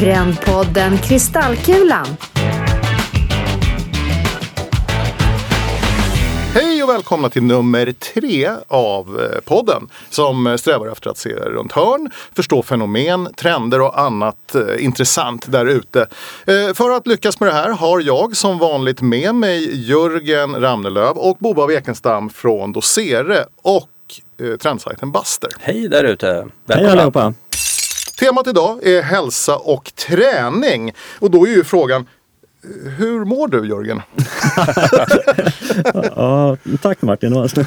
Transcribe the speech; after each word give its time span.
Trendpodden 0.00 0.98
Kristallkulan. 0.98 2.06
Hej 6.54 6.82
och 6.82 6.88
välkomna 6.88 7.30
till 7.30 7.42
nummer 7.42 7.92
tre 7.92 8.50
av 8.68 9.20
eh, 9.20 9.40
podden 9.40 9.88
som 10.10 10.58
strävar 10.58 10.86
efter 10.86 11.10
att 11.10 11.18
se 11.18 11.30
runt 11.30 11.72
hörn, 11.72 12.10
förstå 12.36 12.62
fenomen, 12.62 13.28
trender 13.36 13.80
och 13.80 14.00
annat 14.00 14.54
eh, 14.54 14.84
intressant 14.84 15.52
där 15.52 15.66
ute. 15.66 16.06
Eh, 16.46 16.74
för 16.74 16.90
att 16.90 17.06
lyckas 17.06 17.40
med 17.40 17.48
det 17.48 17.54
här 17.54 17.70
har 17.70 18.00
jag 18.00 18.36
som 18.36 18.58
vanligt 18.58 19.00
med 19.00 19.34
mig 19.34 19.88
Jörgen 19.90 20.60
Ramnelöv 20.60 21.16
och 21.16 21.36
Boba 21.40 21.66
Wekenstam 21.66 22.30
från 22.30 22.72
Dosere 22.72 23.44
och 23.62 23.88
eh, 24.42 24.56
trendsajten 24.56 25.12
Buster. 25.12 25.50
Hej 25.60 25.88
där 25.88 26.04
ute! 26.04 26.46
Hej 26.68 26.90
allihopa! 26.90 27.34
Temat 28.20 28.46
idag 28.46 28.86
är 28.86 29.02
hälsa 29.02 29.56
och 29.56 29.92
träning. 30.08 30.92
Och 31.18 31.30
då 31.30 31.46
är 31.46 31.50
ju 31.50 31.64
frågan, 31.64 32.06
hur 32.98 33.24
mår 33.24 33.48
du 33.48 33.68
Jörgen? 33.68 34.02
Ja, 36.16 36.56
tack 36.82 37.02
Martin, 37.02 37.32
det. 37.32 37.58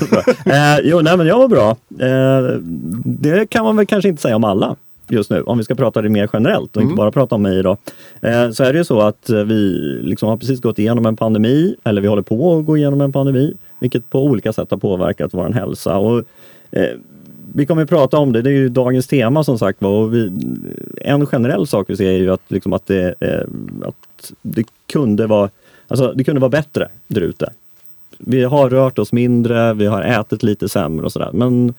Eh, 0.45 0.79
jo, 0.83 1.01
nej, 1.01 1.17
men 1.17 1.27
jag 1.27 1.37
var 1.37 1.47
bra. 1.47 1.69
Eh, 1.99 2.59
det 3.05 3.49
kan 3.49 3.65
man 3.65 3.77
väl 3.77 3.85
kanske 3.85 4.09
inte 4.09 4.21
säga 4.21 4.35
om 4.35 4.43
alla 4.43 4.75
just 5.07 5.29
nu, 5.29 5.41
om 5.41 5.57
vi 5.57 5.63
ska 5.63 5.75
prata 5.75 6.01
det 6.01 6.09
mer 6.09 6.29
generellt 6.33 6.77
och 6.77 6.83
inte 6.83 6.95
bara 6.95 7.11
prata 7.11 7.35
om 7.35 7.41
mig 7.41 7.59
idag. 7.59 7.77
Eh, 8.21 8.51
så 8.51 8.63
är 8.63 8.73
det 8.73 8.79
ju 8.79 8.85
så 8.85 9.01
att 9.01 9.29
eh, 9.29 9.39
vi 9.39 9.71
liksom 10.03 10.29
har 10.29 10.37
precis 10.37 10.61
gått 10.61 10.79
igenom 10.79 11.05
en 11.05 11.15
pandemi, 11.15 11.75
eller 11.83 12.01
vi 12.01 12.07
håller 12.07 12.21
på 12.21 12.57
att 12.57 12.65
gå 12.65 12.77
igenom 12.77 13.01
en 13.01 13.11
pandemi, 13.11 13.53
vilket 13.79 14.09
på 14.09 14.23
olika 14.23 14.53
sätt 14.53 14.71
har 14.71 14.77
påverkat 14.77 15.33
vår 15.33 15.49
hälsa. 15.49 15.97
Och, 15.97 16.23
eh, 16.71 16.89
vi 17.53 17.65
kommer 17.65 17.83
att 17.83 17.89
prata 17.89 18.17
om 18.17 18.31
det, 18.31 18.41
det 18.41 18.49
är 18.49 18.53
ju 18.53 18.69
dagens 18.69 19.07
tema 19.07 19.43
som 19.43 19.59
sagt 19.59 19.81
var. 19.81 19.91
Och 19.91 20.13
vi, 20.13 20.31
en 21.01 21.25
generell 21.25 21.67
sak 21.67 21.89
vi 21.89 21.97
ser 21.97 22.09
är 22.09 22.17
ju 22.17 22.33
att, 22.33 22.51
liksom 22.51 22.73
att, 22.73 22.85
det, 22.85 23.15
eh, 23.19 23.41
att 23.87 24.33
det 24.41 24.63
kunde 24.87 25.27
vara 25.27 25.49
Alltså 25.87 26.13
det 26.13 26.23
kunde 26.23 26.41
vara 26.41 26.49
bättre 26.49 26.89
där 27.07 27.21
ute. 27.21 27.51
Vi 28.17 28.43
har 28.43 28.69
rört 28.69 28.99
oss 28.99 29.11
mindre, 29.11 29.73
vi 29.73 29.85
har 29.85 30.01
ätit 30.01 30.43
lite 30.43 30.69
sämre 30.69 31.05
och 31.05 31.11
sådär. 31.11 31.29
Men 31.33 31.73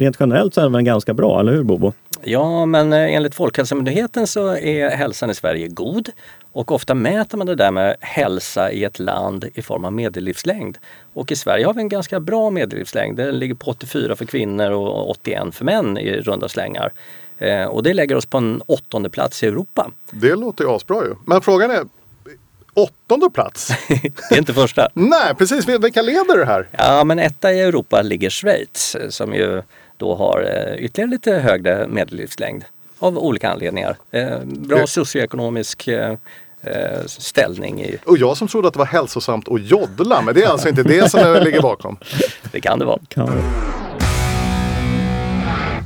rent 0.00 0.16
generellt 0.20 0.54
så 0.54 0.60
är 0.60 0.64
det 0.64 0.70
väl 0.70 0.82
ganska 0.82 1.14
bra, 1.14 1.40
eller 1.40 1.52
hur 1.52 1.62
Bobo? 1.62 1.92
Ja, 2.22 2.66
men 2.66 2.92
eh, 2.92 3.14
enligt 3.14 3.34
Folkhälsomyndigheten 3.34 4.26
så 4.26 4.56
är 4.56 4.90
hälsan 4.90 5.30
i 5.30 5.34
Sverige 5.34 5.68
god. 5.68 6.08
Och 6.52 6.72
ofta 6.72 6.94
mäter 6.94 7.38
man 7.38 7.46
det 7.46 7.54
där 7.54 7.70
med 7.70 7.96
hälsa 8.00 8.72
i 8.72 8.84
ett 8.84 8.98
land 8.98 9.44
i 9.54 9.62
form 9.62 9.84
av 9.84 9.92
medellivslängd. 9.92 10.78
Och 11.14 11.32
i 11.32 11.36
Sverige 11.36 11.66
har 11.66 11.74
vi 11.74 11.80
en 11.80 11.88
ganska 11.88 12.20
bra 12.20 12.50
medellivslängd. 12.50 13.16
Den 13.16 13.38
ligger 13.38 13.54
på 13.54 13.70
84 13.70 14.16
för 14.16 14.24
kvinnor 14.24 14.70
och 14.70 15.10
81 15.10 15.54
för 15.54 15.64
män 15.64 15.98
i 15.98 16.12
runda 16.20 16.48
slängar. 16.48 16.92
Eh, 17.38 17.64
och 17.64 17.82
det 17.82 17.94
lägger 17.94 18.16
oss 18.16 18.26
på 18.26 18.38
en 18.38 18.62
åttonde 18.66 19.10
plats 19.10 19.42
i 19.42 19.46
Europa. 19.46 19.90
Det 20.10 20.34
låter 20.36 20.64
ju 20.64 20.70
asbra 20.70 21.04
ju. 21.04 21.14
Men 21.26 21.40
frågan 21.40 21.70
är, 21.70 21.80
åttonde 22.74 23.30
plats? 23.30 23.68
Det 23.88 24.34
är 24.34 24.38
inte 24.38 24.54
första. 24.54 24.88
Nej, 24.94 25.34
precis. 25.38 25.66
Vil- 25.68 25.82
Vilka 25.82 26.02
leder 26.02 26.38
det 26.38 26.44
här? 26.46 26.68
Ja, 26.78 27.04
men 27.04 27.18
etta 27.18 27.52
i 27.52 27.60
Europa 27.60 28.02
ligger 28.02 28.30
Schweiz 28.30 28.96
som 29.08 29.34
ju 29.34 29.62
då 30.00 30.14
har 30.14 30.40
eh, 30.42 30.84
ytterligare 30.84 31.10
lite 31.10 31.32
högre 31.32 31.86
medellivslängd 31.88 32.64
av 32.98 33.18
olika 33.18 33.50
anledningar. 33.50 33.96
Eh, 34.10 34.38
bra 34.44 34.78
Det- 34.78 34.86
socioekonomisk 34.86 35.88
eh, 35.88 36.10
eh, 36.62 37.04
ställning 37.06 37.80
i, 37.82 37.96
Och 38.06 38.18
jag 38.18 38.36
som 38.36 38.48
trodde 38.48 38.68
att 38.68 38.74
det 38.74 38.78
var 38.78 38.86
hälsosamt 38.86 39.48
att 39.48 39.62
joddla, 39.70 40.22
men 40.22 40.34
det 40.34 40.42
är 40.42 40.48
alltså 40.48 40.68
inte 40.68 40.82
det 40.82 41.10
som 41.10 41.42
ligger 41.44 41.60
bakom. 41.62 41.96
det 42.52 42.60
kan 42.60 42.78
det 42.78 42.84
vara. 42.84 42.98
Kan? 43.08 43.28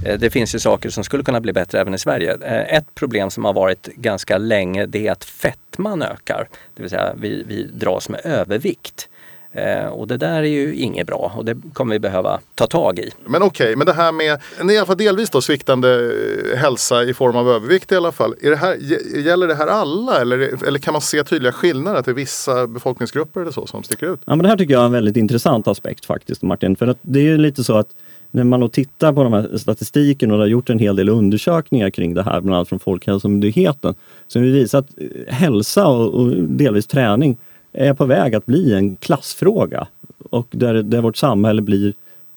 Eh, 0.07 0.19
Det 0.19 0.31
finns 0.31 0.55
ju 0.55 0.59
saker 0.59 0.91
som 0.91 1.05
skulle 1.05 1.23
kunna 1.25 1.41
bli 1.41 1.53
bättre 1.53 1.81
även 1.81 1.95
i 1.95 1.99
Sverige. 1.99 2.33
Ett 2.69 2.95
problem 2.95 3.31
som 3.31 3.45
har 3.45 3.53
varit 3.53 3.87
ganska 3.87 4.39
länge 4.39 4.87
det 4.87 5.07
är 5.07 5.13
att 5.13 5.25
fettman 5.25 6.03
ökar. 6.03 6.49
Det 6.75 6.83
vill 6.83 6.91
säga 6.91 7.15
vi, 7.21 7.45
vi 7.49 7.63
dras 7.65 8.09
med 8.09 8.21
övervikt. 8.25 9.09
Eh, 9.57 9.87
Och 9.87 10.09
det 10.09 10.17
där 10.17 10.43
är 10.43 10.43
ju 10.43 10.75
inget 10.75 11.07
bra 11.07 11.33
och 11.37 11.45
det 11.45 11.57
kommer 11.73 11.95
vi 11.95 11.99
behöva 11.99 12.41
ta 12.55 12.67
tag 12.67 12.99
i. 12.99 13.11
Men 13.27 13.43
okej, 13.43 13.77
men 13.77 13.87
det 13.87 13.93
här 13.93 14.13
med 14.13 14.39
i 14.73 14.77
alla 14.77 14.87
fall 14.87 14.97
delvis 14.97 15.31
då 15.31 15.41
sviktande 15.41 16.13
eh, 16.53 16.59
hälsa 16.59 17.03
i 17.05 17.15
form 17.15 17.37
av 17.37 17.49
övervikt 17.49 17.93
i 17.93 17.97
alla 17.97 18.13
fall. 18.13 18.35
Är 18.43 18.51
det 18.51 18.57
här, 18.57 18.77
gä- 18.77 19.19
gäller 19.27 19.49
det 19.49 19.55
här 19.55 19.67
alla 19.67 20.21
eller, 20.21 20.67
eller 20.67 20.79
kan 20.79 20.93
man 20.93 21.01
se 21.01 21.25
tydliga 21.25 21.53
skillnader 21.53 22.03
till 22.03 22.15
vissa 22.15 22.67
befolkningsgrupper 22.67 23.41
eller 23.41 23.51
så 23.53 23.67
som 23.67 23.83
sticker 23.83 24.13
ut? 24.13 24.21
Ja, 24.25 24.37
men 24.37 24.43
det 24.43 24.49
här 24.49 24.57
tycker 24.57 24.75
jag 24.75 24.81
är 24.83 24.87
en 24.87 24.93
väldigt 24.93 25.17
intressant 25.17 25.69
aspekt 25.69 26.05
faktiskt 26.07 26.43
Martin. 26.43 26.77
För 26.77 26.87
att 26.87 26.99
det 27.03 27.19
är 27.19 27.25
ju 27.25 27.39
lite 27.39 27.65
så 27.65 27.77
att 27.77 27.89
när 28.31 28.45
man 28.45 28.61
då 28.61 28.69
tittar 28.69 29.13
på 29.13 29.23
de 29.23 29.33
här 29.33 29.57
statistiken 29.57 30.31
och 30.31 30.37
det 30.37 30.43
har 30.43 30.49
gjort 30.49 30.71
en 30.71 30.79
hel 30.79 30.97
del 30.97 31.09
undersökningar 31.09 31.91
kring 31.91 32.15
det 32.15 32.23
här, 32.23 32.41
bland 32.41 32.55
annat 32.57 32.69
från 32.69 32.79
Folkhälsomyndigheten, 32.81 33.95
som 34.29 34.43
visar 34.43 34.79
att 34.79 34.89
eh, 34.99 35.35
hälsa 35.35 35.87
och, 35.87 36.15
och 36.15 36.31
delvis 36.37 36.87
träning 36.87 37.37
är 37.75 37.95
på 37.95 38.05
väg 38.05 38.35
att 38.35 38.47
bli 38.47 38.75
en 38.75 38.97
klassfråga. 38.97 39.87
Och 40.31 40.47
där, 40.51 40.75
där 40.75 41.01
vårt 41.01 41.17
samhälle 41.17 41.63
blir 41.63 41.95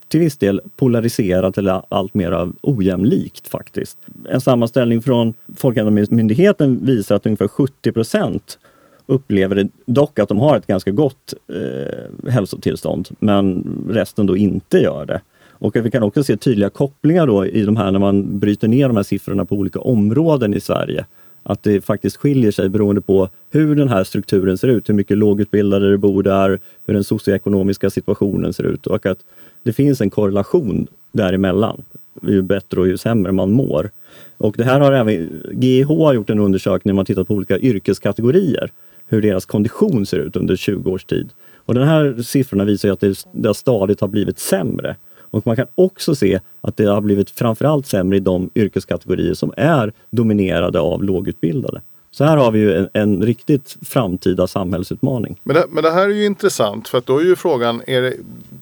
till 0.08 0.20
viss 0.20 0.38
del 0.38 0.62
polariserat 0.76 1.58
eller 1.58 1.82
allt 1.90 2.14
mer 2.14 2.50
ojämlikt 2.62 3.48
faktiskt. 3.48 3.98
En 4.30 4.42
sammanställning 4.42 5.02
från 5.02 5.34
Folkhälsomyndigheten 5.56 6.86
visar 6.86 7.16
att 7.16 7.26
ungefär 7.26 7.48
70 7.48 7.92
procent 7.92 8.60
upplever 9.06 9.70
dock 9.86 10.20
att 10.20 10.30
de 10.30 10.38
har 10.38 10.58
ett 10.58 10.68
ganska 10.68 10.92
gott 10.92 11.34
eh, 11.48 12.32
hälsotillstånd, 12.32 13.10
men 13.20 13.68
resten 13.90 14.26
då 14.26 14.38
inte 14.38 14.78
gör 14.78 15.06
det. 15.06 15.22
Och 15.60 15.76
vi 15.76 15.92
kan 15.92 16.04
också 16.04 16.24
se 16.24 16.38
tydliga 16.38 16.70
kopplingar 16.70 17.28
då 17.28 17.46
i 17.46 17.62
de 17.62 17.78
här 17.78 17.92
när 17.92 18.00
man 18.00 18.40
bryter 18.40 18.68
ner 18.68 18.88
de 18.88 18.96
här 18.96 19.04
siffrorna 19.04 19.46
på 19.46 19.56
olika 19.56 19.80
områden 19.80 20.54
i 20.54 20.60
Sverige. 20.60 21.06
Att 21.50 21.64
det 21.64 21.82
faktiskt 21.82 22.18
skiljer 22.18 22.52
sig 22.52 22.70
beroende 22.70 23.02
på 23.02 23.30
hur 23.50 23.76
den 23.76 23.90
här 23.90 24.04
strukturen 24.04 24.58
ser 24.58 24.68
ut, 24.68 24.90
hur 24.90 24.94
mycket 24.94 25.18
lågutbildade 25.18 25.92
det 25.92 25.98
bor 25.98 26.24
där, 26.24 26.60
hur 26.86 26.94
den 26.94 27.04
socioekonomiska 27.04 27.90
situationen 27.90 28.54
ser 28.54 28.64
ut 28.64 28.88
och 28.88 29.06
att 29.06 29.18
det 29.64 29.74
finns 29.74 30.02
en 30.02 30.10
korrelation 30.10 30.88
däremellan. 31.12 31.84
Ju 32.22 32.42
bättre 32.42 32.80
och 32.82 32.88
ju 32.88 32.98
sämre 32.98 33.32
man 33.32 33.52
mår. 33.52 33.90
Och 34.38 34.56
det 34.58 34.64
här 34.64 34.80
har 34.80 34.92
även 34.92 35.42
GIH 35.52 35.88
har 35.88 36.14
gjort 36.14 36.30
en 36.30 36.40
undersökning 36.40 36.92
där 36.92 36.96
man 36.96 37.06
tittat 37.06 37.28
på 37.28 37.34
olika 37.34 37.60
yrkeskategorier, 37.60 38.72
hur 39.08 39.22
deras 39.22 39.46
kondition 39.46 40.06
ser 40.06 40.18
ut 40.18 40.36
under 40.36 40.56
20 40.56 40.92
års 40.92 41.06
tid. 41.06 41.30
Och 41.56 41.74
den 41.74 41.88
här 41.88 42.22
siffrorna 42.22 42.66
visar 42.66 42.90
ju 42.90 42.94
att 42.94 43.00
det, 43.00 43.26
det 43.32 43.54
stadigt 43.54 44.02
har 44.02 44.08
blivit 44.08 44.40
sämre. 44.40 44.96
Och 45.38 45.48
man 45.48 45.56
kan 45.56 45.68
också 45.76 46.16
se 46.16 46.40
att 46.62 46.78
det 46.78 46.86
har 46.86 47.02
blivit 47.02 47.30
framförallt 47.30 47.88
sämre 47.88 48.18
i 48.18 48.20
de 48.20 48.50
yrkeskategorier 48.56 49.34
som 49.34 49.54
är 49.58 49.94
dominerade 50.10 50.80
av 50.80 51.04
lågutbildade. 51.04 51.82
Så 52.12 52.24
här 52.24 52.38
har 52.38 52.52
vi 52.52 52.60
ju 52.60 52.74
en, 52.74 52.90
en 52.94 53.24
riktigt 53.24 53.78
framtida 53.82 54.48
samhällsutmaning. 54.48 55.40
Men 55.44 55.56
det, 55.56 55.66
men 55.70 55.84
det 55.84 55.92
här 55.92 56.10
är 56.10 56.14
ju 56.14 56.26
intressant 56.26 56.88
för 56.88 56.98
att 56.98 57.06
då 57.06 57.18
är 57.18 57.24
ju 57.24 57.36
frågan, 57.36 57.82
är 57.88 58.02
det, 58.02 58.14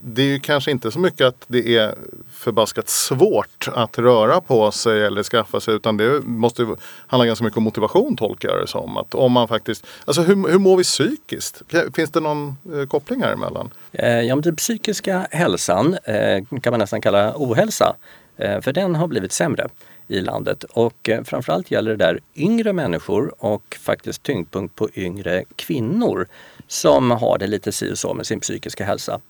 det 0.04 0.22
är 0.22 0.26
ju 0.26 0.38
kanske 0.38 0.70
inte 0.70 0.90
så 0.90 0.98
mycket 0.98 1.26
att 1.26 1.44
det 1.46 1.76
är 1.76 1.94
förbaskat 2.46 2.88
svårt 2.88 3.68
att 3.74 3.98
röra 3.98 4.40
på 4.40 4.70
sig 4.70 5.02
eller 5.06 5.22
skaffa 5.22 5.60
sig 5.60 5.74
utan 5.74 5.96
det 5.96 6.20
måste 6.24 6.66
handla 7.06 7.26
ganska 7.26 7.44
mycket 7.44 7.56
om 7.56 7.62
motivation 7.64 8.16
tolkar 8.16 8.48
jag 8.48 8.60
det 8.60 8.66
som. 8.66 8.96
Att 8.96 9.14
om 9.14 9.32
man 9.32 9.48
faktiskt, 9.48 9.86
alltså 10.04 10.22
hur, 10.22 10.48
hur 10.50 10.58
mår 10.58 10.76
vi 10.76 10.82
psykiskt? 10.84 11.62
Finns 11.94 12.10
det 12.10 12.20
någon 12.20 12.56
eh, 12.74 12.86
koppling 12.86 13.22
här 13.22 13.32
emellan? 13.32 13.70
Eh, 13.92 14.20
Ja, 14.20 14.34
men 14.36 14.42
den 14.42 14.56
psykiska 14.56 15.26
hälsan 15.30 15.96
eh, 16.04 16.44
kan 16.62 16.70
man 16.70 16.80
nästan 16.80 17.00
kalla 17.00 17.32
ohälsa. 17.36 17.96
Eh, 18.36 18.60
För 18.60 18.72
den 18.72 18.94
har 18.94 19.06
blivit 19.06 19.32
sämre 19.32 19.68
i 20.08 20.20
landet 20.20 20.64
och 20.64 21.08
eh, 21.08 21.22
framförallt 21.24 21.70
gäller 21.70 21.90
det 21.90 22.04
där 22.04 22.20
yngre 22.36 22.72
människor 22.72 23.34
och 23.38 23.76
faktiskt 23.80 24.22
tyngdpunkt 24.22 24.74
på 24.74 24.88
yngre 24.94 25.44
kvinnor 25.56 26.26
som 26.68 27.10
har 27.10 27.38
det 27.38 27.46
lite 27.46 27.72
si 27.72 27.92
och 27.92 27.98
så 27.98 28.14
med 28.14 28.26
sin 28.26 28.40
psykiska 28.40 28.84
hälsa. 28.84 29.20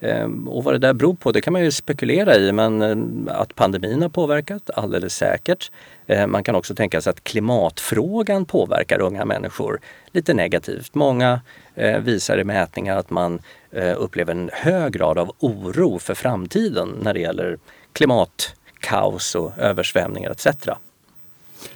Ehm, 0.00 0.48
och 0.48 0.64
vad 0.64 0.74
det 0.74 0.78
där 0.78 0.92
beror 0.92 1.14
på 1.14 1.32
det 1.32 1.40
kan 1.40 1.52
man 1.52 1.64
ju 1.64 1.70
spekulera 1.70 2.36
i 2.36 2.52
men 2.52 2.82
eh, 2.82 3.36
att 3.36 3.54
pandemin 3.54 4.02
har 4.02 4.08
påverkat 4.08 4.70
alldeles 4.74 5.16
säkert. 5.16 5.70
Ehm, 6.06 6.32
man 6.32 6.44
kan 6.44 6.54
också 6.54 6.74
tänka 6.74 7.00
sig 7.00 7.10
att 7.10 7.24
klimatfrågan 7.24 8.44
påverkar 8.44 9.00
unga 9.00 9.24
människor 9.24 9.80
lite 10.12 10.34
negativt. 10.34 10.94
Många 10.94 11.40
eh, 11.74 11.98
visar 11.98 12.38
i 12.38 12.44
mätningar 12.44 12.96
att 12.96 13.10
man 13.10 13.38
eh, 13.70 13.94
upplever 13.98 14.32
en 14.32 14.50
hög 14.52 14.92
grad 14.92 15.18
av 15.18 15.32
oro 15.38 15.98
för 15.98 16.14
framtiden 16.14 16.88
när 17.02 17.14
det 17.14 17.20
gäller 17.20 17.58
klimatkaos 17.92 19.34
och 19.34 19.52
översvämningar 19.58 20.30
etc. 20.30 20.46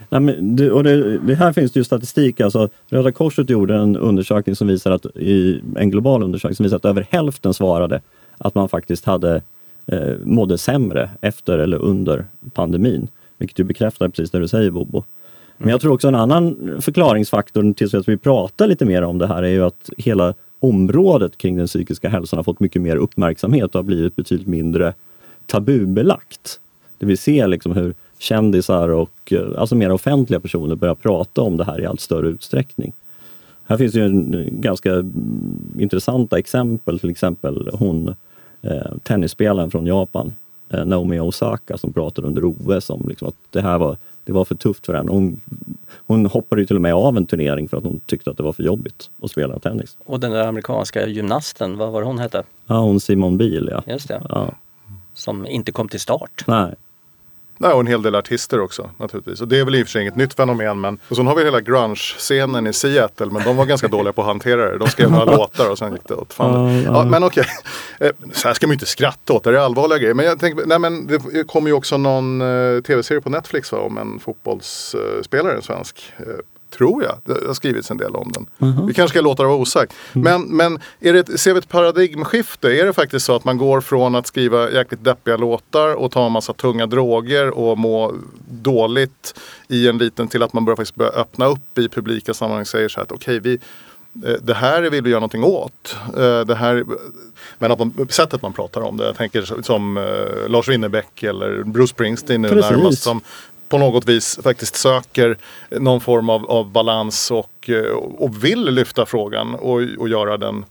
Nej, 0.08 0.20
men 0.20 0.56
det, 0.56 0.70
och 0.70 0.84
det, 0.84 1.18
det 1.18 1.34
här 1.34 1.52
finns 1.52 1.72
det 1.72 1.80
ju 1.80 1.84
statistik. 1.84 2.40
Alltså, 2.40 2.68
Röda 2.88 3.12
Korset 3.12 3.50
gjorde 3.50 3.74
en 3.74 3.96
undersökning 3.96 4.56
som 4.56 4.68
visar 4.68 4.90
att 4.90 5.06
i 5.16 5.62
en 5.76 5.90
global 5.90 6.22
undersökning 6.22 6.56
som 6.56 6.64
visar 6.64 6.76
att 6.76 6.84
över 6.84 7.06
hälften 7.10 7.54
svarade 7.54 8.00
att 8.38 8.54
man 8.54 8.68
faktiskt 8.68 9.04
hade 9.04 9.42
eh, 9.86 10.14
mådde 10.24 10.58
sämre 10.58 11.10
efter 11.20 11.58
eller 11.58 11.78
under 11.78 12.26
pandemin. 12.52 13.08
Vilket 13.38 13.58
ju 13.58 13.64
bekräftar 13.64 14.08
precis 14.08 14.30
det 14.30 14.38
du 14.38 14.48
säger 14.48 14.70
Bobo. 14.70 15.04
Men 15.58 15.68
jag 15.68 15.80
tror 15.80 15.92
också 15.92 16.08
en 16.08 16.14
annan 16.14 16.76
förklaringsfaktor 16.80 17.72
till 17.72 17.96
att 17.96 18.08
vi 18.08 18.16
pratar 18.16 18.66
lite 18.66 18.84
mer 18.84 19.02
om 19.02 19.18
det 19.18 19.26
här 19.26 19.42
är 19.42 19.48
ju 19.48 19.64
att 19.64 19.90
hela 19.96 20.34
området 20.60 21.38
kring 21.38 21.56
den 21.56 21.66
psykiska 21.66 22.08
hälsan 22.08 22.36
har 22.36 22.44
fått 22.44 22.60
mycket 22.60 22.82
mer 22.82 22.96
uppmärksamhet 22.96 23.64
och 23.64 23.78
har 23.78 23.82
blivit 23.82 24.16
betydligt 24.16 24.48
mindre 24.48 24.94
tabubelagt. 25.46 26.60
Det 26.98 27.06
vi 27.06 27.16
ser 27.16 27.46
liksom 27.48 27.72
hur 27.72 27.94
kändisar 28.20 28.88
och 28.88 29.32
eh, 29.32 29.60
alltså 29.60 29.74
mer 29.74 29.92
offentliga 29.92 30.40
personer 30.40 30.74
börjar 30.74 30.94
prata 30.94 31.42
om 31.42 31.56
det 31.56 31.64
här 31.64 31.80
i 31.80 31.86
allt 31.86 32.00
större 32.00 32.28
utsträckning. 32.28 32.92
Här 33.64 33.76
finns 33.76 33.94
ju 33.94 34.04
en 34.04 34.48
ganska 34.60 34.92
mm, 34.92 35.74
intressanta 35.78 36.38
exempel, 36.38 36.98
till 36.98 37.10
exempel 37.10 37.70
hon 37.72 38.14
eh, 38.62 38.96
tennisspelaren 39.02 39.70
från 39.70 39.86
Japan, 39.86 40.32
eh, 40.68 40.84
Naomi 40.84 41.20
Osaka, 41.20 41.78
som 41.78 41.92
pratade 41.92 42.26
under 42.26 42.44
OS 42.44 42.90
om 42.90 43.06
liksom, 43.08 43.28
att 43.28 43.34
det 43.50 43.60
här 43.60 43.78
var, 43.78 43.96
det 44.24 44.32
var 44.32 44.44
för 44.44 44.54
tufft 44.54 44.86
för 44.86 44.94
henne. 44.94 45.12
Hon, 45.12 45.40
hon 46.06 46.26
hoppade 46.26 46.62
ju 46.62 46.66
till 46.66 46.76
och 46.76 46.82
med 46.82 46.94
av 46.94 47.16
en 47.16 47.26
turnering 47.26 47.68
för 47.68 47.76
att 47.76 47.84
hon 47.84 48.00
tyckte 48.06 48.30
att 48.30 48.36
det 48.36 48.42
var 48.42 48.52
för 48.52 48.62
jobbigt 48.62 49.10
att 49.22 49.30
spela 49.30 49.58
tennis. 49.58 49.96
Och 50.04 50.20
den 50.20 50.30
där 50.30 50.46
amerikanska 50.46 51.06
gymnasten, 51.06 51.76
vad 51.76 51.92
var 51.92 52.02
hon 52.02 52.18
hette? 52.18 52.42
Ja, 52.66 52.80
hon 52.80 53.00
Simon 53.00 53.38
Biel 53.38 53.68
ja. 53.72 53.92
Just 53.92 54.08
det. 54.08 54.22
ja. 54.28 54.54
Som 55.14 55.46
inte 55.46 55.72
kom 55.72 55.88
till 55.88 56.00
start. 56.00 56.44
Nej. 56.46 56.74
Nej, 57.62 57.72
och 57.72 57.80
en 57.80 57.86
hel 57.86 58.02
del 58.02 58.14
artister 58.14 58.60
också 58.60 58.90
naturligtvis. 58.96 59.40
Och 59.40 59.48
det 59.48 59.58
är 59.58 59.64
väl 59.64 59.74
i 59.74 59.82
och 59.82 59.86
för 59.86 59.90
sig 59.90 60.02
inget 60.02 60.16
nytt 60.16 60.34
fenomen. 60.34 60.80
Men... 60.80 60.98
Och 61.08 61.16
sen 61.16 61.26
har 61.26 61.34
vi 61.34 61.44
hela 61.44 61.60
grunge-scenen 61.60 62.66
i 62.66 62.72
Seattle. 62.72 63.26
Men 63.26 63.42
de 63.44 63.56
var 63.56 63.64
ganska 63.66 63.88
dåliga 63.88 64.12
på 64.12 64.20
att 64.20 64.26
hantera 64.26 64.70
det. 64.72 64.78
De 64.78 64.88
skrev 64.88 65.10
några 65.10 65.24
låtar 65.36 65.70
och 65.70 65.78
sen 65.78 65.92
gick 65.92 66.08
det 66.08 66.14
åt 66.14 66.32
fan. 66.32 66.74
Ja, 66.74 66.80
Ja, 66.82 66.90
ja. 66.98 67.04
men 67.04 67.24
okej. 67.24 67.44
Eh, 68.00 68.10
Så 68.32 68.48
här 68.48 68.54
ska 68.54 68.66
man 68.66 68.70
ju 68.72 68.74
inte 68.74 68.86
skratta 68.86 69.32
åt. 69.32 69.44
Det 69.44 69.50
är 69.50 69.54
allvarliga 69.54 69.98
grejer. 69.98 70.14
Men 70.14 70.26
jag 70.26 70.40
tänker, 70.40 70.66
nej 70.66 70.78
men 70.78 71.06
det 71.06 71.44
kommer 71.48 71.68
ju 71.68 71.74
också 71.74 71.96
någon 71.96 72.40
eh, 72.40 72.80
tv-serie 72.82 73.20
på 73.20 73.30
Netflix 73.30 73.72
va, 73.72 73.78
om 73.78 73.98
en 73.98 74.18
fotbollsspelare, 74.20 75.56
en 75.56 75.62
svensk. 75.62 76.12
Tror 76.70 77.02
jag. 77.02 77.18
Det 77.24 77.46
har 77.46 77.54
skrivits 77.54 77.90
en 77.90 77.96
del 77.96 78.16
om 78.16 78.32
den. 78.32 78.46
Vi 78.86 78.94
kanske 78.94 79.14
ska 79.18 79.20
låta 79.20 79.42
det 79.42 79.48
vara 79.48 79.58
osagt. 79.58 79.92
Men, 80.12 80.42
men 80.42 80.78
är 81.00 81.12
det, 81.12 81.38
ser 81.38 81.52
vi 81.52 81.58
ett 81.58 81.68
paradigmskifte? 81.68 82.68
Är 82.68 82.84
det 82.86 82.92
faktiskt 82.92 83.26
så 83.26 83.36
att 83.36 83.44
man 83.44 83.58
går 83.58 83.80
från 83.80 84.14
att 84.14 84.26
skriva 84.26 84.70
jäkligt 84.70 85.04
deppiga 85.04 85.36
låtar 85.36 85.94
och 85.94 86.10
ta 86.12 86.26
en 86.26 86.32
massa 86.32 86.52
tunga 86.52 86.86
droger 86.86 87.50
och 87.50 87.78
må 87.78 88.14
dåligt 88.50 89.34
i 89.68 89.88
en 89.88 89.98
liten 89.98 90.28
till 90.28 90.42
att 90.42 90.52
man 90.52 90.64
börjar 90.64 90.76
faktiskt 90.76 90.94
börja 90.96 91.10
öppna 91.12 91.46
upp 91.46 91.78
i 91.78 91.88
publika 91.88 92.34
sammanhang 92.34 92.60
och 92.60 92.66
säger 92.68 92.88
så 92.88 92.96
här 92.96 93.02
att 93.02 93.12
okej 93.12 93.40
vi 93.40 93.52
eh, 94.26 94.34
det 94.42 94.54
här 94.54 94.82
vill 94.82 95.02
vi 95.04 95.10
göra 95.10 95.20
någonting 95.20 95.44
åt. 95.44 95.96
Eh, 96.16 96.40
Det 96.40 96.54
här, 96.54 96.84
men 97.58 97.72
att 97.72 97.78
man, 97.78 98.06
sättet 98.10 98.42
man 98.42 98.52
pratar 98.52 98.80
om 98.80 98.96
det. 98.96 99.04
Jag 99.04 99.16
tänker 99.16 99.62
som- 99.62 99.96
eh, 99.96 100.48
Lars 100.48 100.68
Winnerbäck 100.68 101.22
eller 101.22 101.62
Bruce 101.62 101.90
Springsteen 101.90 102.42
nu 102.42 102.48
närmast. 102.76 103.02
Som 103.02 103.20
på 103.70 103.78
något 103.78 104.08
vis 104.08 104.38
faktiskt 104.42 104.76
söker 104.76 105.38
någon 105.70 106.00
form 106.00 106.30
av, 106.30 106.50
av 106.50 106.70
balans 106.70 107.30
och, 107.30 107.70
eh, 107.70 107.96
och 107.96 108.44
vill 108.44 108.64
lyfta 108.64 109.06
frågan 109.06 109.54
och, 109.54 109.80
och 109.98 110.08
göra 110.08 110.36
den 110.36 110.64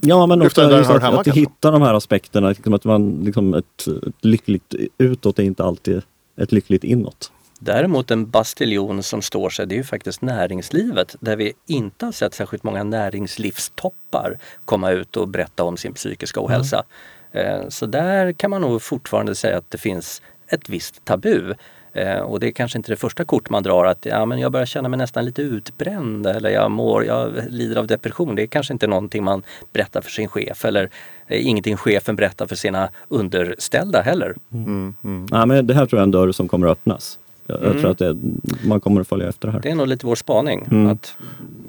Ja, 0.00 0.26
men 0.26 0.42
också 0.42 0.60
att, 0.62 0.86
hemma 1.02 1.18
att 1.18 1.24
kanske. 1.24 1.30
hittar 1.30 1.72
de 1.72 1.82
här 1.82 1.94
aspekterna. 1.94 2.48
Liksom 2.48 2.74
att 2.74 2.84
man, 2.84 3.20
liksom 3.24 3.54
ett, 3.54 3.86
ett 4.08 4.24
lyckligt 4.24 4.74
utåt 4.98 5.38
är 5.38 5.42
inte 5.42 5.64
alltid 5.64 6.02
ett 6.40 6.52
lyckligt 6.52 6.84
inåt. 6.84 7.32
Däremot 7.58 8.10
en 8.10 8.30
bastiljon 8.30 9.02
som 9.02 9.22
står 9.22 9.50
sig, 9.50 9.66
det 9.66 9.74
är 9.74 9.76
ju 9.76 9.84
faktiskt 9.84 10.22
näringslivet 10.22 11.16
där 11.20 11.36
vi 11.36 11.52
inte 11.66 12.04
har 12.04 12.12
sett 12.12 12.34
särskilt 12.34 12.62
många 12.62 12.84
näringslivstoppar 12.84 14.38
komma 14.64 14.90
ut 14.90 15.16
och 15.16 15.28
berätta 15.28 15.64
om 15.64 15.76
sin 15.76 15.92
psykiska 15.94 16.40
ohälsa. 16.40 16.82
Eh, 17.32 17.68
Så 17.68 17.86
där 17.86 18.32
kan 18.32 18.50
man 18.50 18.60
nog 18.60 18.82
fortfarande 18.82 19.34
säga 19.34 19.58
att 19.58 19.70
det 19.70 19.78
finns 19.78 20.22
ett 20.46 20.68
visst 20.68 21.04
tabu. 21.04 21.54
Eh, 21.94 22.18
Och 22.18 22.40
det 22.40 22.46
är 22.46 22.50
kanske 22.50 22.78
inte 22.78 22.92
det 22.92 22.96
första 22.96 23.24
kort 23.24 23.50
man 23.50 23.62
drar 23.62 23.84
att 23.84 24.06
ja, 24.06 24.26
men 24.26 24.38
jag 24.38 24.52
börjar 24.52 24.66
känna 24.66 24.88
mig 24.88 24.98
nästan 24.98 25.24
lite 25.24 25.42
utbränd 25.42 26.26
eller 26.26 26.50
jag 26.50 26.70
mår, 26.70 27.04
jag 27.04 27.32
lider 27.48 27.76
av 27.76 27.86
depression. 27.86 28.34
Det 28.34 28.42
är 28.42 28.46
kanske 28.46 28.72
inte 28.72 28.86
någonting 28.86 29.24
man 29.24 29.42
berättar 29.72 30.00
för 30.00 30.10
sin 30.10 30.28
chef 30.28 30.64
eller 30.64 30.90
eh, 31.26 31.46
ingenting 31.46 31.76
chefen 31.76 32.16
berättar 32.16 32.46
för 32.46 32.56
sina 32.56 32.88
underställda 33.08 34.00
heller. 34.02 34.34
Ja, 35.30 35.46
men 35.46 35.66
det 35.66 35.74
här 35.74 35.86
tror 35.86 35.98
jag 35.98 36.02
är 36.02 36.06
en 36.06 36.10
dörr 36.10 36.32
som 36.32 36.48
kommer 36.48 36.66
att 36.66 36.72
öppnas. 36.72 37.18
Jag, 37.46 37.64
jag 37.64 37.78
tror 37.78 37.90
att 37.90 37.98
det, 37.98 38.16
man 38.64 38.80
kommer 38.80 39.00
att 39.00 39.08
följa 39.08 39.28
efter 39.28 39.48
det 39.48 39.52
här. 39.52 39.60
Det 39.60 39.70
är 39.70 39.74
nog 39.74 39.88
lite 39.88 40.06
vår 40.06 40.14
spaning. 40.14 40.68
Mm. 40.70 40.86
Att 40.86 41.16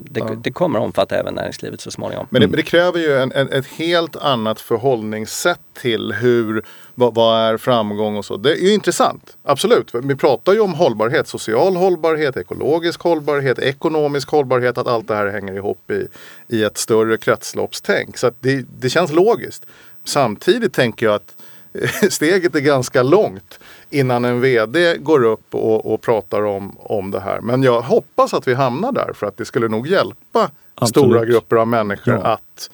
det, 0.10 0.38
det 0.44 0.52
kommer 0.52 0.80
att 0.80 0.86
omfatta 0.86 1.16
även 1.16 1.34
näringslivet 1.34 1.82
så 1.82 1.92
småningom. 1.92 2.28
Men 2.30 2.42
det, 2.42 2.48
men 2.48 2.56
det 2.56 2.64
kräver 2.64 3.00
ju 3.00 3.18
en, 3.18 3.32
en, 3.32 3.52
ett 3.52 3.68
helt 3.68 4.16
annat 4.16 4.60
förhållningssätt 4.60 5.60
till 5.82 6.14
hur, 6.14 6.64
vad, 6.96 7.16
vad 7.16 7.40
är 7.40 7.58
framgång 7.58 8.18
och 8.18 8.26
så. 8.26 8.38
Det 8.38 8.52
är 8.52 8.56
ju 8.56 8.74
intressant, 8.74 9.38
absolut. 9.44 9.92
Vi 9.94 10.16
pratar 10.16 10.54
ju 10.54 10.60
om 10.60 10.74
hållbarhet, 10.74 11.28
social 11.28 11.76
hållbarhet, 11.76 12.38
ekologisk 12.38 13.02
hållbarhet, 13.02 13.60
ekonomisk 13.60 14.30
hållbarhet, 14.30 14.78
att 14.78 14.88
allt 14.88 15.08
det 15.08 15.16
här 15.16 15.28
hänger 15.28 15.54
ihop 15.54 15.92
i, 15.92 16.08
i 16.48 16.64
ett 16.64 16.78
större 16.78 17.18
kretsloppstänk. 17.18 18.18
Så 18.18 18.28
att 18.28 18.36
det, 18.40 18.66
det 18.80 18.90
känns 18.90 19.12
logiskt. 19.12 19.66
Samtidigt 20.04 20.74
tänker 20.74 21.06
jag 21.06 21.16
att 21.16 21.36
steget 22.10 22.56
är 22.56 22.60
ganska 22.60 23.04
långt 23.04 23.60
innan 23.90 24.26
en 24.26 24.42
VD 24.42 24.98
går 24.98 25.24
upp 25.24 25.56
och, 25.56 25.94
och 25.94 26.02
pratar 26.02 26.42
om, 26.42 26.76
om 26.80 27.12
det 27.12 27.20
här. 27.20 27.42
Men 27.42 27.64
jag 27.64 27.82
hoppas 27.82 28.34
att 28.34 28.48
vi 28.48 28.54
hamnar 28.54 28.92
där 28.92 29.12
för 29.14 29.28
att 29.28 29.38
det 29.38 29.46
skulle 29.46 29.68
nog 29.68 29.88
hjälpa 29.88 30.52
Absolut. 30.76 30.90
stora 31.10 31.26
grupper 31.26 31.56
av 31.56 31.68
människor 31.68 32.14
Ja. 32.14 32.22
att 32.22 32.70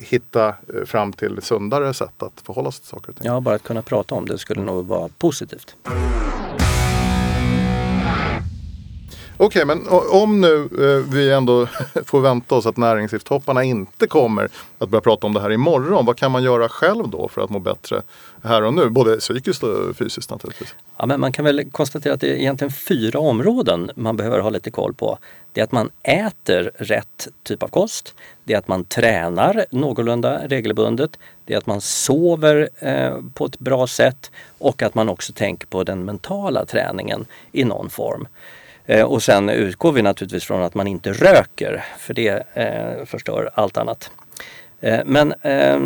hitta 0.00 0.48
eh, 0.48 0.54
fram 0.86 1.12
till 1.12 1.42
sundare 1.42 1.94
sätt 1.94 2.22
att 2.22 2.40
förhålla 2.46 2.70
sig 2.72 2.80
till 2.80 2.88
saker 2.90 3.10
och 3.10 3.16
ting. 3.16 3.26
Ja, 3.26 3.40
bara 3.40 3.54
att 3.54 3.62
kunna 3.62 3.82
prata 3.82 4.14
om 4.14 4.26
det 4.26 4.38
skulle 4.38 4.62
nog 4.62 4.86
vara 4.86 5.08
positivt. 5.18 5.74
Okej, 9.40 9.64
men 9.64 9.86
om 10.10 10.40
nu 10.40 10.68
eh, 10.78 11.12
vi 11.12 11.32
ändå 11.32 11.66
får 12.04 12.20
vänta 12.20 12.54
oss 12.54 12.66
att 12.66 12.76
näringslivstopparna 12.76 13.64
inte 13.64 14.06
kommer 14.06 14.48
att 14.78 14.88
börja 14.88 15.00
prata 15.00 15.26
om 15.26 15.34
det 15.34 15.40
här 15.40 15.52
imorgon. 15.52 16.06
Vad 16.06 16.16
kan 16.16 16.32
man 16.32 16.42
göra 16.42 16.68
själv 16.68 17.08
då 17.08 17.28
för 17.28 17.40
att 17.40 17.50
må 17.50 17.58
bättre 17.58 18.02
här 18.44 18.62
och 18.62 18.74
nu? 18.74 18.88
Både 18.88 19.16
psykiskt 19.16 19.62
och 19.62 19.96
fysiskt 19.96 20.30
naturligtvis. 20.30 20.74
Ja, 20.96 21.06
men 21.06 21.20
man 21.20 21.32
kan 21.32 21.44
väl 21.44 21.70
konstatera 21.70 22.14
att 22.14 22.20
det 22.20 22.30
är 22.30 22.36
egentligen 22.36 22.72
fyra 22.72 23.18
områden 23.18 23.90
man 23.94 24.16
behöver 24.16 24.38
ha 24.38 24.50
lite 24.50 24.70
koll 24.70 24.94
på. 24.94 25.18
Det 25.52 25.60
är 25.60 25.64
att 25.64 25.72
man 25.72 25.90
äter 26.02 26.70
rätt 26.74 27.28
typ 27.42 27.62
av 27.62 27.68
kost. 27.68 28.14
Det 28.44 28.54
är 28.54 28.58
att 28.58 28.68
man 28.68 28.84
tränar 28.84 29.66
någorlunda 29.70 30.40
regelbundet. 30.46 31.18
Det 31.44 31.54
är 31.54 31.58
att 31.58 31.66
man 31.66 31.80
sover 31.80 32.68
eh, 32.78 33.16
på 33.34 33.44
ett 33.44 33.58
bra 33.58 33.86
sätt 33.86 34.30
och 34.58 34.82
att 34.82 34.94
man 34.94 35.08
också 35.08 35.32
tänker 35.32 35.66
på 35.66 35.84
den 35.84 36.04
mentala 36.04 36.64
träningen 36.64 37.26
i 37.52 37.64
någon 37.64 37.90
form. 37.90 38.28
Eh, 38.88 39.04
och 39.04 39.22
sen 39.22 39.48
utgår 39.48 39.92
vi 39.92 40.02
naturligtvis 40.02 40.44
från 40.44 40.62
att 40.62 40.74
man 40.74 40.86
inte 40.86 41.12
röker 41.12 41.84
för 41.98 42.14
det 42.14 42.44
eh, 42.54 43.04
förstör 43.04 43.50
allt 43.54 43.76
annat. 43.76 44.10
Eh, 44.80 45.00
Men 45.04 45.34
eh, 45.42 45.78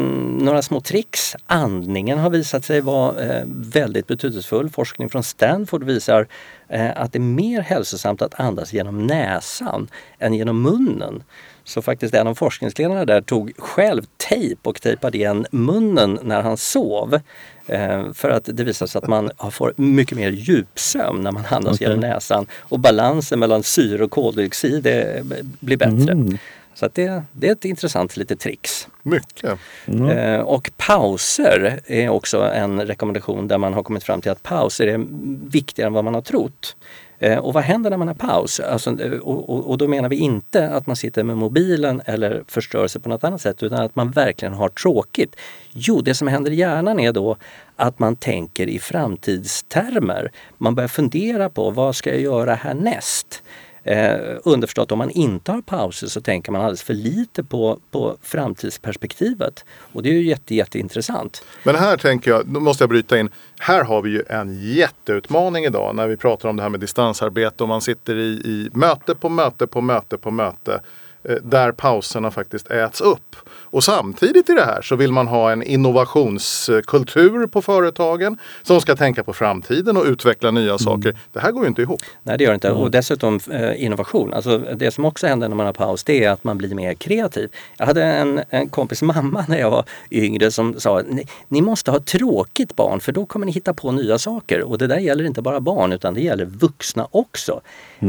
några 0.45 0.63
små 0.63 0.81
tricks. 0.81 1.37
Andningen 1.47 2.19
har 2.19 2.31
visat 2.31 2.65
sig 2.65 2.81
vara 2.81 3.21
eh, 3.23 3.43
väldigt 3.47 4.07
betydelsefull. 4.07 4.71
Forskning 4.71 5.09
från 5.09 5.23
Stanford 5.23 5.85
visar 5.85 6.27
eh, 6.69 6.91
att 6.97 7.13
det 7.13 7.19
är 7.19 7.21
mer 7.21 7.61
hälsosamt 7.61 8.23
att 8.23 8.41
andas 8.41 8.73
genom 8.73 9.07
näsan 9.07 9.89
än 10.19 10.35
genom 10.35 10.63
munnen. 10.63 11.23
Så 11.65 11.83
faktiskt 11.83 12.15
en 12.15 12.27
av 12.27 12.35
forskningsledarna 12.35 13.05
där 13.05 13.21
tog 13.21 13.53
själv 13.59 14.03
tejp 14.17 14.61
och 14.69 14.81
tejpade 14.81 15.19
igen 15.19 15.47
munnen 15.51 16.19
när 16.23 16.43
han 16.43 16.57
sov. 16.57 17.21
Eh, 17.67 18.13
för 18.13 18.31
att 18.31 18.49
det 18.53 18.65
visar 18.65 18.87
sig 18.87 18.99
att 18.99 19.07
man 19.09 19.31
har- 19.37 19.51
får 19.51 19.73
mycket 19.77 20.19
mer 20.19 20.31
djupsömn 20.31 21.21
när 21.23 21.33
man 21.33 21.45
andas 21.51 21.75
Okej. 21.75 21.87
genom 21.89 22.01
näsan. 22.01 22.47
Och 22.59 22.79
balansen 22.79 23.39
mellan 23.39 23.63
syre 23.63 24.05
och 24.05 24.11
koldioxid 24.11 24.87
eh, 24.87 25.23
blir 25.61 25.77
bättre. 25.77 26.13
Mm. 26.13 26.39
Så 26.75 26.87
att 26.87 26.95
det, 26.95 27.23
det 27.33 27.49
är 27.49 27.53
ett 27.53 27.65
intressant 27.65 28.17
litet 28.17 28.41
tricks. 28.41 28.89
Mycket. 29.03 29.59
Eh, 29.87 30.41
och 30.41 30.71
pauser 30.77 31.81
är 31.87 32.09
också 32.09 32.39
en 32.43 32.87
rekommendation 32.87 33.49
där 33.49 33.59
man 33.59 33.75
har 33.75 33.83
kommit 33.83 34.05
fram 34.05 34.21
till 34.21 34.31
att 34.31 34.43
pauser 34.43 34.87
är 34.87 35.05
viktigare 35.51 35.87
än 35.87 35.93
vad 35.93 36.05
man 36.05 36.15
har 36.15 36.23
trott. 36.23 36.77
Eh, 37.23 37.39
och 37.39 37.53
vad 37.53 37.63
händer 37.63 37.91
när 37.91 37.97
man 37.97 38.09
har 38.09 38.15
paus? 38.15 38.61
Alltså, 38.61 39.01
eh, 39.01 39.13
och, 39.13 39.51
och, 39.51 39.71
och 39.71 39.79
då 39.79 39.89
menar 39.89 40.09
vi 40.09 40.17
inte 40.17 40.71
att 40.71 40.87
man 40.87 40.97
sitter 40.97 41.25
med 41.25 41.37
mobilen 41.37 42.03
eller 42.05 42.45
förstör 42.49 42.87
sig 42.87 43.01
på 43.01 43.09
något 43.09 43.25
annat 43.25 43.41
sätt 43.41 43.63
utan 43.63 43.81
att 43.81 43.97
man 43.97 44.11
verkligen 44.11 44.55
har 44.55 44.69
tråkigt. 44.69 45.37
Jo, 45.73 46.01
det 46.01 46.15
som 46.15 46.29
händer 46.29 46.51
i 46.51 46.55
hjärnan 46.55 47.01
är 47.01 47.13
då 47.13 47.37
att 47.77 47.99
man 47.99 48.17
tänker 48.17 48.67
i 48.67 48.79
framtidstermer. 48.79 50.31
Man 50.59 50.75
börjar 50.75 50.89
fundera 50.89 51.49
på 51.49 51.71
vad 51.71 51.97
ska 51.97 52.11
jag 52.11 52.21
göra 52.21 52.55
härnäst? 52.55 53.43
Eh, 53.85 54.17
underförstått 54.45 54.93
om 54.93 54.99
man 54.99 55.11
inte 55.11 55.53
har 55.53 55.63
pauser 55.63 56.07
så 56.07 56.21
tänker 56.21 56.53
man 56.53 56.61
alldeles 56.61 56.83
för 56.83 56.95
lite 56.95 57.45
på, 57.45 57.79
på 57.91 58.17
framtidsperspektivet. 58.23 59.65
Och 59.93 60.03
det 60.03 60.09
är 60.09 60.13
ju 60.13 60.23
jätte, 60.23 60.55
jätteintressant. 60.55 61.45
Men 61.65 61.75
här 61.77 61.97
tänker 61.97 62.31
jag, 62.31 62.47
då 62.47 62.61
måste 62.61 62.83
jag 62.83 62.89
bryta 62.89 63.19
in. 63.19 63.29
Här 63.61 63.85
har 63.85 64.03
vi 64.03 64.11
ju 64.11 64.23
en 64.29 64.61
jätteutmaning 64.75 65.65
idag 65.65 65.97
när 65.97 66.07
vi 66.07 66.17
pratar 66.17 66.49
om 66.49 66.57
det 66.57 66.63
här 66.63 66.71
med 66.71 66.81
distansarbete 66.81 67.63
och 67.65 67.69
man 67.69 67.81
sitter 67.81 68.17
i, 68.17 68.29
i 68.31 68.71
möte 68.73 69.15
på 69.15 69.29
möte 69.29 69.67
på 69.67 69.81
möte 69.81 70.19
på 70.19 70.31
möte. 70.31 70.81
eh, 71.25 71.37
Där 71.43 71.73
pauserna 71.73 72.31
faktiskt 72.31 72.71
äts 72.71 73.01
upp. 73.01 73.37
Och 73.73 73.85
samtidigt 73.85 74.51
i 74.51 74.53
det 74.53 74.65
här 74.65 74.83
så 74.83 74.97
vill 74.97 75.13
man 75.13 75.27
ha 75.27 75.53
en 75.53 75.63
innovationskultur 75.63 77.47
på 77.47 77.63
företagen 77.63 78.39
som 78.63 78.81
ska 78.81 78.97
tänka 78.97 79.25
på 79.25 79.33
framtiden 79.33 79.97
och 79.97 80.05
utveckla 80.05 80.51
nya 80.51 80.79
saker. 80.79 81.17
Det 81.33 81.41
här 81.41 81.53
går 81.53 81.63
ju 81.63 81.69
inte 81.69 81.83
ihop. 81.83 82.01
Nej 82.23 82.39
det 82.39 82.45
gör 82.45 82.51
det 82.51 82.55
inte. 82.55 82.71
Och 82.71 82.91
dessutom 82.91 83.41
eh, 83.51 83.85
innovation. 83.85 84.35
Alltså, 84.35 84.59
det 84.59 84.91
som 84.91 85.05
också 85.05 85.27
händer 85.27 85.49
när 85.49 85.57
man 85.57 85.67
har 85.67 85.73
paus 85.73 86.05
det 86.05 86.25
är 86.25 86.31
att 86.31 86.45
man 86.45 86.59
blir 86.59 86.75
mer 86.75 86.95
kreativ. 86.95 87.51
Jag 87.79 87.87
hade 87.87 88.05
en, 88.05 88.41
en 88.51 88.69
kompis 88.69 89.03
mamma 89.03 89.45
när 89.49 89.59
jag 89.59 89.71
var 89.71 89.85
yngre 90.11 90.51
som 90.51 90.81
sa 90.81 91.03
ni, 91.09 91.25
ni 91.49 91.61
måste 91.61 91.91
ha 91.91 92.01
tråkigt 92.01 92.77
barn 92.77 93.01
för 93.01 93.13
då 93.13 93.27
kommer 93.27 93.47
ni 93.47 93.53
hitta 93.53 93.75
på 93.75 93.93
nya 93.93 94.19
saker. 94.19 94.63
Och 94.63 94.79
det 94.79 94.87
där 94.87 94.99
gäller 94.99 95.25
inte 95.25 95.43
bara 95.43 95.61
barn 95.61 95.93
utan 95.93 96.15
det 96.15 96.21
gäller 96.21 96.45
vuxna 96.45 97.07
också. 97.11 97.61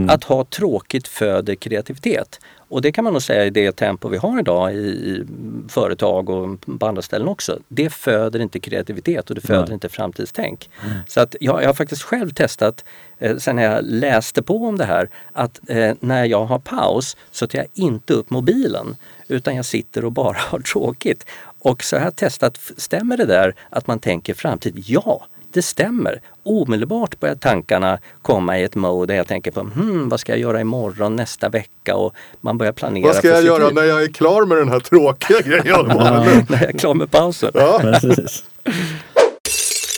Att 0.09 0.23
ha 0.23 0.43
tråkigt 0.43 1.07
föder 1.07 1.55
kreativitet. 1.55 2.39
Och 2.69 2.81
det 2.81 2.91
kan 2.91 3.03
man 3.03 3.13
nog 3.13 3.21
säga 3.21 3.45
i 3.45 3.49
det 3.49 3.71
tempo 3.71 4.09
vi 4.09 4.17
har 4.17 4.39
idag 4.39 4.73
i, 4.73 4.77
i 4.77 5.25
företag 5.69 6.29
och 6.29 6.59
på 6.79 6.87
andra 6.87 7.01
ställen 7.01 7.27
också. 7.27 7.59
Det 7.67 7.89
föder 7.89 8.39
inte 8.39 8.59
kreativitet 8.59 9.29
och 9.29 9.35
det 9.35 9.41
föder 9.41 9.65
Nej. 9.65 9.73
inte 9.73 9.89
framtidstänk. 9.89 10.69
Så 11.07 11.21
att 11.21 11.35
jag, 11.39 11.63
jag 11.63 11.69
har 11.69 11.73
faktiskt 11.73 12.03
själv 12.03 12.29
testat, 12.29 12.85
eh, 13.19 13.37
sen 13.37 13.55
när 13.55 13.63
jag 13.63 13.83
läste 13.83 14.43
på 14.43 14.67
om 14.67 14.77
det 14.77 14.85
här, 14.85 15.09
att 15.31 15.69
eh, 15.69 15.93
när 15.99 16.25
jag 16.25 16.45
har 16.45 16.59
paus 16.59 17.17
så 17.31 17.47
tar 17.47 17.59
jag 17.59 17.67
inte 17.73 18.13
upp 18.13 18.29
mobilen 18.29 18.95
utan 19.27 19.55
jag 19.55 19.65
sitter 19.65 20.05
och 20.05 20.11
bara 20.11 20.37
har 20.37 20.59
tråkigt. 20.59 21.25
Och 21.59 21.83
så 21.83 21.97
har 21.97 22.03
jag 22.03 22.15
testat, 22.15 22.59
stämmer 22.77 23.17
det 23.17 23.25
där 23.25 23.55
att 23.69 23.87
man 23.87 23.99
tänker 23.99 24.33
framtid? 24.33 24.83
Ja, 24.87 25.25
det 25.53 25.61
stämmer. 25.61 26.21
Omedelbart 26.43 27.19
börjar 27.19 27.35
tankarna 27.35 27.99
komma 28.21 28.59
i 28.59 28.63
ett 28.63 28.75
mode 28.75 29.13
där 29.13 29.17
jag 29.17 29.27
tänker 29.27 29.51
på 29.51 29.59
hmm, 29.59 30.09
vad 30.09 30.19
ska 30.19 30.31
jag 30.31 30.39
göra 30.39 30.61
imorgon, 30.61 31.15
nästa 31.15 31.49
vecka 31.49 31.95
och 31.95 32.13
man 32.41 32.57
börjar 32.57 32.73
planera 32.73 33.07
Vad 33.07 33.15
ska 33.15 33.27
jag 33.27 33.43
göra 33.43 33.65
liv. 33.65 33.75
när 33.75 33.83
jag 33.83 34.03
är 34.03 34.07
klar 34.07 34.45
med 34.45 34.57
den 34.57 34.69
här 34.69 34.79
tråkiga 34.79 35.41
grejen? 35.45 35.87
när 35.87 36.61
jag 36.61 36.63
är 36.63 36.77
klar 36.77 36.93
med 36.93 37.11
pausen. 37.11 37.51
Ja. 37.53 37.99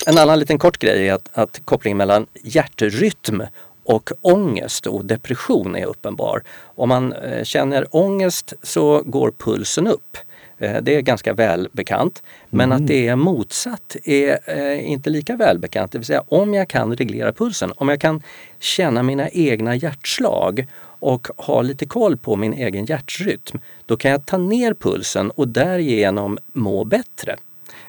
En 0.07 0.17
annan 0.17 0.39
liten 0.39 0.59
kort 0.59 0.77
grej 0.77 1.07
är 1.07 1.13
att, 1.13 1.29
att 1.33 1.61
kopplingen 1.65 1.97
mellan 1.97 2.25
hjärtrytm 2.43 3.41
och 3.85 4.11
ångest 4.21 4.87
och 4.87 5.05
depression 5.05 5.75
är 5.75 5.85
uppenbar. 5.85 6.43
Om 6.63 6.89
man 6.89 7.13
eh, 7.13 7.43
känner 7.43 7.95
ångest 7.95 8.53
så 8.63 9.01
går 9.05 9.33
pulsen 9.37 9.87
upp. 9.87 10.17
Eh, 10.59 10.81
det 10.81 10.95
är 10.95 11.01
ganska 11.01 11.33
välbekant. 11.33 12.23
Men 12.49 12.71
att 12.71 12.87
det 12.87 13.07
är 13.07 13.15
motsatt 13.15 13.95
är 14.03 14.39
eh, 14.45 14.91
inte 14.91 15.09
lika 15.09 15.35
välbekant. 15.35 15.91
Det 15.91 15.97
vill 15.97 16.05
säga 16.05 16.23
om 16.27 16.53
jag 16.53 16.67
kan 16.67 16.95
reglera 16.97 17.33
pulsen, 17.33 17.71
om 17.75 17.89
jag 17.89 18.01
kan 18.01 18.21
känna 18.59 19.03
mina 19.03 19.29
egna 19.29 19.75
hjärtslag 19.75 20.67
och 20.99 21.27
ha 21.37 21.61
lite 21.61 21.85
koll 21.85 22.17
på 22.17 22.35
min 22.35 22.53
egen 22.53 22.85
hjärtrytm, 22.85 23.59
då 23.85 23.97
kan 23.97 24.11
jag 24.11 24.25
ta 24.25 24.37
ner 24.37 24.73
pulsen 24.73 25.31
och 25.31 25.47
därigenom 25.47 26.37
må 26.53 26.83
bättre. 26.83 27.35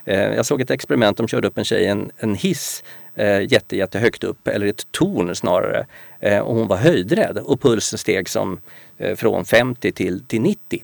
Eh, 0.04 0.20
Jag 0.20 0.46
såg 0.46 0.60
ett 0.60 0.70
experiment, 0.70 1.16
de 1.16 1.28
körde 1.28 1.48
upp 1.48 1.58
en 1.58 1.64
tjej 1.64 1.82
i 1.82 1.86
en, 1.86 2.10
en 2.16 2.34
hiss 2.34 2.84
jätte, 3.48 3.76
jättehögt 3.76 4.24
upp, 4.24 4.48
eller 4.48 4.66
ett 4.66 4.92
torn 4.92 5.36
snarare. 5.36 5.86
Och 6.42 6.54
hon 6.54 6.68
var 6.68 6.76
höjdrädd 6.76 7.38
och 7.38 7.60
pulsen 7.60 7.98
steg 7.98 8.28
som 8.28 8.60
från 9.16 9.44
50 9.44 9.92
till, 9.92 10.24
till 10.26 10.40
90. 10.40 10.82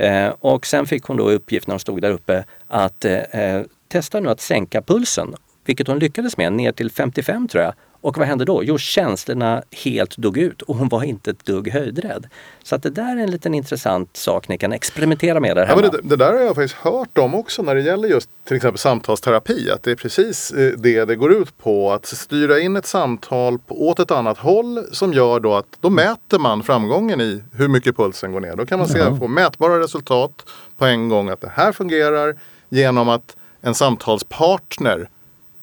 Eh, 0.00 0.28
och 0.40 0.66
sen 0.66 0.86
fick 0.86 1.04
hon 1.04 1.16
då 1.16 1.30
uppgift 1.30 1.66
när 1.66 1.72
hon 1.72 1.80
stod 1.80 2.02
där 2.02 2.10
uppe 2.10 2.44
att 2.68 3.04
eh, 3.04 3.18
eh, 3.18 3.62
testa 3.88 4.20
nu 4.20 4.28
att 4.28 4.40
sänka 4.40 4.82
pulsen, 4.82 5.34
vilket 5.64 5.86
hon 5.86 5.98
lyckades 5.98 6.36
med, 6.36 6.52
ner 6.52 6.72
till 6.72 6.90
55 6.90 7.48
tror 7.48 7.64
jag. 7.64 7.74
Och 8.02 8.18
vad 8.18 8.26
hände 8.26 8.44
då? 8.44 8.64
Jo, 8.64 8.78
känslorna 8.78 9.62
helt 9.84 10.16
dog 10.16 10.38
ut 10.38 10.62
och 10.62 10.76
hon 10.76 10.88
var 10.88 11.02
inte 11.02 11.30
ett 11.30 11.44
dugg 11.44 11.68
höjdrädd. 11.72 12.26
Så 12.62 12.74
att 12.74 12.82
det 12.82 12.90
där 12.90 13.16
är 13.16 13.20
en 13.22 13.30
liten 13.30 13.54
intressant 13.54 14.16
sak 14.16 14.48
ni 14.48 14.58
kan 14.58 14.72
experimentera 14.72 15.40
med 15.40 15.56
där 15.56 15.62
Ja, 15.62 15.66
hemma. 15.68 15.80
men 15.80 15.90
det, 15.90 16.00
det 16.02 16.16
där 16.16 16.32
har 16.32 16.40
jag 16.40 16.54
faktiskt 16.54 16.74
hört 16.74 17.18
om 17.18 17.34
också 17.34 17.62
när 17.62 17.74
det 17.74 17.80
gäller 17.80 18.08
just 18.08 18.30
till 18.44 18.56
exempel 18.56 18.78
samtalsterapi. 18.78 19.70
Att 19.70 19.82
det 19.82 19.90
är 19.90 19.96
precis 19.96 20.50
eh, 20.52 20.72
det 20.78 21.04
det 21.04 21.16
går 21.16 21.32
ut 21.32 21.58
på. 21.58 21.92
Att 21.92 22.06
styra 22.06 22.60
in 22.60 22.76
ett 22.76 22.86
samtal 22.86 23.58
på, 23.58 23.88
åt 23.88 23.98
ett 24.00 24.10
annat 24.10 24.38
håll 24.38 24.84
som 24.92 25.12
gör 25.12 25.40
då 25.40 25.54
att 25.54 25.66
då 25.80 25.90
mäter 25.90 26.38
man 26.38 26.62
framgången 26.62 27.20
i 27.20 27.42
hur 27.52 27.68
mycket 27.68 27.96
pulsen 27.96 28.32
går 28.32 28.40
ner. 28.40 28.56
Då 28.56 28.66
kan 28.66 28.78
man 28.78 28.88
se, 28.88 29.16
få 29.18 29.28
mätbara 29.28 29.80
resultat 29.80 30.46
på 30.78 30.84
en 30.84 31.08
gång 31.08 31.28
att 31.28 31.40
det 31.40 31.52
här 31.54 31.72
fungerar 31.72 32.36
genom 32.68 33.08
att 33.08 33.36
en 33.60 33.74
samtalspartner 33.74 35.08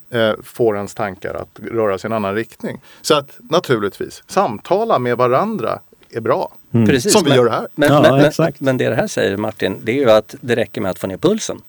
eh, 0.10 0.34
får 0.44 0.76
ens 0.76 0.94
tankar 0.94 1.34
att 1.34 1.60
röra 1.72 1.98
sig 1.98 2.08
i 2.08 2.10
en 2.12 2.16
annan 2.16 2.36
riktning. 2.36 2.82
Så 3.02 3.16
att 3.16 3.38
naturligtvis, 3.40 4.24
samtala 4.28 5.00
med 5.00 5.18
varandra 5.18 5.80
är 6.10 6.22
bra. 6.22 6.54
Precis, 6.72 7.14
Som 7.14 7.24
vi 7.24 7.30
men, 7.30 7.38
gör 7.38 7.50
här. 7.50 7.68
Men, 7.76 7.90
Ja, 7.94 8.02
men, 8.02 8.16
men, 8.16 8.26
exakt. 8.26 8.60
men 8.60 8.78
det 8.78 8.90
det 8.90 8.96
här 8.96 9.08
säger 9.08 9.38
Martin, 9.38 9.78
det 9.84 9.92
är 9.92 9.96
ju 9.96 10.12
att 10.12 10.36
det 10.42 10.56
räcker 10.56 10.82
med 10.82 10.92
att 10.92 11.00
få 11.00 11.08
ner 11.08 11.18
pulsen. 11.18 11.62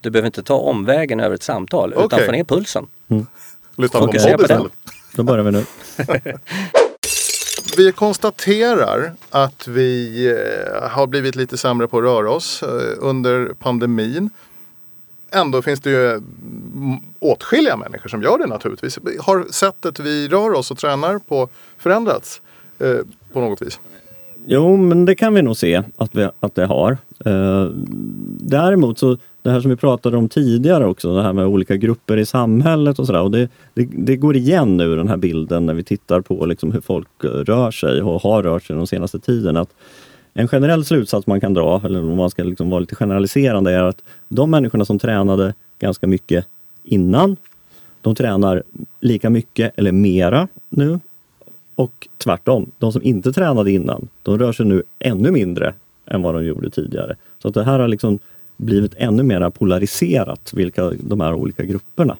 Du 0.00 0.10
behöver 0.10 0.26
inte 0.26 0.42
ta 0.42 0.54
omvägen 0.54 1.20
över 1.20 1.34
ett 1.34 1.42
samtal 1.42 1.92
utan 1.92 2.04
Okej. 2.04 2.26
få 2.26 2.32
ner 2.32 2.44
pulsen. 2.44 2.86
Lyssna 3.76 4.00
Okej. 4.00 4.20
på 4.20 4.28
en 4.28 4.36
podd 4.36 4.42
istället. 4.42 4.72
Då 5.14 5.22
börjar 5.22 5.44
vi 5.44 5.50
nu. 5.50 5.64
Vi 7.76 7.92
konstaterar 7.92 9.12
att 9.30 9.68
vi 9.68 10.26
eh, 10.30 10.88
har 10.90 11.06
blivit 11.06 11.36
lite 11.36 11.56
sämre 11.58 11.88
på 11.88 11.98
att 11.98 12.04
röra 12.04 12.30
oss 12.30 12.62
eh, 12.62 12.68
under 12.98 13.46
pandemin. 13.58 14.30
Ändå 15.30 15.62
finns 15.62 15.80
det 15.80 15.90
ju 15.90 16.10
mm, 16.10 16.22
åtskilliga 17.18 17.76
människor 17.76 18.08
som 18.08 18.22
gör 18.22 18.38
det 18.38 18.46
naturligtvis. 18.46 18.98
Har 19.20 19.44
sättet 19.50 20.00
vi 20.00 20.28
rör 20.28 20.52
oss 20.52 20.70
och 20.70 20.78
tränar 20.78 21.18
på 21.18 21.48
förändrats 21.78 22.42
eh, 22.78 22.96
på 23.32 23.40
något 23.40 23.62
vis? 23.62 23.80
Jo, 24.46 24.76
men 24.76 25.04
det 25.04 25.14
kan 25.14 25.34
vi 25.34 25.42
nog 25.42 25.56
se 25.56 25.82
att, 25.96 26.14
vi, 26.14 26.28
att 26.40 26.54
det 26.54 26.66
har. 26.66 26.98
Eh, 27.24 27.64
däremot 28.40 28.98
så, 28.98 29.16
det 29.42 29.50
här 29.50 29.60
som 29.60 29.70
vi 29.70 29.76
pratade 29.76 30.16
om 30.16 30.28
tidigare 30.28 30.86
också, 30.86 31.16
det 31.16 31.22
här 31.22 31.32
med 31.32 31.46
olika 31.46 31.76
grupper 31.76 32.16
i 32.16 32.26
samhället 32.26 32.98
och 32.98 33.06
sådär. 33.06 33.22
Och 33.22 33.30
det, 33.30 33.48
det, 33.74 33.88
det 33.92 34.16
går 34.16 34.36
igen 34.36 34.76
nu 34.76 34.96
den 34.96 35.08
här 35.08 35.16
bilden 35.16 35.66
när 35.66 35.74
vi 35.74 35.84
tittar 35.84 36.20
på 36.20 36.46
liksom 36.46 36.72
hur 36.72 36.80
folk 36.80 37.24
eh, 37.24 37.28
rör 37.28 37.70
sig 37.70 38.02
och 38.02 38.22
har 38.22 38.42
rört 38.42 38.64
sig 38.64 38.76
de 38.76 38.86
senaste 38.86 39.18
tiden. 39.18 39.56
Att 39.56 39.70
en 40.38 40.48
generell 40.48 40.84
slutsats 40.84 41.26
man 41.26 41.40
kan 41.40 41.54
dra, 41.54 41.80
eller 41.84 42.02
om 42.02 42.16
man 42.16 42.30
ska 42.30 42.42
liksom 42.42 42.70
vara 42.70 42.80
lite 42.80 42.94
generaliserande, 42.94 43.72
är 43.72 43.82
att 43.82 44.02
de 44.28 44.50
människorna 44.50 44.84
som 44.84 44.98
tränade 44.98 45.54
ganska 45.78 46.06
mycket 46.06 46.46
innan, 46.84 47.36
de 48.00 48.14
tränar 48.14 48.62
lika 49.00 49.30
mycket 49.30 49.72
eller 49.78 49.92
mera 49.92 50.48
nu 50.68 51.00
och 51.74 52.08
tvärtom, 52.18 52.70
de 52.78 52.92
som 52.92 53.02
inte 53.02 53.32
tränade 53.32 53.70
innan, 53.70 54.08
de 54.22 54.38
rör 54.38 54.52
sig 54.52 54.66
nu 54.66 54.82
ännu 54.98 55.30
mindre 55.30 55.74
än 56.06 56.22
vad 56.22 56.34
de 56.34 56.44
gjorde 56.44 56.70
tidigare. 56.70 57.16
Så 57.38 57.48
att 57.48 57.54
det 57.54 57.64
här 57.64 57.78
har 57.78 57.88
liksom 57.88 58.18
blivit 58.56 58.94
ännu 58.96 59.22
mer 59.22 59.50
polariserat, 59.50 60.52
vilka 60.54 60.90
de 60.90 61.20
här 61.20 61.34
olika 61.34 61.64
grupperna. 61.64 62.16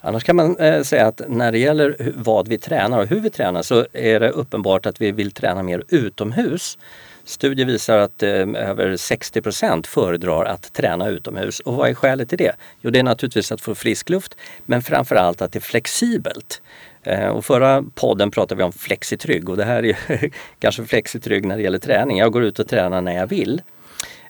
Annars 0.00 0.24
kan 0.24 0.36
man 0.36 0.56
eh, 0.56 0.82
säga 0.82 1.06
att 1.06 1.20
när 1.28 1.52
det 1.52 1.58
gäller 1.58 2.12
vad 2.14 2.48
vi 2.48 2.58
tränar 2.58 2.98
och 2.98 3.06
hur 3.06 3.20
vi 3.20 3.30
tränar 3.30 3.62
så 3.62 3.86
är 3.92 4.20
det 4.20 4.30
uppenbart 4.30 4.86
att 4.86 5.00
vi 5.00 5.12
vill 5.12 5.30
träna 5.30 5.62
mer 5.62 5.82
utomhus. 5.88 6.78
Studier 7.24 7.66
visar 7.66 7.98
att 7.98 8.22
eh, 8.22 8.30
över 8.54 8.92
60% 8.92 9.86
föredrar 9.86 10.44
att 10.44 10.72
träna 10.72 11.08
utomhus. 11.08 11.60
Och 11.60 11.74
vad 11.74 11.90
är 11.90 11.94
skälet 11.94 12.28
till 12.28 12.38
det? 12.38 12.52
Jo, 12.80 12.90
det 12.90 12.98
är 12.98 13.02
naturligtvis 13.02 13.52
att 13.52 13.60
få 13.60 13.74
frisk 13.74 14.08
luft, 14.08 14.34
men 14.66 14.82
framförallt 14.82 15.42
att 15.42 15.52
det 15.52 15.58
är 15.58 15.60
flexibelt. 15.60 16.62
Eh, 17.02 17.28
och 17.28 17.44
förra 17.44 17.84
podden 17.94 18.30
pratade 18.30 18.58
vi 18.58 18.64
om 18.64 18.72
flexitrygg 18.72 19.48
och 19.48 19.56
det 19.56 19.64
här 19.64 19.82
är 19.82 19.82
ju 19.82 20.30
kanske 20.58 20.84
flexitrygg 20.84 21.46
när 21.46 21.56
det 21.56 21.62
gäller 21.62 21.78
träning. 21.78 22.18
Jag 22.18 22.32
går 22.32 22.44
ut 22.44 22.58
och 22.58 22.68
tränar 22.68 23.00
när 23.00 23.16
jag 23.16 23.26
vill. 23.26 23.62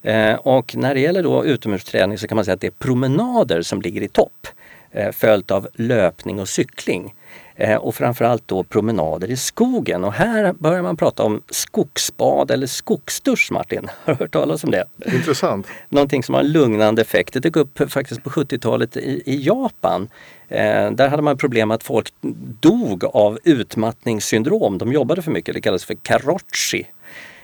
Eh, 0.03 0.35
och 0.35 0.77
när 0.77 0.95
det 0.95 1.01
gäller 1.01 1.23
då 1.23 1.45
utomhusträning 1.45 2.19
så 2.19 2.29
kan 2.29 2.37
man 2.37 2.45
säga 2.45 2.55
att 2.55 2.61
det 2.61 2.67
är 2.67 2.71
promenader 2.79 3.63
som 3.63 3.83
ligger 3.83 4.03
i 4.03 4.09
topp. 4.09 4.47
Eh, 4.93 5.13
följt 5.13 5.51
av 5.51 5.69
löpning 5.75 6.41
och 6.41 6.49
cykling. 6.49 7.15
Eh, 7.55 7.77
och 7.77 7.95
framförallt 7.95 8.49
då 8.49 8.65
promenader 8.65 9.31
i 9.31 9.37
skogen. 9.37 10.05
Och 10.05 10.13
här 10.13 10.53
börjar 10.53 10.83
man 10.83 10.97
prata 10.97 11.23
om 11.23 11.43
skogsbad 11.51 12.51
eller 12.51 12.67
skogsdusch 12.67 13.53
Martin. 13.53 13.89
Har 14.05 14.15
du 14.15 14.19
hört 14.19 14.33
talas 14.33 14.65
om 14.65 14.71
det? 14.71 14.85
Intressant. 15.07 15.67
Någonting 15.89 16.23
som 16.23 16.35
har 16.35 16.43
en 16.43 16.53
lugnande 16.53 17.03
effekt. 17.03 17.35
Det 17.35 17.41
dök 17.41 17.57
upp 17.57 17.93
faktiskt 17.93 18.25
på 18.25 18.31
70-talet 18.31 18.97
i, 18.97 19.23
i 19.27 19.47
Japan. 19.47 20.09
Eh, 20.49 20.91
där 20.91 21.09
hade 21.09 21.23
man 21.23 21.37
problem 21.37 21.71
att 21.71 21.83
folk 21.83 22.13
dog 22.61 23.05
av 23.05 23.39
utmattningssyndrom. 23.45 24.79
De 24.79 24.93
jobbade 24.93 25.23
för 25.23 25.31
mycket. 25.31 25.55
Det 25.55 25.61
kallas 25.61 25.85
för 25.85 25.95
karochi. 25.95 26.87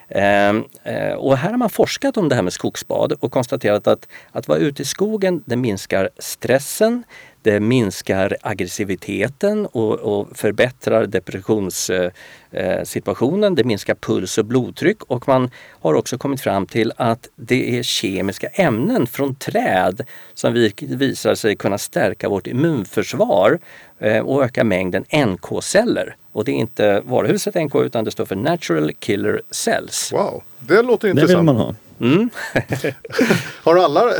Eh, 0.07 0.49
eh, 0.83 1.13
och 1.17 1.37
här 1.37 1.49
har 1.49 1.57
man 1.57 1.69
forskat 1.69 2.17
om 2.17 2.29
det 2.29 2.35
här 2.35 2.41
med 2.41 2.53
skogsbad 2.53 3.11
och 3.11 3.31
konstaterat 3.31 3.87
att 3.87 4.07
att 4.31 4.47
vara 4.47 4.59
ute 4.59 4.81
i 4.81 4.85
skogen 4.85 5.43
det 5.45 5.55
minskar 5.55 6.09
stressen, 6.19 7.03
det 7.45 7.59
minskar 7.59 8.37
aggressiviteten 8.41 9.65
och, 9.65 9.93
och 9.99 10.37
förbättrar 10.37 11.05
depressionssituationen. 11.05 13.53
Eh, 13.53 13.55
det 13.55 13.63
minskar 13.63 13.95
puls 13.95 14.37
och 14.37 14.45
blodtryck 14.45 15.03
och 15.03 15.27
man 15.27 15.49
har 15.81 15.93
också 15.93 16.17
kommit 16.17 16.41
fram 16.41 16.65
till 16.67 16.91
att 16.97 17.27
det 17.35 17.77
är 17.79 17.83
kemiska 17.83 18.47
ämnen 18.47 19.07
från 19.07 19.35
träd 19.35 20.01
som 20.33 20.53
vi- 20.53 20.73
visar 20.79 21.35
sig 21.35 21.55
kunna 21.55 21.77
stärka 21.77 22.29
vårt 22.29 22.47
immunförsvar 22.47 23.59
eh, 23.99 24.19
och 24.19 24.43
öka 24.43 24.63
mängden 24.63 25.03
NK-celler. 25.25 26.15
Och 26.31 26.45
det 26.45 26.51
är 26.51 26.55
inte 26.55 27.01
varuhuset 27.05 27.55
NK 27.55 27.75
utan 27.75 28.05
det 28.05 28.11
står 28.11 28.25
för 28.25 28.35
Natural 28.35 28.91
Killer 28.99 29.41
Cells. 29.51 30.11
Wow, 30.13 30.43
det 30.59 30.81
låter 30.81 31.07
Det 31.07 31.11
intressant. 31.11 31.39
vill 31.39 31.45
man 31.45 31.55
ha. 31.55 31.75
Mm. 31.99 32.29
Har 33.63 33.75
alla, 33.75 34.01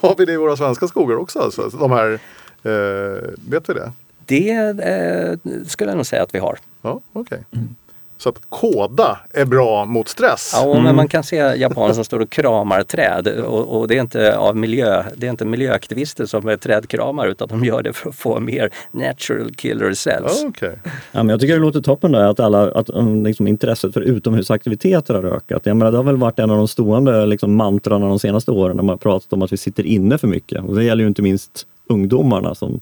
har 0.00 0.14
vi 0.18 0.24
det 0.24 0.32
i 0.32 0.36
våra 0.36 0.56
svenska 0.56 0.88
skogar 0.88 1.16
också? 1.16 1.38
Alltså? 1.38 1.68
De 1.68 1.90
här, 1.90 2.12
eh, 2.62 3.22
vet 3.48 3.68
vi 3.68 3.74
det? 3.74 3.92
Det 4.26 4.50
eh, 4.50 5.52
skulle 5.66 5.90
jag 5.90 5.96
nog 5.96 6.06
säga 6.06 6.22
att 6.22 6.34
vi 6.34 6.38
har. 6.38 6.58
Ja, 6.82 7.00
okej. 7.12 7.44
Så 8.18 8.28
att 8.28 8.40
koda 8.48 9.18
är 9.32 9.44
bra 9.44 9.84
mot 9.84 10.08
stress. 10.08 10.52
Ja, 10.54 10.80
men 10.80 10.96
man 10.96 11.08
kan 11.08 11.24
se 11.24 11.36
japaner 11.36 11.94
som 11.94 12.04
står 12.04 12.20
och 12.20 12.30
kramar 12.30 12.82
träd 12.82 13.28
och, 13.28 13.80
och 13.80 13.88
det 13.88 13.96
är 13.96 14.00
inte 14.00 14.36
av 14.36 14.56
miljö, 14.56 15.04
det 15.16 15.26
är 15.26 15.30
inte 15.30 15.44
miljöaktivister 15.44 16.26
som 16.26 16.48
är 16.48 16.56
trädkramar 16.56 17.26
utan 17.26 17.48
de 17.48 17.64
gör 17.64 17.82
det 17.82 17.92
för 17.92 18.08
att 18.08 18.16
få 18.16 18.40
mer 18.40 18.70
natural 18.92 19.54
killer 19.54 19.92
cells. 19.92 20.44
Okej. 20.48 20.78
Ja, 20.84 21.22
men 21.22 21.28
jag 21.28 21.40
tycker 21.40 21.54
det 21.54 21.60
låter 21.60 21.80
toppen 21.80 22.12
där 22.12 22.24
att, 22.24 22.40
alla, 22.40 22.70
att 22.70 22.90
um, 22.90 23.24
liksom, 23.24 23.46
intresset 23.46 23.92
för 23.92 24.00
utomhusaktiviteter 24.00 25.14
har 25.14 25.24
ökat. 25.24 25.66
Jag 25.66 25.76
menar, 25.76 25.92
det 25.92 25.96
har 25.96 26.04
väl 26.04 26.16
varit 26.16 26.38
en 26.38 26.50
av 26.50 26.56
de 26.56 26.68
stående 26.68 27.26
liksom, 27.26 27.54
mantrarna 27.56 28.06
de 28.06 28.18
senaste 28.18 28.50
åren 28.50 28.76
när 28.76 28.82
man 28.82 28.92
har 28.92 28.96
pratat 28.96 29.32
om 29.32 29.42
att 29.42 29.52
vi 29.52 29.56
sitter 29.56 29.86
inne 29.86 30.18
för 30.18 30.28
mycket. 30.28 30.64
Och 30.64 30.74
det 30.74 30.84
gäller 30.84 31.02
ju 31.02 31.08
inte 31.08 31.22
minst 31.22 31.66
ungdomarna 31.88 32.54
som 32.54 32.80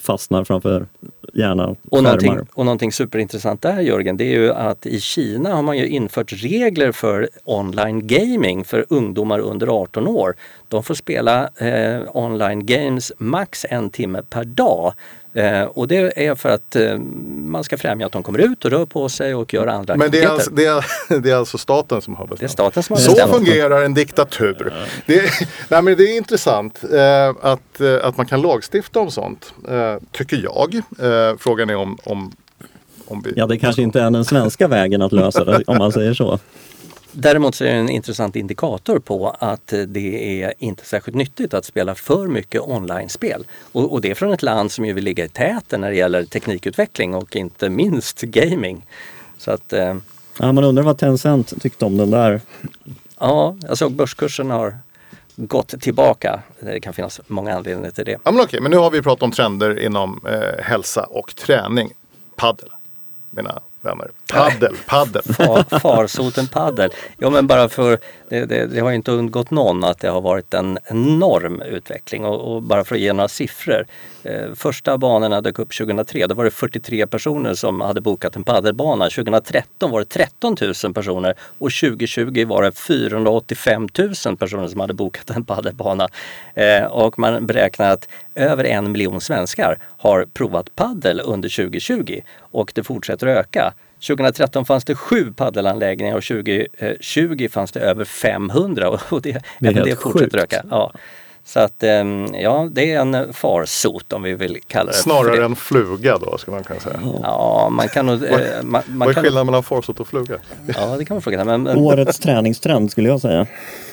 fastnar 0.00 0.44
framför 0.44 0.86
gärna 1.32 1.76
Och 1.90 2.02
någonting, 2.02 2.38
och 2.52 2.64
någonting 2.64 2.92
superintressant 2.92 3.62
där 3.62 3.80
Jörgen, 3.80 4.16
det 4.16 4.24
är 4.24 4.38
ju 4.38 4.52
att 4.52 4.86
i 4.86 5.00
Kina 5.00 5.54
har 5.54 5.62
man 5.62 5.78
ju 5.78 5.88
infört 5.88 6.32
regler 6.32 6.92
för 6.92 7.28
online 7.44 8.06
gaming 8.06 8.64
för 8.64 8.86
ungdomar 8.88 9.38
under 9.38 9.66
18 9.66 10.06
år. 10.06 10.36
De 10.68 10.82
får 10.82 10.94
spela 10.94 11.48
eh, 11.56 12.00
online 12.16 12.66
games 12.66 13.12
max 13.18 13.66
en 13.70 13.90
timme 13.90 14.22
per 14.30 14.44
dag. 14.44 14.94
Eh, 15.34 15.62
och 15.62 15.88
det 15.88 16.26
är 16.26 16.34
för 16.34 16.48
att 16.48 16.76
eh, 16.76 16.98
man 17.44 17.64
ska 17.64 17.78
främja 17.78 18.06
att 18.06 18.12
de 18.12 18.22
kommer 18.22 18.38
ut 18.38 18.64
och 18.64 18.70
rör 18.70 18.86
på 18.86 19.08
sig 19.08 19.34
och 19.34 19.54
gör 19.54 19.66
andra 19.66 19.96
Men 19.96 20.10
det 20.10 20.22
är, 20.22 20.28
alltså, 20.28 20.50
det, 20.50 20.64
är, 20.66 20.84
det 21.20 21.30
är 21.30 21.34
alltså 21.36 21.58
staten 21.58 22.02
som 22.02 22.14
har 22.14 22.26
bestämt? 22.26 22.40
Det 22.40 22.46
är 22.46 22.48
staten 22.48 22.82
som 22.82 22.94
har 22.94 23.00
Så 23.00 23.10
bestämt. 23.12 23.32
fungerar 23.34 23.82
en 23.82 23.94
diktatur. 23.94 24.72
Det, 25.06 25.18
är- 25.18 25.48
nej, 25.68 25.82
men 25.82 25.96
det 25.96 26.04
är 26.04 26.16
intressant 26.16 26.80
eh, 26.92 27.28
att, 27.50 27.80
eh, 27.80 27.96
att 28.02 28.16
man 28.16 28.26
kan 28.26 28.40
lagstifta 28.42 29.00
om 29.00 29.10
sånt, 29.10 29.54
eh, 29.68 29.94
tycker 30.12 30.36
jag. 30.36 30.74
Eh, 30.74 31.36
frågan 31.38 31.70
är 31.70 31.76
om, 31.76 31.98
om, 32.04 32.32
om 33.06 33.22
vi... 33.24 33.32
Ja, 33.36 33.46
det 33.46 33.58
kanske 33.58 33.82
inte 33.82 34.00
är 34.00 34.10
den 34.10 34.24
svenska 34.24 34.68
vägen 34.68 35.02
att 35.02 35.12
lösa 35.12 35.44
det, 35.44 35.62
om 35.66 35.78
man 35.78 35.92
säger 35.92 36.14
så. 36.14 36.38
Däremot 37.12 37.54
så 37.54 37.64
är 37.64 37.68
det 37.68 37.78
en 37.78 37.88
intressant 37.90 38.36
indikator 38.36 38.98
på 38.98 39.36
att 39.38 39.72
eh, 39.72 39.80
det 39.80 40.42
är 40.42 40.54
inte 40.58 40.84
särskilt 40.84 41.16
nyttigt 41.16 41.54
att 41.54 41.64
spela 41.64 41.94
för 41.94 42.26
mycket 42.26 42.60
online-spel. 42.60 43.46
Och, 43.72 43.92
och 43.92 44.00
det 44.00 44.10
är 44.10 44.14
från 44.14 44.32
ett 44.32 44.42
land 44.42 44.72
som 44.72 44.84
ju 44.84 44.92
vill 44.92 45.04
ligga 45.04 45.24
i 45.24 45.28
täten 45.28 45.80
när 45.80 45.90
det 45.90 45.96
gäller 45.96 46.24
teknikutveckling 46.24 47.14
och 47.14 47.36
inte 47.36 47.70
minst 47.70 48.20
gaming. 48.20 48.86
Så 49.38 49.50
att 49.50 49.72
eh, 49.72 49.96
Ja, 50.38 50.52
man 50.52 50.64
undrar 50.64 50.82
vad 50.82 50.98
Tencent 50.98 51.62
tyckte 51.62 51.84
om 51.84 51.96
den 51.96 52.10
där. 52.10 52.40
ja, 53.18 53.56
jag 53.68 53.78
såg 53.78 53.92
börskursen 53.92 54.50
har 54.50 54.78
gått 55.36 55.80
tillbaka. 55.80 56.40
Det 56.60 56.80
kan 56.80 56.92
finnas 56.92 57.20
många 57.26 57.54
anledningar 57.56 57.90
till 57.90 58.04
det. 58.04 58.16
Ja, 58.24 58.30
men 58.32 58.40
okej, 58.40 58.60
men 58.60 58.70
nu 58.70 58.76
har 58.76 58.90
vi 58.90 59.02
pratat 59.02 59.22
om 59.22 59.30
trender 59.30 59.80
inom 59.80 60.20
eh, 60.28 60.64
hälsa 60.64 61.04
och 61.04 61.34
träning. 61.36 61.92
Paddel, 62.36 62.68
mina 63.30 63.60
vänner. 63.80 64.10
Paddel, 64.32 64.76
paddel. 64.86 65.22
Far, 65.22 65.78
farsoten 65.78 66.46
paddel. 66.46 66.90
Ja 67.18 67.30
men 67.30 67.46
bara 67.46 67.68
för, 67.68 67.98
det, 68.28 68.44
det, 68.44 68.66
det 68.66 68.80
har 68.80 68.90
ju 68.90 68.96
inte 68.96 69.10
undgått 69.10 69.50
någon 69.50 69.84
att 69.84 69.98
det 69.98 70.08
har 70.08 70.20
varit 70.20 70.54
en 70.54 70.78
enorm 70.84 71.62
utveckling 71.62 72.24
och, 72.24 72.54
och 72.54 72.62
bara 72.62 72.84
för 72.84 72.94
att 72.94 73.00
ge 73.00 73.12
några 73.12 73.28
siffror. 73.28 73.86
Eh, 74.22 74.54
första 74.54 74.98
banorna 74.98 75.40
dök 75.40 75.58
upp 75.58 75.76
2003, 75.76 76.26
då 76.26 76.34
var 76.34 76.44
det 76.44 76.50
43 76.50 77.06
personer 77.06 77.54
som 77.54 77.80
hade 77.80 78.00
bokat 78.00 78.36
en 78.36 78.44
paddelbana. 78.44 79.04
2013 79.10 79.90
var 79.90 79.98
det 80.00 80.06
13 80.06 80.56
000 80.84 80.94
personer 80.94 81.34
och 81.58 81.70
2020 81.72 82.44
var 82.46 82.62
det 82.62 82.72
485 82.72 83.88
000 84.26 84.36
personer 84.36 84.68
som 84.68 84.80
hade 84.80 84.94
bokat 84.94 85.30
en 85.30 85.44
paddelbana. 85.44 86.08
Eh, 86.54 86.84
och 86.84 87.18
man 87.18 87.46
beräknar 87.46 87.90
att 87.90 88.08
över 88.34 88.64
en 88.64 88.92
miljon 88.92 89.20
svenskar 89.20 89.78
har 89.98 90.26
provat 90.32 90.74
paddel 90.76 91.20
under 91.24 91.48
2020 91.48 92.20
och 92.38 92.72
det 92.74 92.82
fortsätter 92.84 93.26
att 93.26 93.36
öka. 93.38 93.72
2013 94.06 94.64
fanns 94.64 94.84
det 94.84 94.94
sju 94.94 95.32
paddelanläggningar 95.32 96.16
och 96.16 96.22
2020 96.24 97.48
fanns 97.50 97.72
det 97.72 97.80
över 97.80 98.04
500 98.04 98.88
och 98.88 99.22
det, 99.22 99.32
Det 99.58 99.66
är 99.66 99.70
även 99.70 99.84
det 99.84 99.96
fortsätter 99.96 100.38
sjukt. 100.38 100.52
öka. 100.52 100.64
Ja. 100.70 100.92
Så 101.44 101.60
att 101.60 101.82
ehm, 101.82 102.34
ja, 102.34 102.68
det 102.72 102.92
är 102.92 103.00
en 103.00 103.32
farsot 103.32 104.12
om 104.12 104.22
vi 104.22 104.34
vill 104.34 104.58
kalla 104.66 104.86
det 104.90 104.92
för 104.96 105.02
Snarare 105.02 105.36
det. 105.36 105.44
en 105.44 105.56
fluga 105.56 106.18
då, 106.18 106.38
ska 106.38 106.50
man 106.50 106.64
kunna 106.64 106.80
säga. 106.80 107.00
Ja, 107.22 107.68
man 107.72 107.88
kan 107.88 108.06
nog... 108.06 108.24
eh, 108.24 108.38
Man, 108.62 108.82
man 108.86 108.98
Vad 108.98 109.08
är 109.08 109.12
kan, 109.14 109.22
skillnaden 109.24 109.46
mellan 109.46 109.62
farsot 109.62 110.00
och 110.00 110.08
fluga? 110.08 110.36
ja, 110.76 110.96
det 110.98 111.04
kan 111.04 111.14
man 111.14 111.22
fråga. 111.22 111.44
Men, 111.44 111.62
men, 111.62 111.76
Årets 111.78 112.18
träningstrend 112.18 112.90
skulle 112.90 113.08
jag 113.08 113.20
säga. 113.20 113.46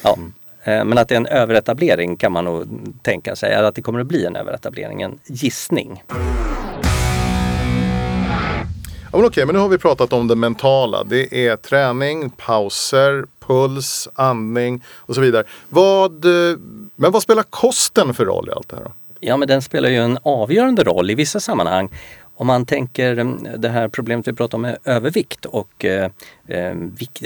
ja. 0.04 0.18
Eh, 0.64 0.86
men 0.86 0.98
att 0.98 1.08
det 1.08 1.16
är 1.16 1.18
en 1.18 1.26
överetablering 1.28 2.18
kan 2.18 2.32
man 2.32 2.46
nog 2.46 2.68
tänka 3.04 3.36
sig. 3.36 3.54
Eller 3.54 3.68
att 3.68 3.76
det 3.76 3.82
kommer 3.82 4.00
att 4.00 4.08
bli 4.08 4.26
en 4.26 4.36
överetablering, 4.36 5.02
en 5.02 5.20
gissning. 5.26 6.04
Ja, 9.12 9.18
men 9.18 9.26
okej, 9.26 9.46
men 9.46 9.56
nu 9.56 9.62
har 9.62 9.70
vi 9.70 9.78
pratat 9.78 10.14
om 10.14 10.28
det 10.28 10.36
mentala. 10.36 11.04
Det 11.04 11.48
är 11.48 11.56
träning, 11.56 12.30
pauser, 12.30 13.26
puls, 13.48 14.10
andning 14.14 14.84
och 14.96 15.16
så 15.16 15.22
vidare. 15.22 15.44
Vad, 15.70 16.26
eh, 16.26 16.58
men 16.96 17.12
vad 17.12 17.22
spelar 17.22 17.44
kosten 17.44 18.14
för 18.14 18.26
roll 18.26 18.50
i 18.50 18.52
allt 18.52 18.70
det 18.70 18.76
här? 18.76 18.84
Då? 18.84 18.92
Ja, 19.20 19.38
men 19.38 19.48
den 19.48 19.62
spelar 19.62 19.90
ju 19.90 19.98
en 19.98 20.18
avgörande 20.24 20.84
roll 20.84 21.12
i 21.12 21.16
vissa 21.16 21.40
sammanhang. 21.40 21.90
Om 22.36 22.48
man 22.48 22.66
tänker 22.66 23.18
mm, 23.18 23.48
det 23.58 23.70
här 23.70 23.88
problemet 23.88 24.28
vi 24.28 24.34
pratar 24.34 24.58
om 24.58 24.62
med 24.62 24.78
övervikt 24.84 25.46
och 25.46 25.86
eh, 25.86 26.12
eh 26.48 26.74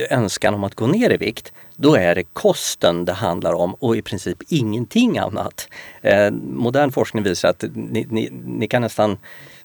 önskan 0.09 0.53
om 0.53 0.63
att 0.63 0.75
gå 0.75 0.87
ner 0.87 1.09
i 1.13 1.17
vikt. 1.17 1.53
Då 1.75 1.95
är 1.95 2.15
det 2.15 2.23
kosten 2.23 3.05
det 3.05 3.13
handlar 3.13 3.53
om 3.53 3.73
och 3.73 3.97
i 3.97 4.01
princip 4.01 4.37
ingenting 4.47 5.17
annat. 5.17 5.67
Eh, 6.01 6.31
modern 6.31 6.91
forskning 6.91 7.23
visar 7.23 7.49
att 7.49 7.63
ni, 7.73 8.07
ni, 8.09 8.29
ni 8.45 8.67
kan 8.67 8.81
nästan 8.81 9.17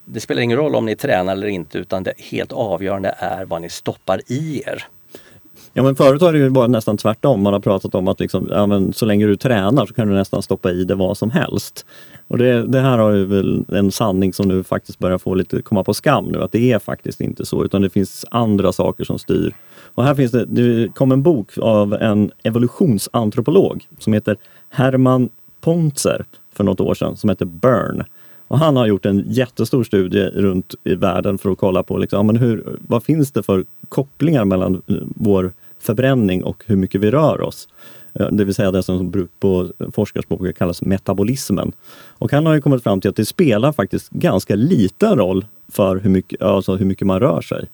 det 0.04 0.20
spelar 0.20 0.42
ingen 0.42 0.58
roll 0.58 0.74
om 0.74 0.86
ni 0.86 0.96
tränar 0.96 1.32
eller 1.32 1.46
inte 1.46 1.78
utan 1.78 2.02
det 2.02 2.12
helt 2.16 2.52
avgörande 2.52 3.14
är 3.18 3.44
vad 3.44 3.62
ni 3.62 3.70
stoppar 3.70 4.20
i 4.26 4.62
er. 4.66 4.86
Ja 5.78 5.82
men 5.82 5.96
förut 5.96 6.22
har 6.22 6.32
det 6.32 6.38
ju 6.38 6.48
varit 6.48 6.70
nästan 6.70 6.96
tvärtom. 6.96 7.42
Man 7.42 7.52
har 7.52 7.60
pratat 7.60 7.94
om 7.94 8.08
att 8.08 8.20
liksom, 8.20 8.48
ja, 8.50 8.66
men 8.66 8.92
så 8.92 9.06
länge 9.06 9.26
du 9.26 9.36
tränar 9.36 9.86
så 9.86 9.94
kan 9.94 10.08
du 10.08 10.14
nästan 10.14 10.42
stoppa 10.42 10.70
i 10.70 10.84
det 10.84 10.94
vad 10.94 11.18
som 11.18 11.30
helst. 11.30 11.86
Och 12.28 12.38
det, 12.38 12.66
det 12.66 12.80
här 12.80 12.98
har 12.98 13.10
ju 13.10 13.24
väl 13.24 13.64
en 13.68 13.92
sanning 13.92 14.32
som 14.32 14.48
nu 14.48 14.62
faktiskt 14.64 14.98
börjar 14.98 15.18
få 15.18 15.34
lite 15.34 15.62
komma 15.62 15.84
på 15.84 15.94
skam 15.94 16.24
nu. 16.24 16.42
Att 16.42 16.52
det 16.52 16.72
är 16.72 16.78
faktiskt 16.78 17.20
inte 17.20 17.46
så 17.46 17.64
utan 17.64 17.82
det 17.82 17.90
finns 17.90 18.24
andra 18.30 18.72
saker 18.72 19.04
som 19.04 19.18
styr. 19.18 19.54
Och 19.94 20.04
här 20.04 20.14
finns 20.14 20.32
det, 20.32 20.44
det 20.44 20.94
kom 20.94 21.12
en 21.12 21.22
bok 21.22 21.58
av 21.58 21.94
en 21.94 22.30
evolutionsantropolog 22.42 23.88
som 23.98 24.12
heter 24.12 24.36
Herman 24.70 25.28
Pontzer 25.60 26.24
för 26.52 26.64
något 26.64 26.80
år 26.80 26.94
sedan 26.94 27.16
som 27.16 27.30
heter 27.30 27.44
Burn. 27.44 28.04
Och 28.48 28.58
han 28.58 28.76
har 28.76 28.86
gjort 28.86 29.06
en 29.06 29.24
jättestor 29.26 29.84
studie 29.84 30.30
runt 30.34 30.74
i 30.84 30.94
världen 30.94 31.38
för 31.38 31.50
att 31.50 31.58
kolla 31.58 31.82
på 31.82 31.98
liksom, 31.98 32.26
men 32.26 32.36
hur, 32.36 32.78
vad 32.88 33.02
finns 33.02 33.32
det 33.32 33.42
för 33.42 33.64
kopplingar 33.88 34.44
mellan 34.44 34.82
eh, 34.86 34.96
vår 35.16 35.52
förbränning 35.86 36.44
och 36.44 36.64
hur 36.66 36.76
mycket 36.76 37.00
vi 37.00 37.10
rör 37.10 37.40
oss. 37.40 37.68
Eh, 38.14 38.26
det 38.26 38.44
vill 38.44 38.54
säga 38.54 38.70
det 38.70 38.82
som 38.82 39.28
på 39.38 39.68
forskarspråk 39.92 40.56
kallas 40.56 40.82
metabolismen. 40.82 41.72
Och 42.18 42.32
han 42.32 42.46
har 42.46 42.54
ju 42.54 42.60
kommit 42.60 42.82
fram 42.82 43.00
till 43.00 43.10
att 43.10 43.16
det 43.16 43.24
spelar 43.24 43.72
faktiskt 43.72 44.10
ganska 44.10 44.54
liten 44.54 45.18
roll 45.18 45.44
för 45.68 45.96
hur 45.96 46.10
mycket, 46.10 46.42
alltså 46.42 46.76
hur 46.76 46.86
mycket 46.86 47.06
man 47.06 47.20
rör 47.20 47.40
sig. 47.40 47.66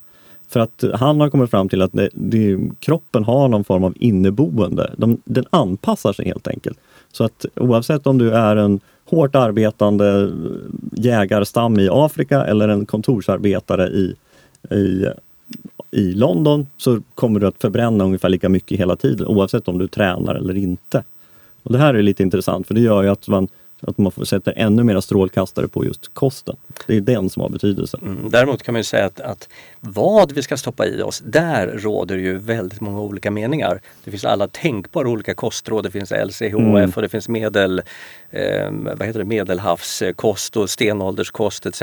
För 0.47 0.59
att 0.59 0.83
han 0.93 1.19
har 1.19 1.29
kommit 1.29 1.49
fram 1.49 1.69
till 1.69 1.81
att 1.81 1.93
det, 1.93 2.09
det, 2.13 2.59
kroppen 2.79 3.23
har 3.23 3.47
någon 3.47 3.63
form 3.63 3.83
av 3.83 3.93
inneboende. 3.95 4.93
De, 4.97 5.17
den 5.25 5.45
anpassar 5.49 6.13
sig 6.13 6.25
helt 6.25 6.47
enkelt. 6.47 6.77
Så 7.11 7.23
att 7.23 7.45
oavsett 7.55 8.07
om 8.07 8.17
du 8.17 8.31
är 8.31 8.55
en 8.55 8.79
hårt 9.05 9.35
arbetande 9.35 10.31
jägarstam 10.91 11.79
i 11.79 11.89
Afrika 11.91 12.45
eller 12.45 12.67
en 12.67 12.85
kontorsarbetare 12.85 13.87
i, 13.87 14.15
i, 14.75 15.05
i 15.93 16.13
London 16.13 16.67
så 16.77 17.01
kommer 17.15 17.39
du 17.39 17.47
att 17.47 17.61
förbränna 17.61 18.03
ungefär 18.03 18.29
lika 18.29 18.49
mycket 18.49 18.79
hela 18.79 18.95
tiden 18.95 19.27
oavsett 19.27 19.67
om 19.67 19.77
du 19.77 19.87
tränar 19.87 20.35
eller 20.35 20.57
inte. 20.57 21.03
Och 21.63 21.71
Det 21.71 21.77
här 21.77 21.93
är 21.93 22.01
lite 22.01 22.23
intressant 22.23 22.67
för 22.67 22.73
det 22.73 22.81
gör 22.81 23.03
ju 23.03 23.09
att 23.09 23.27
man, 23.27 23.47
att 23.87 23.97
man 23.97 24.11
får 24.11 24.25
sätta 24.25 24.51
ännu 24.51 24.83
mera 24.83 25.01
strålkastare 25.01 25.67
på 25.67 25.85
just 25.85 26.13
kosten. 26.13 26.55
Det 26.87 26.95
är 26.95 27.01
den 27.01 27.29
som 27.29 27.41
har 27.41 27.49
betydelse. 27.49 27.97
Mm. 28.01 28.29
Däremot 28.29 28.63
kan 28.63 28.73
man 28.73 28.79
ju 28.79 28.83
säga 28.83 29.05
att, 29.05 29.19
att 29.19 29.49
vad 29.79 30.31
vi 30.31 30.43
ska 30.43 30.57
stoppa 30.57 30.85
i 30.85 31.01
oss, 31.01 31.21
där 31.25 31.67
råder 31.67 32.17
ju 32.17 32.37
väldigt 32.37 32.81
många 32.81 33.01
olika 33.01 33.31
meningar. 33.31 33.81
Det 34.03 34.11
finns 34.11 34.25
alla 34.25 34.47
tänkbara 34.47 35.09
olika 35.09 35.33
kostråd. 35.33 35.83
Det 35.83 35.91
finns 35.91 36.11
LCHF 36.11 36.53
Mm. 36.53 36.91
och 36.95 37.01
det 37.01 37.09
finns 37.09 37.29
medel, 37.29 37.81
eh, 38.31 38.71
vad 38.71 39.07
heter 39.07 39.19
det, 39.19 39.25
medelhavskost 39.25 40.57
och 40.57 40.69
stenålderskost 40.69 41.65
etc. 41.65 41.81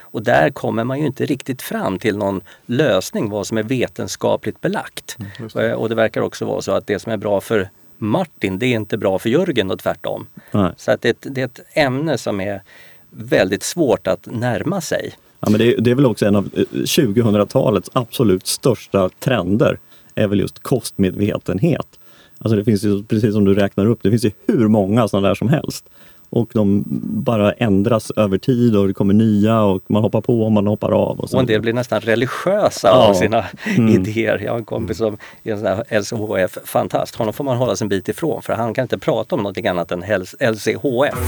Och 0.00 0.22
där 0.22 0.50
kommer 0.50 0.84
man 0.84 0.98
ju 1.00 1.06
inte 1.06 1.26
riktigt 1.26 1.62
fram 1.62 1.98
till 1.98 2.16
någon 2.16 2.40
lösning 2.66 3.30
vad 3.30 3.46
som 3.46 3.58
är 3.58 3.62
vetenskapligt 3.62 4.60
belagt. 4.60 5.16
Eh, 5.56 5.72
och 5.72 5.88
det 5.88 5.94
verkar 5.94 6.20
också 6.20 6.44
vara 6.44 6.62
så 6.62 6.72
att 6.72 6.86
det 6.86 6.98
som 6.98 7.12
är 7.12 7.16
bra 7.16 7.40
för 7.40 7.68
Martin, 7.98 8.58
det 8.58 8.66
är 8.66 8.74
inte 8.76 8.98
bra 8.98 9.18
för 9.18 9.28
Jörgen 9.28 9.70
och 9.70 9.78
tvärtom. 9.78 10.26
Nej. 10.52 10.72
Så 10.76 10.90
att 10.92 11.02
det, 11.02 11.08
är 11.08 11.10
ett- 11.10 11.26
det 11.34 11.40
är 11.40 11.44
ett 11.44 11.60
ämne 11.72 12.18
som 12.18 12.40
är 12.40 12.62
väldigt 13.10 13.62
svårt 13.62 14.06
att 14.06 14.26
närma 14.32 14.80
sig. 14.80 15.12
Ja, 15.40 15.50
men 15.50 15.58
det, 15.60 15.74
är- 15.74 15.80
det 15.80 15.90
är 15.90 15.94
väl 15.94 16.06
också 16.06 16.26
en 16.26 16.36
av 16.36 16.48
eh, 16.56 16.62
2000-talets 16.72 17.90
absolut 17.92 18.46
största 18.46 19.08
trender 19.08 19.78
är 20.14 20.26
väl 20.26 20.40
just 20.40 20.58
kostmedvetenhet. 20.62 21.86
Alltså 22.38 22.56
det 22.56 22.64
finns 22.64 22.84
ju, 22.84 23.02
precis 23.04 23.34
som 23.34 23.44
du 23.44 23.54
räknar 23.54 23.86
upp, 23.86 23.98
det 24.02 24.10
finns 24.10 24.24
ju 24.24 24.30
hur 24.46 24.68
många 24.68 25.08
sådana 25.08 25.28
där 25.28 25.34
som 25.34 25.48
helst. 25.48 25.88
Och 26.30 26.50
de 26.52 26.84
bara 27.24 27.52
ändras 27.52 28.10
över 28.10 28.38
tid 28.38 28.76
och 28.76 28.86
det 28.88 28.94
kommer 28.94 29.14
nya 29.14 29.60
och 29.62 29.82
man 29.86 30.02
hoppar 30.02 30.20
på 30.20 30.42
och 30.42 30.52
man 30.52 30.66
hoppar 30.66 30.90
av. 30.92 31.20
Och, 31.20 31.30
så. 31.30 31.36
Och 31.36 31.40
en 31.40 31.46
del 31.46 31.60
blir 31.60 31.72
nästan 31.72 32.00
religiösa 32.00 32.88
Ja. 32.88 33.08
av 33.08 33.14
sina 33.14 33.44
Mm. 33.76 33.88
idéer. 33.94 34.38
Jag 34.44 34.50
har 34.52 34.58
en 34.58 34.64
kompis 34.64 34.96
som 34.98 35.16
är 35.42 35.52
en 35.52 35.58
sån 35.58 35.66
här 35.66 35.84
LCHF-fantast. 36.00 37.14
Honom 37.14 37.34
får 37.34 37.44
man 37.44 37.56
hålla 37.56 37.76
sig 37.76 37.84
en 37.84 37.88
bit 37.88 38.08
ifrån 38.08 38.42
för 38.42 38.52
han 38.52 38.74
kan 38.74 38.82
inte 38.82 38.98
prata 38.98 39.34
om 39.34 39.42
någonting 39.42 39.66
annat 39.66 39.92
än 39.92 40.02
häls- 40.02 40.34
LCHF. 40.40 41.18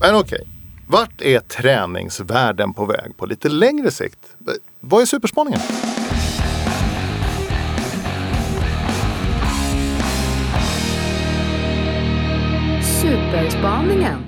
Men 0.00 0.14
okej, 0.14 0.40
vart 0.88 1.22
är 1.22 1.40
träningsvärlden 1.40 2.72
på 2.74 2.84
väg 2.84 3.16
på 3.16 3.26
lite 3.26 3.48
längre 3.48 3.90
sikt? 3.90 4.18
Vad 4.80 5.02
är 5.02 5.06
superspaningen? 5.06 5.60
Superspaningen. 13.56 14.18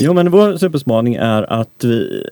Jo 0.00 0.12
men 0.14 0.30
vår 0.30 0.56
superspaning 0.56 1.14
är 1.14 1.52
att 1.52 1.84
vi, 1.84 2.24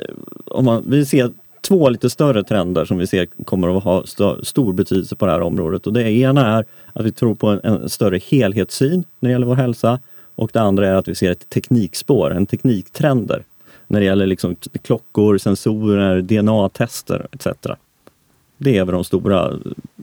om 0.47 0.65
man, 0.65 0.85
vi 0.87 1.07
ser 1.07 1.31
två 1.69 1.89
lite 1.89 2.11
större 2.11 2.43
trender 2.45 2.85
som 2.85 2.99
vi 2.99 3.07
ser 3.07 3.27
kommer 3.45 3.77
att 3.77 3.85
ha 3.85 4.05
st- 4.05 4.45
stor 4.45 4.73
betydelse 4.73 5.17
på 5.17 5.27
det 5.27 5.33
här 5.33 5.41
området. 5.43 5.87
Och 5.87 5.93
det 5.93 6.11
ena 6.13 6.47
är 6.59 6.65
att 6.93 7.05
vi 7.05 7.13
tror 7.13 7.35
på 7.35 7.47
en, 7.49 7.61
en 7.65 7.89
större 7.89 8.19
helhetssyn 8.31 9.05
när 9.21 9.29
det 9.29 9.33
gäller 9.33 9.47
vår 9.47 9.55
hälsa. 9.55 10.01
Och 10.35 10.51
det 10.53 10.61
andra 10.61 10.89
är 10.89 10.95
att 10.95 11.09
vi 11.09 11.15
ser 11.15 11.31
ett 11.31 11.49
teknikspår, 11.49 12.31
en 12.31 12.47
tekniktrender. 12.47 13.43
När 13.87 14.01
det 14.01 14.07
gäller 14.07 14.27
liksom 14.27 14.57
klockor, 14.83 15.39
sensorer, 15.39 16.21
DNA-tester 16.21 17.27
etc. 17.33 17.47
Det 18.59 18.79
är 18.79 18.85
väl 18.85 18.93
de 18.93 19.05
stora 19.05 19.53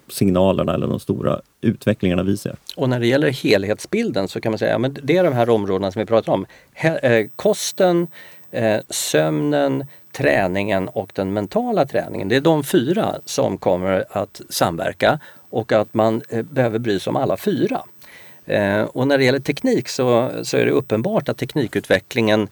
signalerna 0.07 0.73
eller 0.73 0.87
de 0.87 0.99
stora 0.99 1.41
utvecklingarna 1.61 2.23
vi 2.23 2.37
ser. 2.37 2.55
Och 2.75 2.89
när 2.89 2.99
det 2.99 3.07
gäller 3.07 3.29
helhetsbilden 3.29 4.27
så 4.27 4.41
kan 4.41 4.51
man 4.51 4.59
säga 4.59 4.75
att 4.75 4.97
det 5.03 5.17
är 5.17 5.23
de 5.23 5.33
här 5.33 5.49
områdena 5.49 5.91
som 5.91 5.99
vi 5.99 6.05
pratar 6.05 6.33
om. 6.33 6.45
He- 6.75 7.05
eh, 7.05 7.27
kosten, 7.35 8.07
eh, 8.51 8.77
sömnen, 8.89 9.85
träningen 10.11 10.87
och 10.87 11.11
den 11.15 11.33
mentala 11.33 11.85
träningen. 11.85 12.27
Det 12.27 12.35
är 12.35 12.41
de 12.41 12.63
fyra 12.63 13.15
som 13.25 13.57
kommer 13.57 14.05
att 14.09 14.41
samverka 14.49 15.19
och 15.49 15.71
att 15.71 15.93
man 15.93 16.21
eh, 16.29 16.41
behöver 16.41 16.79
bry 16.79 16.99
sig 16.99 17.11
om 17.11 17.15
alla 17.15 17.37
fyra. 17.37 17.81
Eh, 18.45 18.81
och 18.81 19.07
när 19.07 19.17
det 19.17 19.23
gäller 19.23 19.39
teknik 19.39 19.89
så, 19.89 20.31
så 20.43 20.57
är 20.57 20.65
det 20.65 20.71
uppenbart 20.71 21.29
att 21.29 21.37
teknikutvecklingen 21.37 22.47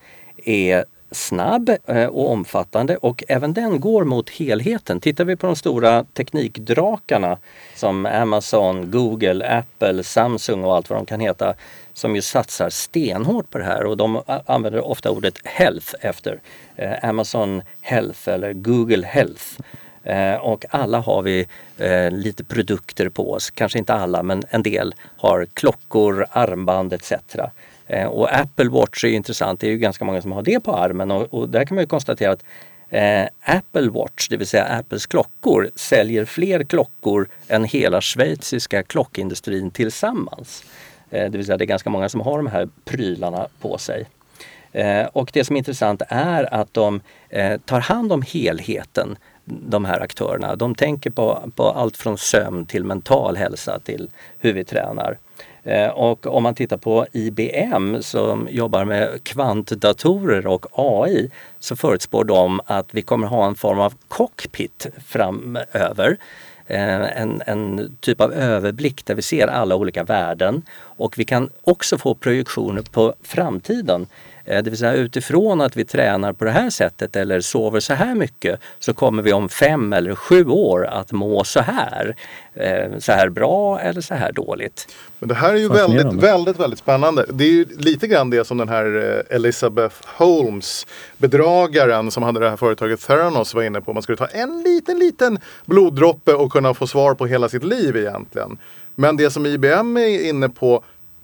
är 0.45 0.85
snabb 1.13 1.69
eh, 1.85 2.05
och 2.05 2.31
omfattande 2.31 2.97
och 2.97 3.23
även 3.27 3.53
den 3.53 3.79
går 3.79 4.03
mot 4.03 4.29
helheten. 4.29 4.99
Tittar 4.99 5.25
vi 5.25 5.35
på 5.35 5.47
de 5.47 5.55
stora 5.55 6.03
teknikdrakarna 6.03 7.37
som 7.75 8.05
Amazon, 8.05 8.91
Google, 8.91 9.57
Apple, 9.57 10.03
Samsung 10.03 10.63
och 10.63 10.75
allt 10.75 10.89
vad 10.89 10.99
de 10.99 11.05
kan 11.05 11.19
heta 11.19 11.53
som 11.93 12.15
ju 12.15 12.21
satsar 12.21 12.69
stenhårt 12.69 13.49
på 13.49 13.57
det 13.57 13.63
här 13.63 13.85
och 13.85 13.97
de 13.97 14.21
använder 14.45 14.85
ofta 14.85 15.11
ordet 15.11 15.39
health 15.43 15.95
efter 16.01 16.39
eh, 16.75 17.09
Amazon 17.09 17.61
Health 17.81 18.29
eller 18.29 18.53
Google 18.53 19.05
Health. 19.05 19.43
Eh, 20.03 20.35
och 20.35 20.65
alla 20.69 20.99
har 20.99 21.21
vi 21.21 21.47
eh, 21.77 22.11
lite 22.11 22.43
produkter 22.43 23.09
på 23.09 23.31
oss, 23.31 23.51
kanske 23.51 23.79
inte 23.79 23.93
alla 23.93 24.23
men 24.23 24.43
en 24.49 24.63
del 24.63 24.95
har 25.17 25.47
klockor, 25.53 26.25
armband 26.31 26.93
etc. 26.93 27.13
Eh, 27.87 28.07
och 28.07 28.35
Apple 28.35 28.69
Watch 28.69 29.03
är 29.03 29.07
ju 29.07 29.15
intressant, 29.15 29.59
det 29.59 29.67
är 29.67 29.71
ju 29.71 29.77
ganska 29.77 30.05
många 30.05 30.21
som 30.21 30.31
har 30.31 30.41
det 30.41 30.59
på 30.59 30.75
armen 30.75 31.11
och, 31.11 31.33
och 31.33 31.49
där 31.49 31.65
kan 31.65 31.75
man 31.75 31.83
ju 31.83 31.87
konstatera 31.87 32.31
att 32.31 32.43
eh, 32.89 33.55
Apple 33.55 33.89
Watch, 33.89 34.29
det 34.29 34.37
vill 34.37 34.47
säga 34.47 34.65
Apples 34.65 35.05
klockor, 35.05 35.69
säljer 35.75 36.25
fler 36.25 36.63
klockor 36.63 37.27
än 37.47 37.63
hela 37.63 38.01
schweiziska 38.01 38.83
klockindustrin 38.83 39.71
tillsammans. 39.71 40.63
Eh, 41.09 41.31
det 41.31 41.37
vill 41.37 41.45
säga 41.45 41.57
det 41.57 41.63
är 41.63 41.65
ganska 41.65 41.89
många 41.89 42.09
som 42.09 42.21
har 42.21 42.37
de 42.37 42.47
här 42.47 42.69
prylarna 42.85 43.47
på 43.61 43.77
sig. 43.77 44.05
Eh, 44.71 45.05
och 45.05 45.29
det 45.33 45.43
som 45.43 45.55
är 45.55 45.57
intressant 45.57 46.01
är 46.07 46.53
att 46.53 46.73
de 46.73 47.01
eh, 47.29 47.57
tar 47.57 47.79
hand 47.79 48.13
om 48.13 48.21
helheten, 48.21 49.17
de 49.45 49.85
här 49.85 49.99
aktörerna. 49.99 50.55
De 50.55 50.75
tänker 50.75 51.09
på, 51.09 51.51
på 51.55 51.63
allt 51.63 51.97
från 51.97 52.17
sömn 52.17 52.65
till 52.65 52.83
mental 52.83 53.35
hälsa 53.35 53.79
till 53.79 54.09
hur 54.39 54.53
vi 54.53 54.63
tränar. 54.63 55.17
Eh, 55.63 55.89
och 55.89 56.25
om 56.25 56.43
man 56.43 56.55
tittar 56.55 56.77
på 56.77 57.05
IBM 57.11 58.01
som 58.01 58.47
jobbar 58.51 58.85
med 58.85 59.23
kvantdatorer 59.23 60.47
och 60.47 60.65
AI 60.71 61.29
så 61.59 61.75
förutspår 61.75 62.23
de 62.23 62.61
att 62.65 62.87
vi 62.91 63.01
kommer 63.01 63.27
ha 63.27 63.47
en 63.47 63.55
form 63.55 63.79
av 63.79 63.93
cockpit 64.07 64.87
framöver. 65.05 66.17
Eh, 66.67 67.21
en, 67.21 67.41
en 67.45 67.97
typ 67.99 68.21
av 68.21 68.33
överblick 68.33 69.05
där 69.05 69.15
vi 69.15 69.21
ser 69.21 69.47
alla 69.47 69.75
olika 69.75 70.03
värden 70.03 70.61
och 70.81 71.19
vi 71.19 71.25
kan 71.25 71.49
också 71.63 71.97
få 71.97 72.13
projektioner 72.13 72.81
på 72.81 73.13
framtiden. 73.21 74.07
Eh, 74.45 74.63
Det 74.63 74.69
vill 74.69 74.79
säga 74.79 74.93
utifrån 74.93 75.61
att 75.61 75.77
vi 75.77 75.85
tränar 75.85 76.33
på 76.33 76.45
det 76.45 76.51
här 76.51 76.69
sättet 76.69 77.15
eller 77.15 77.41
sover 77.41 77.79
så 77.79 77.93
här 77.93 78.15
mycket 78.15 78.59
så 78.79 78.93
kommer 78.93 79.23
vi 79.23 79.33
om 79.33 79.49
fem 79.49 79.93
eller 79.93 80.15
sju 80.15 80.45
år 80.47 80.85
att 80.85 81.11
må 81.11 81.43
så 81.43 81.59
här. 81.59 82.15
Eh, 82.53 82.97
Så 82.99 83.11
här 83.11 83.29
bra 83.29 83.79
eller 83.79 84.01
så 84.01 84.13
här 84.13 84.31
dåligt. 84.31 84.87
Men 85.19 85.29
det 85.29 85.35
här 85.35 85.53
är 85.53 85.57
ju 85.57 85.69
väldigt, 85.69 86.13
väldigt, 86.23 86.59
väldigt 86.59 86.79
spännande. 86.79 87.25
Det 87.29 87.43
är 87.43 87.51
ju 87.51 87.65
lite 87.77 88.07
grann 88.07 88.29
det 88.29 88.47
som 88.47 88.57
den 88.57 88.69
här 88.69 88.85
eh, 89.29 89.35
Elizabeth 89.35 89.95
Holmes, 90.05 90.87
bedragaren 91.17 92.11
som 92.11 92.23
hade 92.23 92.39
det 92.39 92.49
här 92.49 92.57
företaget 92.57 93.01
Theranos 93.07 93.53
var 93.53 93.63
inne 93.63 93.81
på. 93.81 93.93
Man 93.93 94.03
skulle 94.03 94.17
ta 94.17 94.25
en 94.25 94.63
liten, 94.63 94.99
liten 94.99 95.39
bloddroppe 95.65 96.33
och 96.33 96.51
kunna 96.51 96.73
få 96.73 96.87
svar 96.87 97.13
på 97.13 97.25
hela 97.25 97.49
sitt 97.49 97.63
liv 97.63 97.97
egentligen. 97.97 98.57
Men 98.95 99.17
det 99.17 99.29
som 99.29 99.45
IBM 99.45 99.97
är 99.97 100.29
inne 100.29 100.49
på 100.49 100.83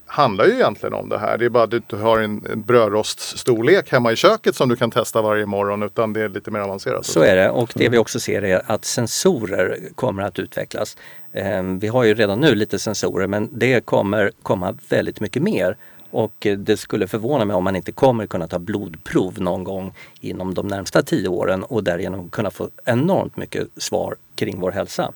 handlar 0.09 0.45
ju 0.45 0.51
egentligen 0.53 0.93
om 0.93 1.09
det 1.09 1.17
här. 1.19 1.37
Det 1.37 1.45
är 1.45 1.49
bara 1.49 1.63
att 1.63 1.87
du 1.87 1.95
har 1.95 2.19
en, 2.19 2.45
en 2.51 2.61
brödroststorlek 2.61 3.91
hemma 3.91 4.11
i 4.11 4.15
köket 4.15 4.55
som 4.55 4.69
du 4.69 4.75
kan 4.75 4.91
testa 4.91 5.21
varje 5.21 5.45
morgon. 5.45 5.83
Utan 5.83 6.13
det 6.13 6.21
är 6.21 6.29
lite 6.29 6.51
mer 6.51 6.59
avancerat. 6.59 7.05
Så 7.05 7.21
är 7.21 7.35
det 7.35 7.49
och 7.49 7.71
det 7.75 7.89
vi 7.89 7.97
också 7.97 8.19
ser 8.19 8.43
är 8.43 8.71
att 8.71 8.85
sensorer 8.85 9.79
kommer 9.95 10.23
att 10.23 10.39
utvecklas. 10.39 10.97
Eh, 11.31 11.63
Vi 11.63 11.87
har 11.87 12.03
ju 12.03 12.13
redan 12.13 12.39
nu 12.39 12.55
lite 12.55 12.79
sensorer 12.79 13.27
men 13.27 13.49
det 13.51 13.85
kommer 13.85 14.31
komma 14.43 14.77
väldigt 14.89 15.19
mycket 15.19 15.43
mer. 15.43 15.77
Och 16.11 16.47
det 16.57 16.77
skulle 16.77 17.07
förvåna 17.07 17.45
mig 17.45 17.55
om 17.55 17.63
man 17.63 17.75
inte 17.75 17.91
kommer 17.91 18.27
kunna 18.27 18.47
ta 18.47 18.59
blodprov 18.59 19.41
någon 19.41 19.63
gång 19.63 19.93
inom 20.21 20.53
de 20.53 20.67
närmsta 20.67 21.01
tio 21.01 21.27
åren 21.27 21.63
och 21.63 21.83
därigenom 21.83 22.29
kunna 22.29 22.51
få 22.51 22.69
enormt 22.85 23.37
mycket 23.37 23.67
svar 23.77 24.15
kring 24.35 24.59
vår 24.59 24.71
hälsa. 24.71 25.11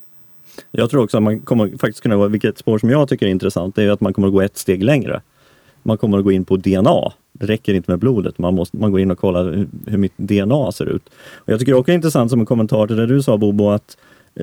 Jag 0.71 0.89
tror 0.89 1.03
också 1.03 1.17
att 1.17 1.23
man 1.23 1.39
kommer 1.39 1.69
faktiskt 1.69 2.01
kunna 2.01 2.15
gå 2.15 2.27
vilket 2.27 2.57
spår 2.57 2.77
som 2.77 2.89
jag 2.89 3.09
tycker 3.09 3.25
är 3.25 3.29
intressant, 3.29 3.75
det 3.75 3.83
är 3.83 3.91
att 3.91 4.01
man 4.01 4.13
kommer 4.13 4.27
att 4.27 4.33
gå 4.33 4.41
ett 4.41 4.57
steg 4.57 4.83
längre. 4.83 5.21
Man 5.83 5.97
kommer 5.97 6.17
att 6.17 6.23
gå 6.23 6.31
in 6.31 6.45
på 6.45 6.57
DNA. 6.57 7.11
Det 7.33 7.45
räcker 7.45 7.73
inte 7.73 7.91
med 7.91 7.99
blodet, 7.99 8.37
man, 8.37 8.55
måste, 8.55 8.77
man 8.77 8.91
går 8.91 8.99
in 8.99 9.11
och 9.11 9.17
kollar 9.17 9.43
hur, 9.43 9.67
hur 9.85 9.97
mitt 9.97 10.13
DNA 10.17 10.71
ser 10.71 10.85
ut. 10.85 11.09
Och 11.33 11.49
jag 11.53 11.59
tycker 11.59 11.73
också 11.73 11.85
det 11.85 11.91
är 11.91 11.95
intressant 11.95 12.31
som 12.31 12.39
en 12.39 12.45
kommentar 12.45 12.87
till 12.87 12.95
det 12.95 13.05
du 13.05 13.21
sa 13.21 13.37
Bobo, 13.37 13.69
att 13.69 13.97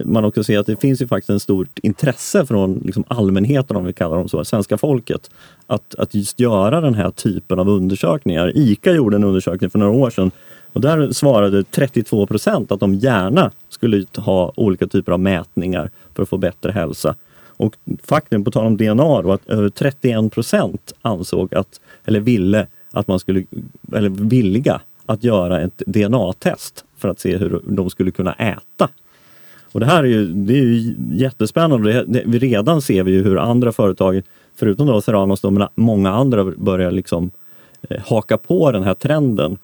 man 0.04 0.24
också 0.24 0.44
ser 0.44 0.58
att 0.58 0.66
det 0.66 0.80
finns 0.80 1.02
ju 1.02 1.06
faktiskt 1.06 1.30
ett 1.30 1.42
stort 1.42 1.78
intresse 1.78 2.46
från 2.46 2.82
liksom 2.84 3.04
allmänheten, 3.08 3.76
om 3.76 3.84
vi 3.84 3.92
kallar 3.92 4.16
dem 4.16 4.28
så, 4.28 4.44
svenska 4.44 4.78
folket, 4.78 5.30
att, 5.66 5.94
att 5.94 6.14
just 6.14 6.40
göra 6.40 6.80
den 6.80 6.94
här 6.94 7.10
typen 7.10 7.58
av 7.58 7.68
undersökningar. 7.68 8.52
ICA 8.54 8.92
gjorde 8.92 9.16
en 9.16 9.24
undersökning 9.24 9.70
för 9.70 9.78
några 9.78 9.92
år 9.92 10.10
sedan 10.10 10.30
och 10.72 10.80
där 10.80 11.12
svarade 11.12 11.64
32 11.64 12.26
procent 12.26 12.72
att 12.72 12.80
de 12.80 12.94
gärna 12.94 13.50
skulle 13.68 14.04
ha 14.16 14.52
olika 14.56 14.87
typer 14.87 15.12
av 15.12 15.20
mätningar 15.20 15.90
för 16.14 16.22
att 16.22 16.28
få 16.28 16.38
bättre 16.38 16.72
hälsa. 16.72 17.14
Och 17.61 17.76
faktum, 18.02 18.44
på 18.44 18.50
tal 18.50 18.66
om 18.66 18.76
DNA, 18.76 19.22
då, 19.22 19.33
att 19.33 19.48
över 19.48 19.68
31 19.68 20.33
procent 20.33 20.92
ansåg 21.02 21.54
att, 21.54 21.80
eller 22.04 22.20
ville 22.20 22.66
att 22.90 23.09
man 23.09 23.18
skulle, 23.18 23.44
eller 23.92 24.09
villiga 24.09 24.80
att 25.06 25.24
göra 25.24 25.61
ett 25.61 25.83
DNA-test 25.87 26.85
för 26.98 27.09
att 27.09 27.20
se 27.20 27.37
hur 27.37 27.61
de 27.66 27.90
skulle 27.90 28.11
kunna 28.11 28.33
äta. 28.33 28.88
Och 29.72 29.80
det 29.80 29.87
här 29.87 30.04
är 30.04 30.09
ju, 30.09 30.26
det 30.26 30.52
är 30.52 30.62
ju 30.62 30.94
jättespännande. 31.12 31.92
Det, 31.92 32.04
det, 32.06 32.22
vi 32.26 32.38
redan 32.38 32.83
ser 32.83 33.02
vi 33.02 33.12
ju 33.12 33.22
hur 33.22 33.38
andra 33.38 33.72
företag, 33.72 34.22
förutom 34.56 34.87
då 34.87 35.00
Theranos, 35.00 35.40
då, 35.40 35.50
men 35.50 35.68
många 35.74 36.11
andra 36.11 36.44
börjar 36.44 36.90
liksom 36.90 37.30
eh, 37.88 38.00
haka 38.06 38.38
på 38.38 38.72
den 38.72 38.83
här 38.83 38.94
trenden 38.94 39.59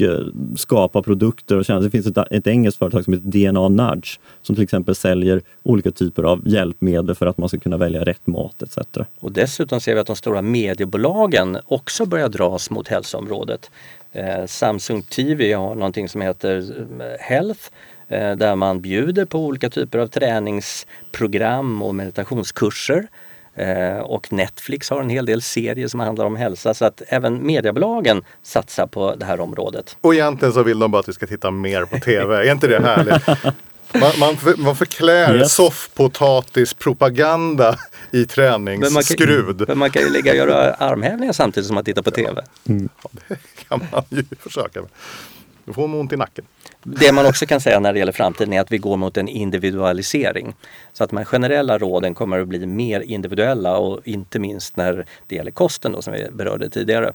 och 0.00 0.58
skapa 0.58 1.02
produkter 1.02 1.56
och 1.56 1.64
tjänster. 1.64 1.84
Det 1.84 1.90
finns 1.90 2.06
ett, 2.06 2.32
ett 2.32 2.46
engelskt 2.46 2.78
företag 2.78 3.04
som 3.04 3.12
heter 3.12 3.50
DNA 3.50 3.68
Nudge 3.68 4.18
som 4.42 4.54
till 4.54 4.64
exempel 4.64 4.94
säljer 4.94 5.42
olika 5.62 5.90
typer 5.90 6.22
av 6.22 6.48
hjälpmedel 6.48 7.14
för 7.14 7.26
att 7.26 7.38
man 7.38 7.48
ska 7.48 7.58
kunna 7.58 7.76
välja 7.76 8.04
rätt 8.04 8.26
mat 8.26 8.62
etc. 8.62 8.78
Och 9.20 9.32
dessutom 9.32 9.80
ser 9.80 9.94
vi 9.94 10.00
att 10.00 10.06
de 10.06 10.16
stora 10.16 10.42
mediebolagen 10.42 11.58
också 11.66 12.06
börjar 12.06 12.28
dras 12.28 12.70
mot 12.70 12.88
hälsoområdet. 12.88 13.70
Eh, 14.12 14.46
Samsung 14.46 15.02
TV 15.02 15.52
har 15.52 15.74
någonting 15.74 16.08
som 16.08 16.20
heter 16.20 16.56
eh, 17.00 17.20
Health 17.20 17.60
eh, 18.08 18.36
där 18.36 18.56
man 18.56 18.80
bjuder 18.80 19.24
på 19.24 19.38
olika 19.38 19.70
typer 19.70 19.98
av 19.98 20.06
träningsprogram 20.06 21.82
och 21.82 21.94
meditationskurser. 21.94 23.08
Eh, 23.58 23.98
och 23.98 24.32
Netflix 24.32 24.90
har 24.90 25.00
en 25.00 25.08
hel 25.10 25.26
del 25.26 25.42
serier 25.42 25.88
som 25.88 26.00
handlar 26.00 26.24
om 26.24 26.36
hälsa 26.36 26.74
så 26.74 26.84
att 26.84 27.02
även 27.08 27.46
mediebolagen 27.46 28.22
satsar 28.42 28.86
på 28.86 29.14
det 29.14 29.24
här 29.24 29.40
området. 29.40 29.96
Och 30.00 30.14
egentligen 30.14 30.54
så 30.54 30.62
vill 30.62 30.78
de 30.78 30.90
bara 30.90 31.00
att 31.00 31.08
vi 31.08 31.12
ska 31.12 31.26
titta 31.26 31.50
mer 31.50 31.84
på 31.84 31.98
TV. 31.98 32.36
är 32.48 32.52
inte 32.52 32.66
det 32.66 32.82
härligt? 32.82 33.26
Man, 33.94 34.12
man, 34.20 34.36
för, 34.36 34.56
man 34.56 34.76
förklär 34.76 35.36
Yes. 35.36 35.52
soffpotatispropaganda 35.54 37.76
i 38.10 38.16
Men 38.18 38.26
träningsskrud. 38.26 39.58
kan, 39.58 39.64
men 39.68 39.78
man 39.78 39.90
kan 39.90 40.02
ju 40.02 40.10
ligga 40.10 40.30
och 40.32 40.36
göra 40.36 40.74
armhävningar 40.74 41.32
samtidigt 41.32 41.66
som 41.66 41.74
man 41.74 41.84
tittar 41.84 42.02
på 42.02 42.10
TV. 42.10 42.42
kan 43.68 43.80
man 43.92 44.02
ju 44.08 44.24
försöka 44.40 44.80
med. 44.80 44.90
Då 45.64 45.72
får 45.72 45.88
man 45.88 46.00
ont 46.00 46.12
i 46.12 46.16
nacken. 46.16 46.44
Det 46.96 47.12
man 47.12 47.26
också 47.26 47.46
kan 47.46 47.60
säga 47.60 47.80
när 47.80 47.92
det 47.92 47.98
gäller 47.98 48.12
framtiden 48.12 48.52
är 48.52 48.60
att 48.60 48.72
vi 48.72 48.78
går 48.78 48.96
mot 48.96 49.16
en 49.16 49.28
individualisering. 49.28 50.54
Så 50.92 51.04
att 51.04 51.10
de 51.10 51.16
här 51.16 51.24
generella 51.24 51.78
råden 51.78 52.14
kommer 52.14 52.40
att 52.40 52.48
bli 52.48 52.66
mer 52.66 53.00
individuella 53.00 53.76
och 53.78 54.00
inte 54.04 54.38
minst 54.38 54.76
när 54.76 55.06
det 55.26 55.34
gäller 55.34 55.50
kosten 55.50 55.92
då, 55.92 56.02
som 56.02 56.12
vi 56.12 56.26
berörde 56.32 56.70
tidigare. 56.70 57.12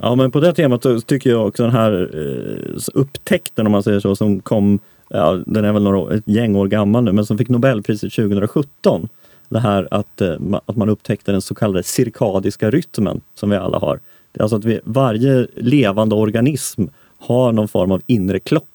Ja 0.00 0.14
men 0.14 0.30
på 0.30 0.40
det 0.40 0.54
temat 0.54 0.82
så 0.82 1.00
tycker 1.00 1.30
jag 1.30 1.46
också 1.46 1.62
den 1.62 1.72
här 1.72 2.10
eh, 2.14 2.78
upptäckten 2.94 3.66
om 3.66 3.72
man 3.72 3.82
säger 3.82 4.00
så 4.00 4.16
som 4.16 4.40
kom, 4.40 4.78
ja, 5.08 5.40
den 5.46 5.64
är 5.64 5.72
väl 5.72 5.82
några, 5.82 6.14
ett 6.14 6.28
gäng 6.28 6.56
år 6.56 6.66
gammal 6.66 7.04
nu, 7.04 7.12
men 7.12 7.26
som 7.26 7.38
fick 7.38 7.48
Nobelpriset 7.48 8.12
2017. 8.12 9.08
Det 9.48 9.60
här 9.60 9.88
att, 9.90 10.20
eh, 10.20 10.36
att 10.66 10.76
man 10.76 10.88
upptäckte 10.88 11.32
den 11.32 11.42
så 11.42 11.54
kallade 11.54 11.82
cirkadiska 11.82 12.70
rytmen 12.70 13.20
som 13.34 13.50
vi 13.50 13.56
alla 13.56 13.78
har. 13.78 14.00
Alltså 14.40 14.56
att 14.56 14.64
vi, 14.64 14.80
varje 14.84 15.46
levande 15.56 16.14
organism 16.14 16.82
har 17.18 17.52
någon 17.52 17.68
form 17.68 17.92
av 17.92 18.02
inre 18.06 18.38
klocka. 18.38 18.66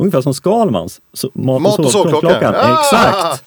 Ungefär 0.00 0.20
som 0.20 0.34
Skalmans 0.34 1.00
så, 1.12 1.30
mat, 1.32 1.62
Mat 1.62 1.78
och 1.78 1.90
sovklockan. 1.90 2.54
Ah! 2.56 2.80
Exakt! 2.80 3.44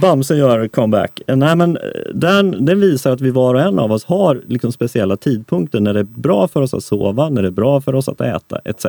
Bamse 0.00 0.34
gör 0.36 0.68
comeback. 0.68 1.20
Nej, 1.26 1.56
men 1.56 1.76
eh, 1.76 1.82
den, 2.14 2.64
den 2.64 2.80
visar 2.80 3.12
att 3.12 3.20
vi 3.20 3.30
var 3.30 3.54
och 3.54 3.60
en 3.60 3.78
av 3.78 3.92
oss 3.92 4.04
har 4.04 4.42
liksom 4.46 4.72
speciella 4.72 5.16
tidpunkter 5.16 5.80
när 5.80 5.94
det 5.94 6.00
är 6.00 6.04
bra 6.04 6.48
för 6.48 6.62
oss 6.62 6.74
att 6.74 6.84
sova, 6.84 7.28
när 7.28 7.42
det 7.42 7.48
är 7.48 7.52
bra 7.52 7.80
för 7.80 7.94
oss 7.94 8.08
att 8.08 8.20
äta 8.20 8.58
etc. 8.64 8.86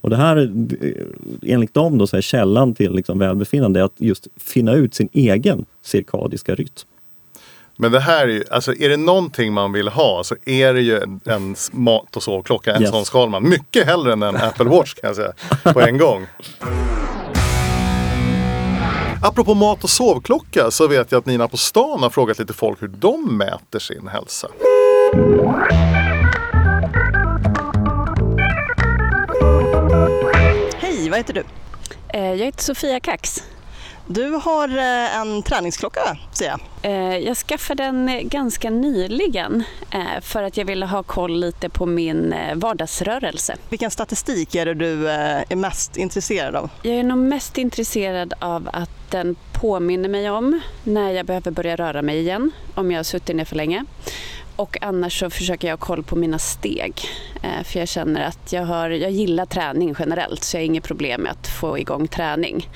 Och 0.00 0.10
det 0.10 0.16
här, 0.16 0.36
eh, 0.36 0.92
enligt 1.42 1.74
dem 1.74 1.98
då, 1.98 2.06
så 2.06 2.16
är 2.16 2.20
källan 2.20 2.74
till 2.74 2.92
liksom 2.92 3.18
välbefinnande 3.18 3.84
att 3.84 3.94
just 3.96 4.28
finna 4.36 4.72
ut 4.72 4.94
sin 4.94 5.08
egen 5.12 5.64
cirkadiska 5.82 6.54
rytm. 6.54 6.88
Men 7.76 7.92
det 7.92 8.00
här 8.00 8.22
är 8.22 8.28
ju, 8.32 8.44
alltså 8.50 8.74
är 8.74 8.88
det 8.88 8.96
någonting 8.96 9.52
man 9.52 9.72
vill 9.72 9.88
ha 9.88 10.24
så 10.24 10.36
är 10.44 10.74
det 10.74 10.80
ju 10.80 11.00
en, 11.00 11.20
en 11.24 11.56
mat 11.72 12.16
och 12.16 12.22
sovklocka, 12.22 12.74
en 12.74 12.82
Yes. 12.82 12.90
sån 12.90 13.04
skal 13.04 13.28
man. 13.30 13.48
Mycket 13.48 13.86
hellre 13.86 14.12
än 14.12 14.22
en 14.22 14.36
Apple 14.36 14.64
Watch 14.64 14.94
kan 14.94 15.08
jag 15.08 15.16
säga, 15.16 15.32
på 15.72 15.80
en 15.80 15.98
gång. 15.98 16.26
Apropå 19.22 19.54
mat 19.54 19.84
och 19.84 19.90
sovklocka 19.90 20.70
så 20.70 20.86
vet 20.88 21.12
jag 21.12 21.18
att 21.18 21.26
Nina 21.26 21.48
på 21.48 21.56
stan 21.56 22.02
har 22.02 22.10
frågat 22.10 22.38
lite 22.38 22.52
folk 22.52 22.82
hur 22.82 22.88
de 22.88 23.36
mäter 23.36 23.78
sin 23.78 24.08
hälsa. 24.08 24.48
Hej, 30.76 31.08
vad 31.10 31.18
heter 31.18 31.34
du? 31.34 31.42
Eh, 32.08 32.24
Jag 32.34 32.36
heter 32.46 32.62
Sofia 32.64 33.00
Kax. 33.00 33.42
Du 34.06 34.30
har 34.30 34.68
eh, 34.68 35.16
en 35.16 35.42
träningsklocka 35.42 36.00
ser 36.32 36.46
jag. 36.46 36.60
Eh, 36.82 37.16
Jag 37.18 37.36
skaffade 37.36 37.82
den 37.82 38.08
eh, 38.08 38.20
ganska 38.22 38.70
nyligen 38.70 39.64
för 40.22 40.42
att 40.42 40.56
jag 40.56 40.64
ville 40.64 40.86
ha 40.86 41.02
koll 41.02 41.40
lite 41.40 41.68
på 41.68 41.86
min 41.86 42.34
vardagsrörelse. 42.54 43.56
Vilken 43.68 43.90
statistik 43.90 44.54
är 44.54 44.66
det 44.66 44.74
du 44.74 45.08
är 45.08 45.56
mest 45.56 45.96
intresserad 45.96 46.56
av? 46.56 46.70
Jag 46.82 46.94
är 46.94 47.02
nog 47.02 47.18
mest 47.18 47.58
intresserad 47.58 48.34
av 48.38 48.70
att 48.72 48.90
den 49.10 49.36
påminner 49.52 50.08
mig 50.08 50.30
om 50.30 50.60
när 50.84 51.10
jag 51.10 51.26
behöver 51.26 51.50
börja 51.50 51.76
röra 51.76 52.02
mig 52.02 52.18
igen, 52.18 52.50
om 52.74 52.90
jag 52.90 52.98
har 52.98 53.04
suttit 53.04 53.36
ner 53.36 53.44
för 53.44 53.56
länge. 53.56 53.84
Och 54.56 54.78
annars 54.82 55.20
så 55.20 55.30
försöker 55.30 55.68
jag 55.68 55.72
ha 55.76 55.86
koll 55.86 56.02
på 56.02 56.16
mina 56.16 56.38
steg. 56.38 57.00
För 57.64 57.78
jag 57.78 57.88
känner 57.88 58.24
att 58.26 58.52
jag, 58.52 58.62
har, 58.64 58.90
jag 58.90 59.10
gillar 59.10 59.46
träning 59.46 59.94
generellt 59.98 60.44
så 60.44 60.56
jag 60.56 60.60
har 60.60 60.66
inget 60.66 60.84
problem 60.84 61.20
med 61.20 61.32
att 61.32 61.46
få 61.48 61.78
igång 61.78 62.08
träning. 62.08 62.68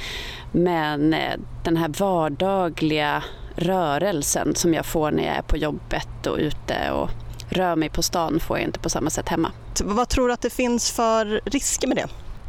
Men 0.53 1.15
eh, 1.15 1.35
den 1.65 1.77
här 1.77 1.89
vardagliga 1.89 3.25
rörelsen 3.57 4.55
som 4.55 4.75
jag 4.75 4.87
får 4.87 5.11
när 5.11 5.25
jag 5.27 5.37
är 5.37 5.43
på 5.43 5.57
jobbet 5.57 6.27
och 6.27 6.37
ute 6.39 6.91
och 6.91 7.09
rör 7.49 7.77
mig 7.77 7.89
på 7.89 8.03
stan 8.03 8.41
får 8.41 8.59
jag 8.59 8.65
inte 8.67 8.79
på 8.79 8.91
samma 8.91 9.11
sätt 9.11 9.29
hemma. 9.29 9.53
Vad 9.85 10.09
tror 10.09 10.27
du 10.29 10.35
att 10.35 10.41
det 10.41 10.51
finns 10.51 10.91
för 10.91 11.41
risker 11.45 11.89
med 11.89 11.97
det? 11.97 12.07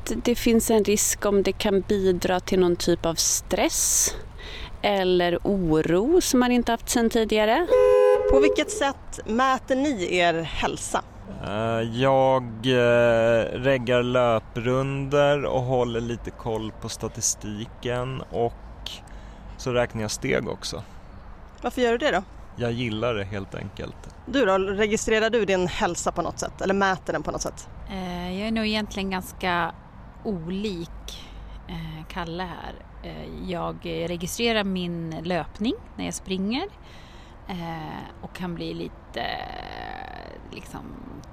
Det- 0.08 0.16
Det 0.24 0.36
finns 0.36 0.72
en 0.72 0.84
risk 0.84 1.26
om 1.26 1.44
det 1.44 1.52
kan 1.52 1.82
bidra 1.82 2.40
till 2.40 2.60
någon 2.60 2.76
typ 2.76 3.06
av 3.06 3.16
stress 3.16 4.16
eller 4.82 5.38
oro 5.44 6.22
som 6.22 6.40
man 6.40 6.52
inte 6.52 6.72
haft 6.72 6.90
sedan 6.90 7.10
tidigare. 7.10 7.68
På 8.32 8.40
vilket 8.40 8.72
sätt 8.72 9.20
mäter 9.26 9.76
ni 9.76 10.16
er 10.16 10.34
hälsa? 10.34 11.02
Eh, 11.44 11.82
Jag 12.02 12.44
eh, 12.65 13.44
reggar 13.60 14.04
löprunder 14.04 15.46
och 15.46 15.62
håller 15.62 16.02
lite 16.02 16.32
koll 16.32 16.72
på 16.82 16.89
statistiken 16.89 18.22
och 18.32 18.54
så 19.58 19.72
räknar 19.74 20.02
jag 20.02 20.12
steg 20.12 20.48
också. 20.50 20.84
Varför 21.62 21.82
gör 21.82 21.92
du 21.92 21.98
det 21.98 22.12
då? 22.12 22.24
Jag 22.56 22.72
gillar 22.72 23.13
det 23.13 23.24
helt 23.24 23.56
enkelt. 23.56 23.96
Du 24.26 24.46
då, 24.46 24.58
registrerar 24.58 25.30
du 25.30 25.46
din 25.46 25.68
hälsa 25.68 26.12
på 26.12 26.22
något 26.22 26.39
sätt 26.39 26.62
eller 26.62 26.74
mäter 26.74 27.13
den 27.13 27.24
på 27.24 27.32
något 27.32 27.42
sätt? 27.42 27.70
Eh, 27.89 28.39
Jag 28.39 28.48
är 28.48 28.52
nog 28.52 28.65
egentligen 28.65 29.10
ganska 29.10 29.72
olik 30.24 31.26
Kalle 32.10 32.44
här. 32.44 32.74
Jag 33.48 33.76
registrerar 33.84 34.63
min 34.63 35.15
löpning 35.24 35.74
när 35.96 36.06
jag 36.06 36.13
springer 36.13 36.63
och 38.22 38.36
kan 38.36 38.56
bli 38.56 38.74
lite 38.74 39.26
liksom, 40.52 40.82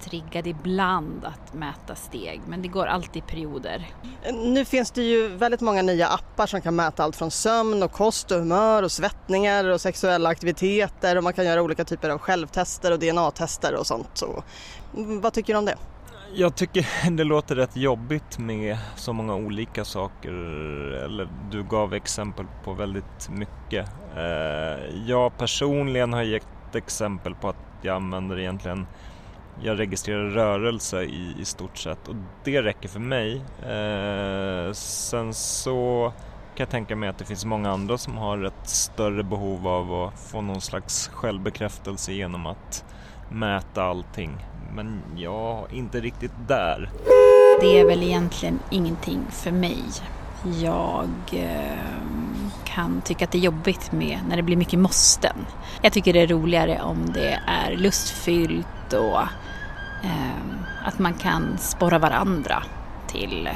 triggad 0.01 0.47
ibland 0.47 1.25
att 1.25 1.55
mäta 1.55 1.95
steg 1.95 2.41
men 2.47 2.63
det 2.63 2.69
går 2.69 2.87
alltid 2.87 3.17
i 3.17 3.27
perioder. 3.27 3.87
Nu 4.33 4.65
finns 4.65 4.91
det 4.91 5.03
ju 5.03 5.29
väldigt 5.29 5.61
många 5.61 5.83
nya 5.83 6.09
appar 6.09 6.47
som 6.47 6.61
kan 6.61 6.77
mäta 6.77 7.05
allt 7.05 7.17
från 7.17 7.31
sömn 7.31 7.83
och 7.83 7.93
kost 7.93 8.31
och 8.31 8.39
humör 8.39 8.83
och 8.83 8.93
svettningar 8.93 9.65
och 9.65 9.81
sexuella 9.81 10.29
aktiviteter 10.29 11.17
och 11.17 11.25
man 11.25 11.33
kan 11.33 11.45
göra 11.47 11.63
olika 11.63 11.85
typer 11.85 12.11
av 12.11 12.19
självtester 12.19 12.93
och 12.93 12.99
DNA-tester 12.99 13.75
och 13.75 13.87
sånt. 13.87 14.09
Så, 14.15 14.45
mm, 14.97 15.21
vad 15.21 15.33
tycker 15.33 15.53
du 15.53 15.59
om 15.59 15.65
det? 15.65 15.77
Jag 16.35 16.55
tycker 16.57 17.11
det 17.11 17.25
låter 17.25 17.55
rätt 17.55 17.77
jobbigt 17.77 18.39
med 18.39 18.79
så 18.97 19.13
många 19.13 19.35
olika 19.35 19.85
saker. 19.85 20.33
Eller 21.05 21.29
du 21.51 21.65
gav 21.65 21.95
exempel 21.95 22.47
på 22.65 22.73
väldigt 22.73 23.29
mycket. 23.31 23.89
Eh, 24.17 24.97
Jag 25.07 25.39
personligen 25.39 26.13
har 26.13 26.23
gett 26.23 26.75
exempel 26.75 27.35
på 27.35 27.49
att 27.49 27.57
jag 27.83 27.97
använder 27.97 28.39
egentligen 28.39 28.87
jag 29.63 29.79
registrerar 29.79 30.31
rörelse 30.31 31.03
i, 31.03 31.35
i 31.41 31.45
stort 31.45 31.79
sett 31.79 32.09
och 32.09 32.15
det 32.45 32.63
räcker 32.63 32.89
för 32.89 33.01
mig. 33.01 33.43
Eh, 33.63 34.73
sen 34.73 35.35
så 35.35 36.13
kan 36.57 36.65
jag 36.65 36.71
tänka 36.71 36.97
mig 36.97 37.09
att 37.09 37.19
det 37.19 37.25
finns 37.25 37.45
många 37.45 37.71
andra 37.71 37.99
som 37.99 38.17
har 38.17 38.45
ett 38.45 38.69
större 38.69 39.23
behov 39.23 39.69
av 39.69 39.93
att 39.95 40.21
få 40.21 40.41
någon 40.41 40.61
slags 40.61 41.09
självbekräftelse 41.09 42.13
genom 42.13 42.47
att 42.47 42.85
mäta 43.31 43.83
allting. 43.83 44.31
Men 44.75 45.03
jag 45.17 45.73
är 45.73 45.77
inte 45.77 46.01
riktigt 46.01 46.33
där. 46.49 46.91
Det 47.61 47.81
är 47.81 47.87
väl 47.87 48.03
egentligen 48.03 48.59
ingenting 48.71 49.21
för 49.31 49.51
mig. 49.51 49.83
Jag 50.63 51.11
eh, 51.33 51.79
kan 52.65 53.01
tycka 53.01 53.25
att 53.25 53.33
det 53.33 53.39
är 53.39 53.43
jobbigt 53.43 53.93
med 53.93 54.19
när 54.29 54.37
det 54.37 54.43
blir 54.43 54.57
mycket 54.57 54.79
måsten. 54.79 55.47
Jag 55.83 55.93
tycker 55.93 56.13
det 56.13 56.21
är 56.21 56.27
roligare 56.27 56.83
om 56.83 57.13
det 57.15 57.41
är 57.47 57.77
lustfyllt 57.77 58.93
och 58.93 59.21
Ehm, 60.03 60.59
att 60.85 60.99
man 60.99 61.15
kan 61.15 61.59
sporra 61.59 61.99
varandra 61.99 62.63
till 63.07 63.49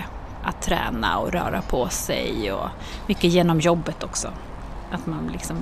att 0.45 0.63
träna 0.63 1.19
och 1.19 1.33
röra 1.33 1.63
på 1.63 1.89
sig 1.89 2.53
och 2.53 2.69
mycket 3.07 3.33
genom 3.33 3.61
jobbet 3.61 4.03
också. 4.03 4.29
Att 4.91 5.07
man 5.07 5.29
liksom 5.33 5.57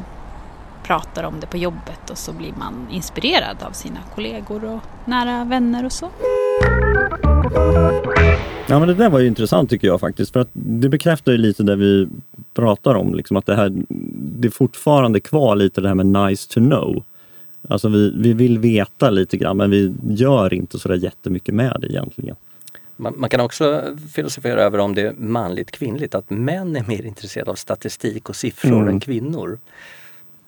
pratar 0.83 1.25
om 1.25 1.41
det 1.41 1.47
på 1.47 1.57
jobbet 1.57 2.11
och 2.11 2.19
så 2.19 2.33
blir 2.33 2.53
man 2.59 2.87
inspirerad 2.91 3.57
av 3.63 3.73
sina 3.73 3.99
kollegor 4.15 4.65
och 4.65 4.81
nära 5.05 5.45
vänner 5.45 5.85
och 5.85 5.93
så. 5.93 6.11
Ja 8.67 8.79
men 8.79 8.89
det 8.89 8.95
där 8.95 9.11
var 9.11 9.19
ju 9.19 9.27
intressant 9.27 9.71
tycker 9.71 9.87
jag 9.87 10.01
faktiskt. 10.01 10.33
För 10.33 10.41
att 10.41 10.49
det 10.53 10.89
bekräftar 10.89 11.33
ju 11.33 11.39
lite 11.39 11.63
det 11.63 11.77
vi 11.77 12.09
pratar 12.55 12.95
om. 12.95 13.15
Liksom 13.15 13.37
att 13.37 13.47
det, 13.47 13.57
här, 13.57 13.73
det 14.39 14.49
är 14.49 14.53
fortfarande 14.53 15.21
kvar 15.21 15.57
lite 15.57 15.81
det 15.81 15.89
här 15.89 15.95
med 15.95 16.07
nice 16.07 16.53
to 16.53 16.61
know. 16.61 17.03
Alltså 17.69 17.89
vi, 17.89 18.13
vi 18.17 18.33
vill 18.33 18.59
veta 18.59 19.11
lite 19.11 19.37
grann 19.37 19.57
men 19.57 19.71
vi 19.71 19.95
gör 20.03 20.55
inte 20.55 20.79
så 20.79 20.89
där 20.89 20.97
jättemycket 20.97 21.55
med 21.55 21.77
det 21.81 21.87
egentligen. 21.87 22.37
Man, 22.97 23.15
man 23.17 23.31
kan 23.31 23.41
också 23.41 23.85
filosofera 24.15 24.61
över 24.63 24.79
om 24.79 24.95
det 24.95 25.03
är 25.03 25.13
manligt 25.13 25.71
kvinnligt, 25.71 26.15
att 26.15 26.31
män 26.31 26.77
är 26.77 26.85
mer 26.89 27.03
intresserade 27.07 27.51
av 27.51 27.55
statistik 27.55 28.29
och 28.29 28.37
siffror 28.37 28.73
Mm. 28.73 28.89
än 28.89 29.01
kvinnor. 29.01 29.59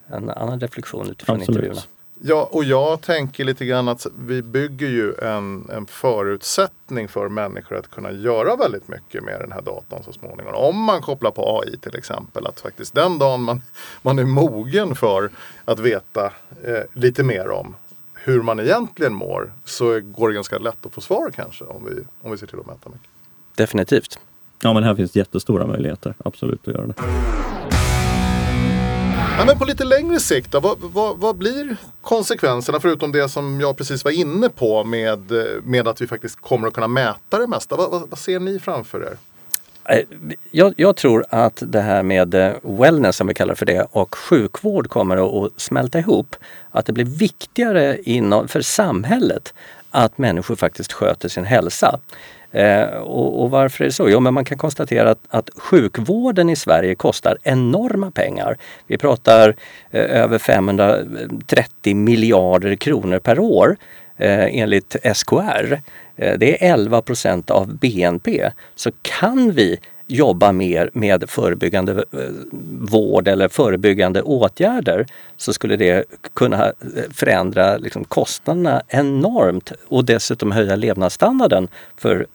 En 0.07 0.31
annan 0.31 0.61
reflektion 0.61 1.11
utifrån 1.11 1.37
Absolut. 1.37 1.49
intervjuerna. 1.49 1.81
Ja, 2.23 2.49
och 2.53 2.65
jag 2.65 3.01
tänker 3.01 3.45
lite 3.45 3.65
grann 3.65 3.89
att 3.89 4.07
vi 4.19 4.43
bygger 4.43 4.89
ju 4.89 5.15
en, 5.15 5.71
en 5.73 5.87
förutsättning 5.87 7.09
för 7.09 7.29
människor 7.29 7.77
att 7.77 7.91
kunna 7.91 8.13
göra 8.13 8.57
väldigt 8.57 8.89
mycket 8.89 9.25
med 9.25 9.41
den 9.41 9.53
här 9.53 9.63
datan 9.63 10.03
så 10.03 10.13
småningom. 10.13 10.55
Om 10.55 10.83
man 10.83 11.03
kopplar 11.03 11.31
på 11.31 11.61
AI 11.61 11.77
till 11.77 11.97
exempel, 11.97 12.47
att 12.47 12.61
faktiskt 12.61 12.95
den 12.95 13.19
dagen 13.19 13.43
man, 13.43 13.63
man 14.03 14.19
är 14.19 14.25
mogen 14.25 14.95
för 14.95 15.31
att 15.65 15.79
veta 15.79 16.33
eh, 16.65 16.83
lite 16.93 17.23
mer 17.23 17.51
om 17.51 17.75
hur 18.15 18.43
man 18.43 18.61
egentligen 18.61 19.15
mår 19.15 19.53
så 19.65 20.01
går 20.01 20.29
det 20.29 20.35
ganska 20.35 20.59
lätt 20.59 20.87
att 20.87 20.93
få 20.93 21.01
svar 21.01 21.31
kanske 21.31 21.65
om 21.65 21.85
vi, 21.85 22.03
om 22.23 22.31
vi 22.31 22.39
ser 22.39 22.47
till 22.47 22.61
att 22.61 22.67
mäta 22.67 22.91
mycket. 22.91 23.09
Definitivt. 23.55 24.19
Ja 24.63 24.73
men 24.73 24.85
här 24.85 24.95
finns 24.95 25.17
jättestora 25.17 25.67
möjligheter, 25.67 26.15
absolut 26.25 26.69
att 26.69 26.75
göra 26.75 26.87
det. 26.87 26.95
Ja, 29.41 29.47
men 29.47 29.59
på 29.59 29.65
lite 29.65 29.85
längre 29.85 30.21
sikt 30.21 30.53
då, 30.53 30.61
vad, 30.61 30.79
vad, 30.81 31.19
vad 31.19 31.37
blir 31.37 31.77
konsekvenserna 32.01 32.81
förutom 32.81 33.13
det 33.13 33.29
som 33.29 33.61
jag 33.61 33.77
precis 33.77 34.05
var 34.05 34.11
inne 34.11 34.49
på 34.49 34.85
med, 34.85 35.33
med 35.63 35.89
att 35.89 36.01
vi 36.01 36.07
faktiskt 36.07 36.41
kommer 36.41 36.69
att 36.69 36.75
kunna 36.75 36.89
mäta 36.89 37.39
det 37.39 37.47
mesta? 37.47 37.77
Vad, 37.77 37.91
vad, 37.91 38.11
vad 38.11 38.19
ser 38.19 38.41
ni 38.41 38.59
framför 38.59 39.03
er? 39.03 39.17
Eh, 39.97 40.05
jag, 40.51 40.75
jag 40.77 40.97
tror 40.97 41.25
att 41.29 41.63
det 41.67 41.81
här 41.81 42.03
med 42.03 42.35
eh, 42.35 42.53
wellness, 42.63 43.17
som 43.17 43.27
vi 43.27 43.35
kallar 43.35 43.55
för 43.55 43.67
det, 43.67 43.87
och 43.93 44.15
sjukvård 44.15 44.89
kommer 44.89 45.17
att, 45.17 45.45
att 45.45 45.61
smälta 45.61 45.99
ihop. 45.99 46.37
Att 46.71 46.87
det 46.87 46.93
blir 46.93 47.05
viktigare 47.05 47.99
inom, 48.03 48.49
för 48.49 48.61
samhället 48.61 49.55
att 49.91 50.19
människor 50.19 50.57
faktiskt 50.57 50.93
sköter 50.93 51.29
sin 51.29 51.45
hälsa. 51.45 52.01
Eh, 52.53 52.85
och, 52.89 53.43
och 53.43 53.51
varför 53.51 53.85
är 53.85 53.89
det 53.89 53.93
så? 53.93 54.09
Jo, 54.11 54.21
men 54.21 54.35
man 54.35 54.45
kan 54.45 54.59
konstatera 54.59 55.11
att, 55.11 55.21
att 55.29 55.51
sjukvården 55.57 56.51
i 56.51 56.57
Sverige 56.57 56.95
kostar 56.95 57.39
enorma 57.43 58.11
pengar. 58.11 58.57
Vi 58.87 58.99
pratar 58.99 59.55
eh, 59.91 60.23
över 60.23 60.39
530 60.39 61.95
miljarder 61.95 62.77
kronor 62.77 63.19
per 63.19 63.39
år 63.39 63.77
eh, 64.17 64.61
enligt 64.61 64.97
SKR. 65.15 65.73
Eh, 66.17 66.39
det 66.39 66.65
är 66.65 66.73
11 66.73 67.03
procent 67.03 67.51
av 67.51 67.77
BNP. 67.77 68.51
Så 68.75 68.91
kan 69.03 69.53
vi 69.53 69.81
jobba 70.11 70.53
mer 70.53 70.91
med 70.93 71.31
förebyggande 71.31 71.93
eh, 71.93 72.21
vård 72.81 73.29
eller 73.29 73.49
förebyggande 73.49 74.23
åtgärder 74.23 75.07
så 75.37 75.53
skulle 75.53 75.77
det 75.77 76.05
kunna 76.35 76.67
eh, 76.67 76.73
förändra 77.11 77.77
liksom, 77.77 78.05
kostnaderna 78.05 78.83
enormt 78.89 79.73
och 79.89 80.05
dessutom 80.05 80.53
höja 80.53 80.77
levnadsstandarden 80.77 81.69
för 81.97 82.27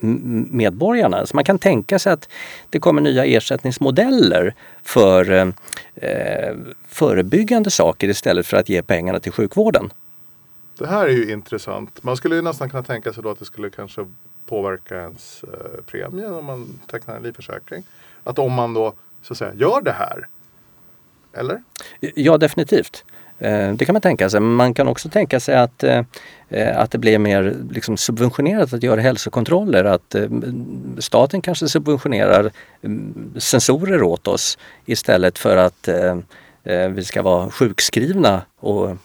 medborgarna. 0.52 1.26
Så 1.26 1.36
man 1.36 1.44
kan 1.44 1.60
tänka 1.60 2.00
sig 2.00 2.14
att 2.14 2.30
det 2.70 2.80
kommer 2.80 3.02
nya 3.02 3.26
ersättningsmodeller 3.26 4.54
för 4.84 5.32
eh, 5.96 6.56
förebyggande 6.88 7.72
saker 7.72 8.08
istället 8.08 8.46
för 8.46 8.58
att 8.58 8.70
ge 8.70 8.82
pengarna 8.84 9.20
till 9.20 9.32
sjukvården. 9.32 9.90
Det 10.78 10.88
här 10.88 11.06
är 11.06 11.12
ju 11.12 11.32
intressant. 11.32 12.04
Man 12.04 12.18
skulle 12.18 12.36
ju 12.36 12.42
nästan 12.42 12.70
kunna 12.70 12.84
tänka 12.84 13.14
sig 13.14 13.24
då 13.24 13.30
att 13.30 13.40
det 13.40 13.46
skulle 13.46 13.70
kanske 13.70 14.06
påverka 14.46 15.02
ens 15.02 15.44
eh, 15.44 15.82
premie 15.86 16.28
om 16.28 16.46
man 16.46 16.80
tecknar 16.92 17.16
en 17.16 17.24
livförsäkring. 17.24 17.84
Att 18.24 18.40
om 18.40 18.54
man 18.54 18.74
då 18.74 18.94
så 19.22 19.34
att 19.34 19.38
säga 19.38 19.54
gör 19.54 19.82
det 19.82 19.92
här. 19.92 20.28
Eller? 21.34 21.64
Ja, 22.00 22.38
definitivt. 22.38 23.04
Eh, 23.40 23.74
Det 23.74 23.86
kan 23.86 23.94
man 23.94 24.02
tänka 24.02 24.30
sig. 24.30 24.40
Man 24.40 24.74
kan 24.74 24.88
också 24.88 25.10
tänka 25.10 25.40
sig 25.40 25.56
att, 25.56 25.84
eh, 25.84 26.04
eh, 26.50 26.80
att 26.80 26.92
det 26.92 26.98
blir 26.98 27.20
mer 27.20 27.56
liksom 27.72 27.98
subventionerat 27.98 28.74
att 28.74 28.84
göra 28.84 29.02
hälsokontroller. 29.02 29.84
Att 29.84 30.16
staten 31.00 31.42
kanske 31.42 31.68
subventionerar 31.68 32.52
mm, 32.82 33.34
sensorer 33.38 34.04
åt 34.04 34.28
oss 34.28 34.58
istället 34.86 35.38
för 35.38 35.58
att 35.58 35.90
vi 36.90 37.04
ska 37.04 37.22
vara 37.22 37.50
sjukskrivna 37.50 38.42
och, 38.60 38.98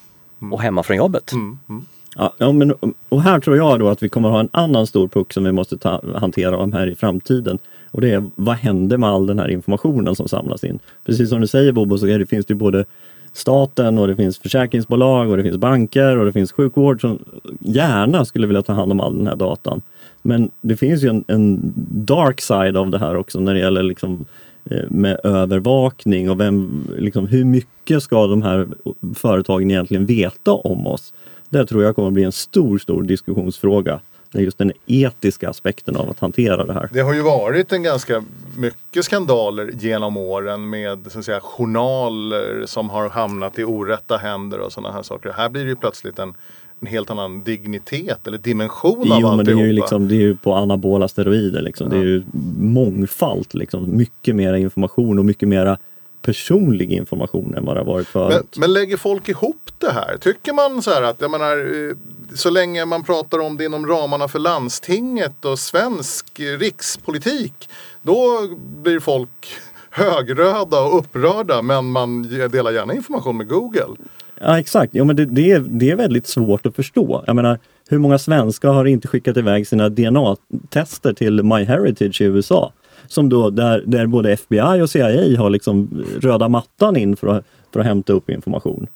och 0.52 0.62
hemma 0.62 0.82
från 0.82 0.96
jobbet. 0.96 1.32
Mm, 1.32 1.58
mm. 1.68 1.86
Ja, 2.16 2.52
men, 2.52 2.74
och 3.08 3.22
här 3.22 3.40
tror 3.40 3.56
jag 3.56 3.78
då 3.78 3.88
att 3.88 4.02
vi 4.02 4.08
kommer 4.08 4.28
ha 4.28 4.40
en 4.40 4.48
annan 4.52 4.86
stor 4.86 5.08
puck 5.08 5.32
som 5.32 5.44
vi 5.44 5.52
måste 5.52 5.78
ta, 5.78 6.02
hantera 6.14 6.58
om 6.58 6.72
här 6.72 6.86
i 6.86 6.94
framtiden. 6.94 7.58
Och 7.90 8.00
det 8.00 8.10
är 8.10 8.24
vad 8.34 8.56
händer 8.56 8.96
med 8.96 9.10
all 9.10 9.26
den 9.26 9.38
här 9.38 9.50
informationen 9.50 10.16
som 10.16 10.28
samlas 10.28 10.64
in? 10.64 10.78
Precis 11.06 11.28
som 11.28 11.40
du 11.40 11.46
säger 11.46 11.72
Bobo 11.72 11.98
så 11.98 12.06
är 12.06 12.18
det, 12.18 12.26
finns 12.26 12.46
det 12.46 12.52
ju 12.52 12.58
både 12.58 12.84
staten 13.32 13.98
och 13.98 14.06
det 14.06 14.16
finns 14.16 14.38
försäkringsbolag 14.38 15.30
och 15.30 15.36
det 15.36 15.42
finns 15.42 15.56
banker 15.56 16.16
och 16.16 16.24
det 16.26 16.32
finns 16.32 16.52
sjukvård 16.52 17.00
som 17.00 17.18
gärna 17.58 18.24
skulle 18.24 18.46
vilja 18.46 18.62
ta 18.62 18.72
hand 18.72 18.92
om 18.92 19.00
all 19.00 19.16
den 19.16 19.26
här 19.26 19.36
datan. 19.36 19.82
Men 20.22 20.50
det 20.60 20.76
finns 20.76 21.04
ju 21.04 21.08
en, 21.08 21.24
en 21.28 21.72
dark 22.06 22.40
side 22.40 22.76
av 22.76 22.90
det 22.90 22.98
här 22.98 23.16
också 23.16 23.40
när 23.40 23.54
det 23.54 23.60
gäller 23.60 23.82
liksom 23.82 24.24
eh, 24.64 24.90
med 24.90 25.20
övervakning 25.24 26.30
och 26.30 26.40
vem, 26.40 26.86
liksom, 26.98 27.26
hur 27.26 27.44
mycket 27.44 28.02
ska 28.02 28.26
de 28.26 28.42
här 28.42 28.68
företagen 29.14 29.70
egentligen 29.70 30.06
veta 30.06 30.52
om 30.52 30.86
oss? 30.86 31.12
Det 31.50 31.66
tror 31.66 31.82
jag 31.82 31.96
kommer 31.96 32.10
bli 32.10 32.24
en 32.24 32.32
stor, 32.32 32.78
stor 32.78 33.02
diskussionsfråga. 33.02 34.00
Just 34.32 34.58
den 34.58 34.72
etiska 34.86 35.50
aspekten 35.50 35.96
av 35.96 36.10
att 36.10 36.18
hantera 36.18 36.64
det 36.66 36.72
här. 36.72 36.88
Det 36.92 37.00
har 37.00 37.14
ju 37.14 37.22
varit 37.22 37.72
en 37.72 37.82
ganska 37.82 38.24
mycket 38.56 39.04
skandaler 39.04 39.70
genom 39.78 40.16
åren 40.16 40.70
med 40.70 41.12
så 41.12 41.18
att 41.18 41.24
säga, 41.24 41.40
journaler 41.40 42.66
som 42.66 42.90
har 42.90 43.08
hamnat 43.08 43.58
i 43.58 43.64
orätta 43.64 44.16
händer 44.16 44.58
och 44.60 44.72
sådana 44.72 44.94
här 44.94 45.02
saker. 45.02 45.32
Här 45.36 45.48
blir 45.48 45.62
det 45.62 45.68
ju 45.68 45.76
plötsligt 45.76 46.18
en, 46.18 46.34
en 46.80 46.86
helt 46.86 47.10
annan 47.10 47.42
dignitet 47.42 48.26
eller 48.26 48.38
dimension 48.38 49.12
av 49.12 49.20
Jo, 49.20 49.36
men 49.36 49.44
det 49.44 49.52
är 49.52 49.54
ju, 49.54 49.60
alltihopa. 49.60 49.72
liksom, 49.72 50.08
det 50.08 50.14
är 50.14 50.20
ju 50.20 50.36
på 50.36 50.54
anabola 50.54 51.08
steroider. 51.08 51.62
Liksom. 51.62 51.90
Det 51.90 51.96
är 51.96 52.04
ju 52.04 52.22
mångfalt. 52.58 53.54
Liksom. 53.54 53.96
Mycket 53.96 54.36
mera 54.36 54.58
information 54.58 55.18
och 55.18 55.24
mycket 55.24 55.48
mera 55.48 55.78
personlig 56.22 56.92
information 56.92 57.54
än 57.54 57.64
vad 57.64 57.76
det 57.76 57.80
har 57.80 57.86
varit 57.86 58.08
förut. 58.08 58.46
Men, 58.52 58.60
men 58.60 58.72
lägger 58.72 58.96
folk 58.96 59.28
ihop 59.28 59.70
det 59.78 59.92
här? 59.92 60.16
Tycker 60.16 60.52
man 60.52 60.82
så 60.82 60.90
här 60.90 61.02
att, 61.02 61.20
jag 61.20 61.30
menar, 61.30 61.56
eh, 61.56 61.96
så 62.34 62.50
länge 62.50 62.84
man 62.84 63.04
pratar 63.04 63.38
om 63.38 63.56
det 63.56 63.64
inom 63.64 63.86
ramarna 63.86 64.28
för 64.28 64.38
landstinget 64.38 65.44
och 65.44 65.58
svensk 65.58 66.40
rikspolitik, 66.40 67.68
då 68.02 68.48
blir 68.82 69.00
folk 69.00 69.48
högröda 69.90 70.80
och 70.80 70.98
upprörda 70.98 71.62
men 71.62 71.84
man 71.90 72.22
delar 72.50 72.70
gärna 72.70 72.94
information 72.94 73.36
med 73.36 73.48
Google. 73.48 73.96
Ja 74.40 74.58
exakt, 74.58 74.94
ja, 74.94 75.04
men 75.04 75.16
det, 75.16 75.24
det, 75.24 75.50
är, 75.50 75.60
det 75.60 75.90
är 75.90 75.96
väldigt 75.96 76.26
svårt 76.26 76.66
att 76.66 76.76
förstå. 76.76 77.24
Jag 77.26 77.36
menar, 77.36 77.58
hur 77.88 77.98
många 77.98 78.18
svenskar 78.18 78.72
har 78.72 78.84
inte 78.84 79.08
skickat 79.08 79.36
iväg 79.36 79.66
sina 79.66 79.88
DNA-tester 79.88 81.12
till 81.12 81.42
MyHeritage 81.42 82.20
i 82.20 82.24
USA? 82.24 82.72
Som 83.10 83.28
då, 83.28 83.50
där, 83.50 83.82
där 83.86 84.06
både 84.06 84.32
FBI 84.32 84.80
och 84.82 84.90
CIA 84.90 85.38
har 85.38 85.50
liksom 85.50 86.04
röda 86.20 86.48
mattan 86.48 86.96
in 86.96 87.16
för 87.16 87.26
att, 87.26 87.44
för 87.72 87.80
att 87.80 87.86
hämta 87.86 88.12
upp 88.12 88.30
information. 88.30 88.86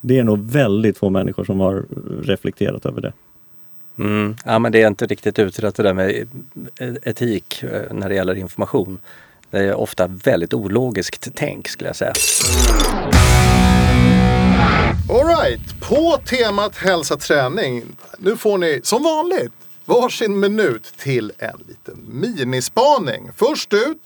Det 0.00 0.18
är 0.18 0.24
nog 0.24 0.38
väldigt 0.38 0.98
få 0.98 1.10
människor 1.10 1.44
som 1.44 1.60
har 1.60 1.84
reflekterat 2.22 2.86
över 2.86 3.00
det. 3.00 3.12
Mm. 3.98 4.36
Ja, 4.44 4.58
men 4.58 4.72
det 4.72 4.82
är 4.82 4.86
inte 4.86 5.06
riktigt 5.06 5.38
utrett 5.38 5.74
det 5.74 5.82
där 5.82 5.94
med 5.94 6.28
etik 7.02 7.62
eh, 7.62 7.94
när 7.94 8.08
det 8.08 8.14
gäller 8.14 8.34
information. 8.34 8.98
Det 9.50 9.58
är 9.58 9.74
ofta 9.74 10.06
väldigt 10.06 10.54
ologiskt 10.54 11.28
tänk 11.34 11.68
skulle 11.68 11.88
jag 11.88 11.96
säga. 11.96 12.12
Alright, 15.10 15.80
på 15.80 16.18
temat 16.24 16.76
hälsa 16.76 17.16
träning. 17.16 17.82
Nu 18.18 18.36
får 18.36 18.58
ni 18.58 18.80
som 18.82 19.02
vanligt 19.02 19.52
varsin 19.84 20.40
minut 20.40 20.84
till 20.98 21.32
en 21.38 21.58
liten 21.68 21.98
minispaning. 22.08 23.30
Först 23.36 23.72
ut, 23.72 24.02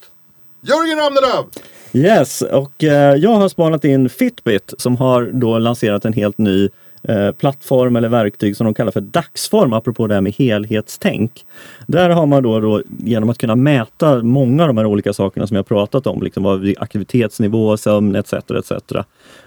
Jörgen 0.60 0.98
Ramnelöv! 0.98 1.44
Yes, 1.92 2.42
och 2.42 2.84
eh, 2.84 3.14
jag 3.14 3.30
har 3.30 3.48
spanat 3.48 3.84
in 3.84 4.08
Fitbit 4.08 4.74
som 4.78 4.96
har 4.96 5.30
då 5.32 5.58
lanserat 5.58 6.04
en 6.04 6.12
helt 6.12 6.38
ny 6.38 6.68
eh, 7.02 7.32
plattform 7.32 7.96
eller 7.96 8.08
verktyg 8.08 8.56
som 8.56 8.64
de 8.64 8.74
kallar 8.74 8.92
för 8.92 9.00
dagsform, 9.00 9.72
apropå 9.72 10.06
det 10.06 10.14
här 10.14 10.20
med 10.20 10.32
helhetstänk. 10.32 11.44
Där 11.86 12.10
har 12.10 12.26
man 12.26 12.42
då, 12.42 12.60
då 12.60 12.82
genom 12.98 13.30
att 13.30 13.38
kunna 13.38 13.56
mäta 13.56 14.22
många 14.22 14.62
av 14.62 14.68
de 14.68 14.78
här 14.78 14.86
olika 14.86 15.12
sakerna 15.12 15.46
som 15.46 15.56
jag 15.56 15.66
pratat 15.66 16.06
om, 16.06 16.22
liksom 16.22 16.42
vad 16.42 16.74
aktivitetsnivå, 16.78 17.76
sömn 17.76 18.16
etc. 18.16 18.32
etc. 18.32 18.72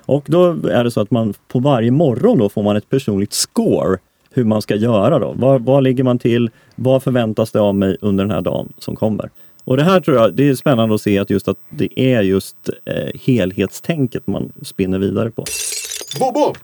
Och 0.05 0.23
då 0.27 0.67
är 0.67 0.83
det 0.83 0.91
så 0.91 1.01
att 1.01 1.11
man 1.11 1.33
på 1.47 1.59
varje 1.59 1.91
morgon 1.91 2.37
då 2.37 2.49
får 2.49 2.63
man 2.63 2.75
ett 2.75 2.89
personligt 2.89 3.33
score 3.33 3.97
hur 4.31 4.43
man 4.43 4.61
ska 4.61 4.75
göra 4.75 5.19
då. 5.19 5.33
Var, 5.33 5.59
var 5.59 5.81
ligger 5.81 6.03
man 6.03 6.19
till? 6.19 6.49
Vad 6.75 7.03
förväntas 7.03 7.51
det 7.51 7.59
av 7.59 7.75
mig 7.75 7.97
under 8.01 8.23
den 8.23 8.31
här 8.31 8.41
dagen 8.41 8.73
som 8.77 8.95
kommer? 8.95 9.29
Och 9.63 9.77
det 9.77 9.83
här 9.83 9.99
tror 9.99 10.17
jag, 10.17 10.33
det 10.33 10.49
är 10.49 10.55
spännande 10.55 10.95
att 10.95 11.01
se 11.01 11.19
att 11.19 11.29
just 11.29 11.47
att 11.47 11.57
det 11.69 11.99
är 11.99 12.21
just 12.21 12.55
eh, 12.85 13.19
helhetstänket 13.25 14.27
man 14.27 14.51
spinner 14.61 14.99
vidare 14.99 15.31
på. 15.31 15.45
Bobo! 16.19 16.55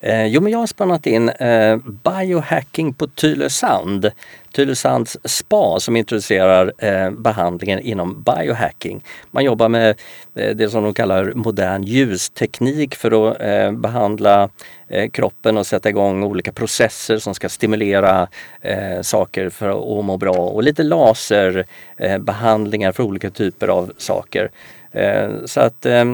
Eh, 0.00 0.26
jo, 0.26 0.40
men 0.40 0.52
jag 0.52 0.58
har 0.58 0.66
spannat 0.66 1.06
in 1.06 1.28
eh, 1.28 1.76
biohacking 2.04 2.94
på 2.94 3.06
Tylösand. 3.06 4.10
Tylösands 4.52 5.16
spa 5.24 5.80
som 5.80 5.96
introducerar 5.96 6.72
eh, 6.78 7.10
behandlingen 7.10 7.80
inom 7.80 8.22
biohacking. 8.22 9.04
Man 9.30 9.44
jobbar 9.44 9.68
med 9.68 10.00
eh, 10.34 10.56
det 10.56 10.70
som 10.70 10.84
de 10.84 10.94
kallar 10.94 11.32
modern 11.34 11.82
ljusteknik 11.82 12.94
för 12.94 13.30
att 13.30 13.40
eh, 13.40 13.72
behandla 13.72 14.48
eh, 14.88 15.10
kroppen 15.10 15.56
och 15.56 15.66
sätta 15.66 15.88
igång 15.88 16.22
olika 16.22 16.52
processer 16.52 17.18
som 17.18 17.34
ska 17.34 17.48
stimulera 17.48 18.28
eh, 18.60 19.00
saker 19.02 19.50
för 19.50 19.68
att 19.68 20.04
må 20.04 20.16
bra. 20.16 20.36
Och 20.36 20.62
lite 20.62 20.82
laserbehandlingar 20.82 22.88
eh, 22.88 22.92
för 22.92 23.02
olika 23.02 23.30
typer 23.30 23.68
av 23.68 23.92
saker. 23.98 24.50
Eh, 24.92 25.28
så 25.44 25.60
att 25.60 25.86
eh, 25.86 26.04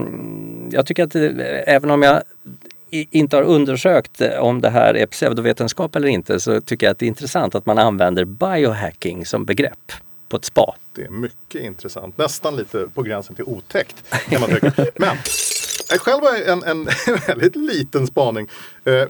jag 0.70 0.86
tycker 0.86 1.04
att 1.04 1.14
eh, 1.14 1.30
även 1.66 1.90
om 1.90 2.02
jag 2.02 2.22
inte 2.94 3.36
har 3.36 3.42
undersökt 3.42 4.20
eh, 4.20 4.38
om 4.38 4.60
det 4.60 4.70
här 4.70 4.96
är 4.96 5.06
pseudovetenskap 5.06 5.96
eller 5.96 6.08
inte 6.08 6.40
så 6.40 6.60
tycker 6.60 6.86
jag 6.86 6.92
att 6.92 6.98
det 6.98 7.06
är 7.06 7.08
intressant 7.08 7.54
att 7.54 7.66
man 7.66 7.78
använder 7.78 8.24
biohacking 8.24 9.26
som 9.26 9.44
begrepp 9.44 9.92
på 10.28 10.36
ett 10.36 10.44
spa. 10.44 10.74
Det 10.94 11.04
är 11.04 11.10
mycket 11.10 11.60
intressant. 11.60 12.18
Nästan 12.18 12.56
lite 12.56 12.88
på 12.94 13.02
gränsen 13.02 13.34
till 13.34 13.44
otäckt 13.44 13.96
kan 14.30 14.40
man 14.40 14.50
tycka. 14.50 14.72
Men 14.96 15.16
jag 15.90 16.00
själv 16.00 16.22
har 16.22 16.52
en, 16.52 16.62
en 16.62 16.88
väldigt 17.26 17.56
liten 17.56 18.06
spaning. 18.06 18.48
Eh, 18.84 19.08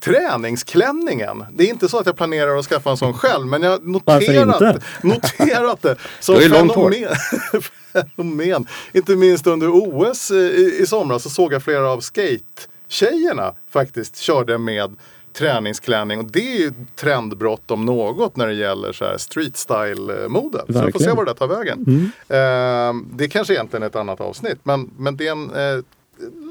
träningsklänningen. 0.00 1.44
Det 1.52 1.64
är 1.64 1.68
inte 1.68 1.88
så 1.88 1.98
att 1.98 2.06
jag 2.06 2.16
planerar 2.16 2.56
att 2.56 2.66
skaffa 2.66 2.90
en 2.90 2.96
sån 2.96 3.14
själv 3.14 3.46
men 3.46 3.62
jag 3.62 3.86
noterat, 3.86 4.82
noterat 5.02 5.82
det 5.82 5.96
som 6.20 6.34
långt 6.34 6.72
hår. 6.72 6.90
fenomen, 6.90 7.62
fenomen. 7.92 8.66
Inte 8.92 9.16
minst 9.16 9.46
under 9.46 9.68
OS 9.68 10.30
i, 10.30 10.78
i 10.80 10.86
somras 10.86 11.22
så 11.22 11.30
såg 11.30 11.52
jag 11.52 11.62
flera 11.62 11.90
av 11.90 12.00
skate-tjejerna 12.90 13.54
faktiskt 13.68 14.16
körde 14.16 14.58
med 14.58 14.96
träningsklänning 15.32 16.18
och 16.18 16.24
det 16.24 16.56
är 16.56 16.58
ju 16.58 16.72
trendbrott 16.96 17.70
om 17.70 17.84
något 17.84 18.36
när 18.36 18.46
det 18.46 18.54
gäller 18.54 18.92
så 18.92 19.04
här 19.04 19.16
street 19.18 19.56
style-mode. 19.56 20.58
Så 20.66 20.84
vi 20.86 20.92
får 20.92 20.98
se 20.98 21.10
var 21.10 21.24
det 21.24 21.34
tar 21.34 21.46
vägen. 21.46 22.12
Eh, 22.28 23.16
det 23.16 23.24
är 23.24 23.28
kanske 23.28 23.54
egentligen 23.54 23.82
är 23.82 23.86
ett 23.86 23.96
annat 23.96 24.20
avsnitt 24.20 24.58
men, 24.62 24.90
men 24.96 25.16
det 25.16 25.26
är 25.26 25.32
en 25.32 25.50
eh, 25.50 25.84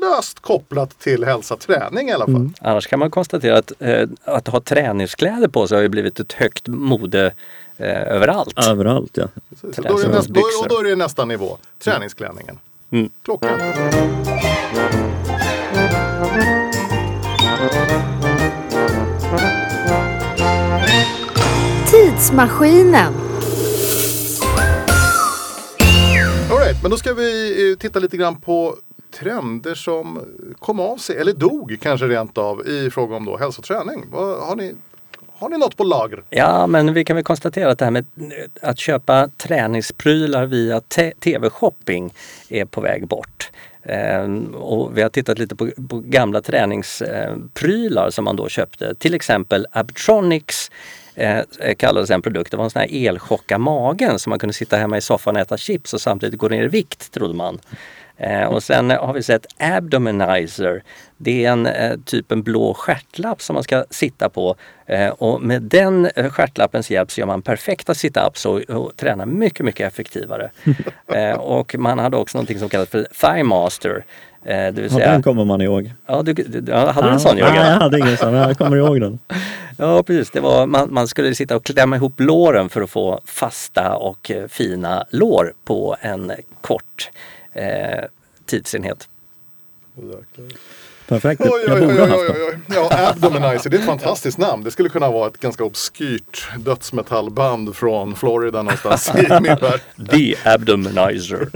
löst 0.02 0.40
kopplat 0.40 1.00
till 1.00 1.24
hälsa 1.24 1.58
träning 1.58 2.10
i 2.10 2.12
alla 2.12 2.26
fall. 2.26 2.50
Annars 2.62 2.88
kan 2.88 3.00
man 3.00 3.12
konstatera 3.12 3.58
att, 3.58 3.72
eh, 3.80 4.10
att 4.24 4.48
ha 4.48 4.60
träningskläder 4.60 5.48
på 5.48 5.68
sig 5.68 5.76
har 5.76 5.82
ju 5.84 5.90
blivit 5.90 6.20
ett 6.20 6.34
högt 6.34 6.68
mode 6.68 7.34
eh, 7.78 8.16
överallt. 8.16 8.68
Överallt 8.68 9.18
ja. 9.18 9.28
Så, 9.62 9.74
så 9.74 9.82
då, 9.82 10.00
är 10.00 10.04
det 10.04 10.10
nästa, 10.10 10.34
då, 10.34 10.42
och 10.62 10.70
då 10.70 10.80
är 10.80 10.84
det 10.84 10.96
nästa 10.96 11.26
nivå. 11.26 11.58
Träningsklänningen. 11.80 12.60
Mm. 12.92 13.10
Klockan. 13.24 13.60
Tidsmaskinen. 21.92 23.14
All 26.52 26.58
right, 26.58 26.82
men 26.82 26.92
då 26.92 26.98
ska 26.98 27.14
vi 27.14 27.72
eh, 27.72 27.78
titta 27.78 28.00
lite 28.00 28.18
grann 28.18 28.42
på 28.42 28.76
trender 29.20 29.76
som 29.76 30.20
kom 30.60 30.80
av 30.80 30.98
sig, 30.98 31.18
eller 31.18 31.34
dog 31.34 31.78
kanske 31.82 32.08
rent 32.08 32.38
av, 32.38 32.68
i 32.68 32.90
fråga 32.90 33.16
om 33.16 33.26
då 33.26 33.38
hälsoträning. 33.38 34.06
Vad, 34.12 34.40
har, 34.40 34.56
ni, 34.56 34.76
har 35.34 35.50
ni 35.50 35.58
något 35.58 35.78
på 35.78 35.84
lager? 35.84 36.24
Ja, 36.30 36.68
men 36.68 36.94
vi 36.94 37.06
kan 37.06 37.16
väl 37.16 37.26
konstatera 37.26 37.72
att 37.72 37.80
det 37.80 37.86
här 37.86 37.92
med 37.92 38.06
att 38.62 38.80
köpa 38.80 39.28
träningsprylar 39.38 40.46
via 40.46 40.82
te- 40.82 41.14
tv-shopping 41.20 42.14
är 42.50 42.66
på 42.66 42.82
väg 42.82 43.08
bort. 43.08 43.52
Ehm, 43.84 44.56
och 44.56 44.98
vi 44.98 45.02
har 45.02 45.10
tittat 45.10 45.40
lite 45.40 45.56
på, 45.56 45.70
på 45.90 46.00
gamla 46.00 46.42
träningsprylar 46.42 48.06
eh, 48.06 48.10
som 48.10 48.26
man 48.26 48.36
då 48.36 48.50
köpte. 48.50 48.96
Till 48.96 49.14
exempel 49.14 49.68
Abtronics 49.72 50.72
eh, 51.16 51.42
kallades 51.78 52.10
en 52.10 52.22
produkt. 52.22 52.52
Det 52.52 52.58
var 52.58 52.64
en 52.64 52.70
sån 52.70 52.80
här 52.80 53.08
elchocka 53.08 53.58
magen 53.58 54.20
så 54.20 54.30
man 54.30 54.40
kunde 54.40 54.54
sitta 54.54 54.78
hemma 54.78 54.98
i 54.98 55.02
soffan 55.02 55.36
och 55.36 55.42
äta 55.42 55.58
chips 55.58 55.94
och 55.94 56.02
samtidigt 56.02 56.40
gå 56.40 56.48
ner 56.48 56.64
i 56.64 56.68
vikt 56.68 57.12
trodde 57.12 57.34
man. 57.34 57.60
Eh, 58.20 58.46
och 58.46 58.64
sen 58.64 58.90
har 58.90 59.14
vi 59.14 59.24
sett 59.24 59.46
Abdominizer. 59.58 60.84
Det 61.18 61.46
är 61.46 61.52
en 61.52 61.66
eh, 61.66 61.98
typ 62.06 62.32
en 62.32 62.44
blå 62.44 62.74
stjärtlapp 62.74 63.42
som 63.42 63.54
man 63.54 63.64
ska 63.64 63.86
sitta 63.90 64.30
på. 64.30 64.56
Eh, 64.86 65.10
och 65.10 65.42
med 65.42 65.62
den 65.62 66.10
eh, 66.16 66.30
stjärtlappens 66.30 66.92
hjälp 66.92 67.12
så 67.12 67.20
gör 67.20 67.28
man 67.28 67.42
perfekta 67.42 67.94
sit-ups 67.94 68.46
och, 68.48 68.76
och 68.76 68.98
tränar 68.98 69.26
mycket, 69.26 69.66
mycket 69.66 69.88
effektivare. 69.88 70.50
eh, 71.14 71.32
och 71.32 71.76
man 71.80 72.00
hade 72.00 72.18
också 72.18 72.38
någonting 72.38 72.60
som 72.60 72.70
kallas 72.70 72.90
för 72.90 73.08
Thigh 73.22 73.44
Master. 73.44 74.06
Eh, 74.46 74.56
det 74.56 74.72
vill 74.72 74.84
ja 74.84 74.90
säga, 74.90 75.12
den 75.12 75.24
kommer 75.24 75.46
man 75.46 75.62
ihåg. 75.62 75.92
ja, 76.08 76.22
du, 76.22 76.34
du, 76.34 76.72
ja, 76.72 76.92
hade 76.92 77.08
du 77.08 77.14
en 77.14 77.20
sån 77.20 77.38
ja, 77.38 77.46
Nej, 77.46 77.56
jag 77.56 77.66
Jörgen? 77.66 77.82
hade 77.82 78.00
ingen 78.00 78.18
sån, 78.18 78.32
men 78.34 78.42
jag 78.42 78.58
kommer 78.58 78.78
ihåg 78.78 79.02
den. 79.02 79.20
Ja 79.82 80.04
precis, 80.04 80.32
det 80.32 80.40
var, 80.40 80.66
man, 80.66 80.94
man 80.94 81.08
skulle 81.08 81.36
sitta 81.36 81.56
och 81.56 81.66
klämma 81.66 81.96
ihop 81.96 82.20
låren 82.20 82.70
för 82.70 82.82
att 82.82 82.90
få 82.90 83.22
fasta 83.26 83.96
och 83.96 84.32
fina 84.50 85.06
lår 85.10 85.54
på 85.66 85.96
en 86.02 86.32
kort 86.62 87.10
eh, 87.54 88.06
tidsenhet. 88.46 89.08
Perfekt, 91.08 91.42
Oj, 91.42 91.64
jag 91.68 91.76
oj, 91.78 91.82
oj, 91.82 91.88
borde 91.88 92.04
oj, 92.04 92.30
oj, 92.30 92.44
oj. 92.50 92.60
Ja, 92.76 93.10
Abdominizer, 93.10 93.70
det 93.70 93.78
är 93.78 93.80
ett 93.80 93.86
fantastiskt 93.86 94.38
namn. 94.38 94.64
Det 94.64 94.72
skulle 94.72 94.90
kunna 94.90 95.12
vara 95.12 95.28
ett 95.28 95.40
ganska 95.40 95.64
obskyrt 95.64 96.48
dödsmetallband 96.58 97.76
från 97.76 98.16
Florida 98.16 98.62
någonstans 98.62 99.10
i 99.10 99.28
min 99.42 99.56
värld. 99.56 99.82
The 100.12 100.36
Abdominizer. 100.46 101.50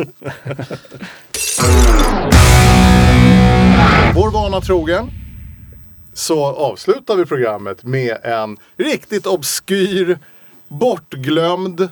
Vår 4.15 4.31
vana 4.31 4.61
trogen 4.61 5.09
så 6.13 6.45
avslutar 6.45 7.15
vi 7.15 7.25
programmet 7.25 7.83
med 7.83 8.17
en 8.23 8.57
riktigt 8.77 9.25
obskyr, 9.25 10.17
bortglömd 10.67 11.89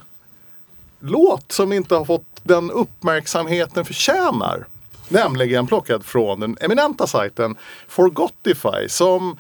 låt 1.00 1.52
som 1.52 1.74
inte 1.74 1.96
har 1.96 2.06
fått 2.06 2.31
den 2.44 2.72
uppmärksamheten 2.72 3.86
förtjänar. 3.86 4.68
Nämligen 5.10 5.68
plockad 5.68 6.06
från 6.06 6.40
den 6.40 6.58
eminenta 6.62 7.08
sajten 7.08 7.56
Forgotify 7.88 8.88
som 8.90 9.38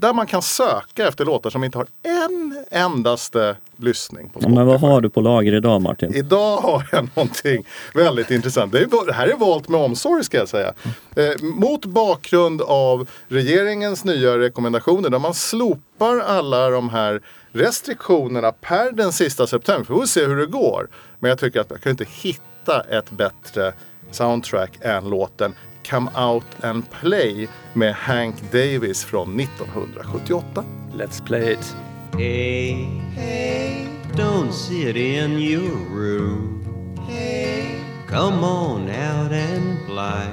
där 0.00 0.12
man 0.14 0.26
kan 0.26 0.42
söka 0.42 1.08
efter 1.08 1.24
låtar 1.24 1.50
som 1.50 1.64
inte 1.64 1.78
har 1.78 1.86
en 2.02 2.64
endaste 2.70 3.56
lyssning 3.76 4.28
på 4.28 4.48
Men 4.48 4.66
vad 4.66 4.80
har 4.80 5.00
du 5.00 5.10
på 5.10 5.20
lager 5.20 5.54
idag 5.54 5.82
Martin? 5.82 6.14
Idag 6.14 6.56
har 6.56 6.88
jag 6.92 7.08
någonting 7.14 7.64
väldigt 7.94 8.30
intressant. 8.30 8.72
Det, 8.72 8.78
är, 8.78 9.06
det 9.06 9.12
här 9.12 9.28
är 9.28 9.36
valt 9.36 9.68
med 9.68 9.80
omsorg 9.80 10.24
ska 10.24 10.36
jag 10.36 10.48
säga. 10.48 10.74
Eh, 11.16 11.42
mot 11.42 11.84
bakgrund 11.84 12.62
av 12.62 13.08
regeringens 13.28 14.04
nya 14.04 14.38
rekommendationer 14.38 15.10
där 15.10 15.18
man 15.18 15.34
slopar 15.34 16.18
alla 16.18 16.70
de 16.70 16.88
här 16.88 17.20
restriktionerna 17.52 18.52
per 18.52 18.92
den 18.92 19.12
sista 19.12 19.46
september. 19.46 19.94
Vi 19.94 20.00
får 20.00 20.06
se 20.06 20.26
hur 20.26 20.36
det 20.36 20.46
går. 20.46 20.88
Men 21.18 21.28
jag 21.28 21.38
tycker 21.38 21.60
att 21.60 21.70
jag 21.70 21.80
kan 21.80 21.90
inte 21.90 22.06
hitta 22.22 22.80
ett 22.80 23.10
bättre 23.10 23.72
soundtrack 24.10 24.78
än 24.80 25.10
låten 25.10 25.54
Come 25.90 26.08
Out 26.14 26.44
and 26.62 26.90
Play 26.90 27.48
med 27.74 27.94
Hank 27.94 28.34
Davis 28.52 29.04
från 29.04 29.40
1978. 29.40 30.64
Let's 30.94 31.24
play 31.24 31.52
it. 31.52 31.76
Hey, 32.18 32.72
hey, 33.14 33.86
don't 34.16 34.52
sit 34.52 34.96
in 34.96 35.38
your 35.40 35.72
room. 35.90 36.64
Hey, 37.08 37.80
come 38.08 38.44
on 38.44 38.88
out 38.88 39.32
and 39.32 39.86
play. 39.86 40.28